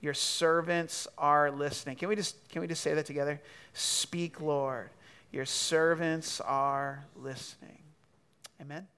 Your 0.00 0.14
servants 0.14 1.06
are 1.18 1.50
listening. 1.50 1.96
Can 1.96 2.08
we 2.08 2.16
just 2.16 2.48
can 2.48 2.62
we 2.62 2.66
just 2.66 2.82
say 2.82 2.94
that 2.94 3.06
together? 3.06 3.40
Speak, 3.74 4.40
Lord. 4.40 4.90
Your 5.32 5.44
servants 5.44 6.40
are 6.40 7.04
listening. 7.16 7.82
Amen. 8.60 8.88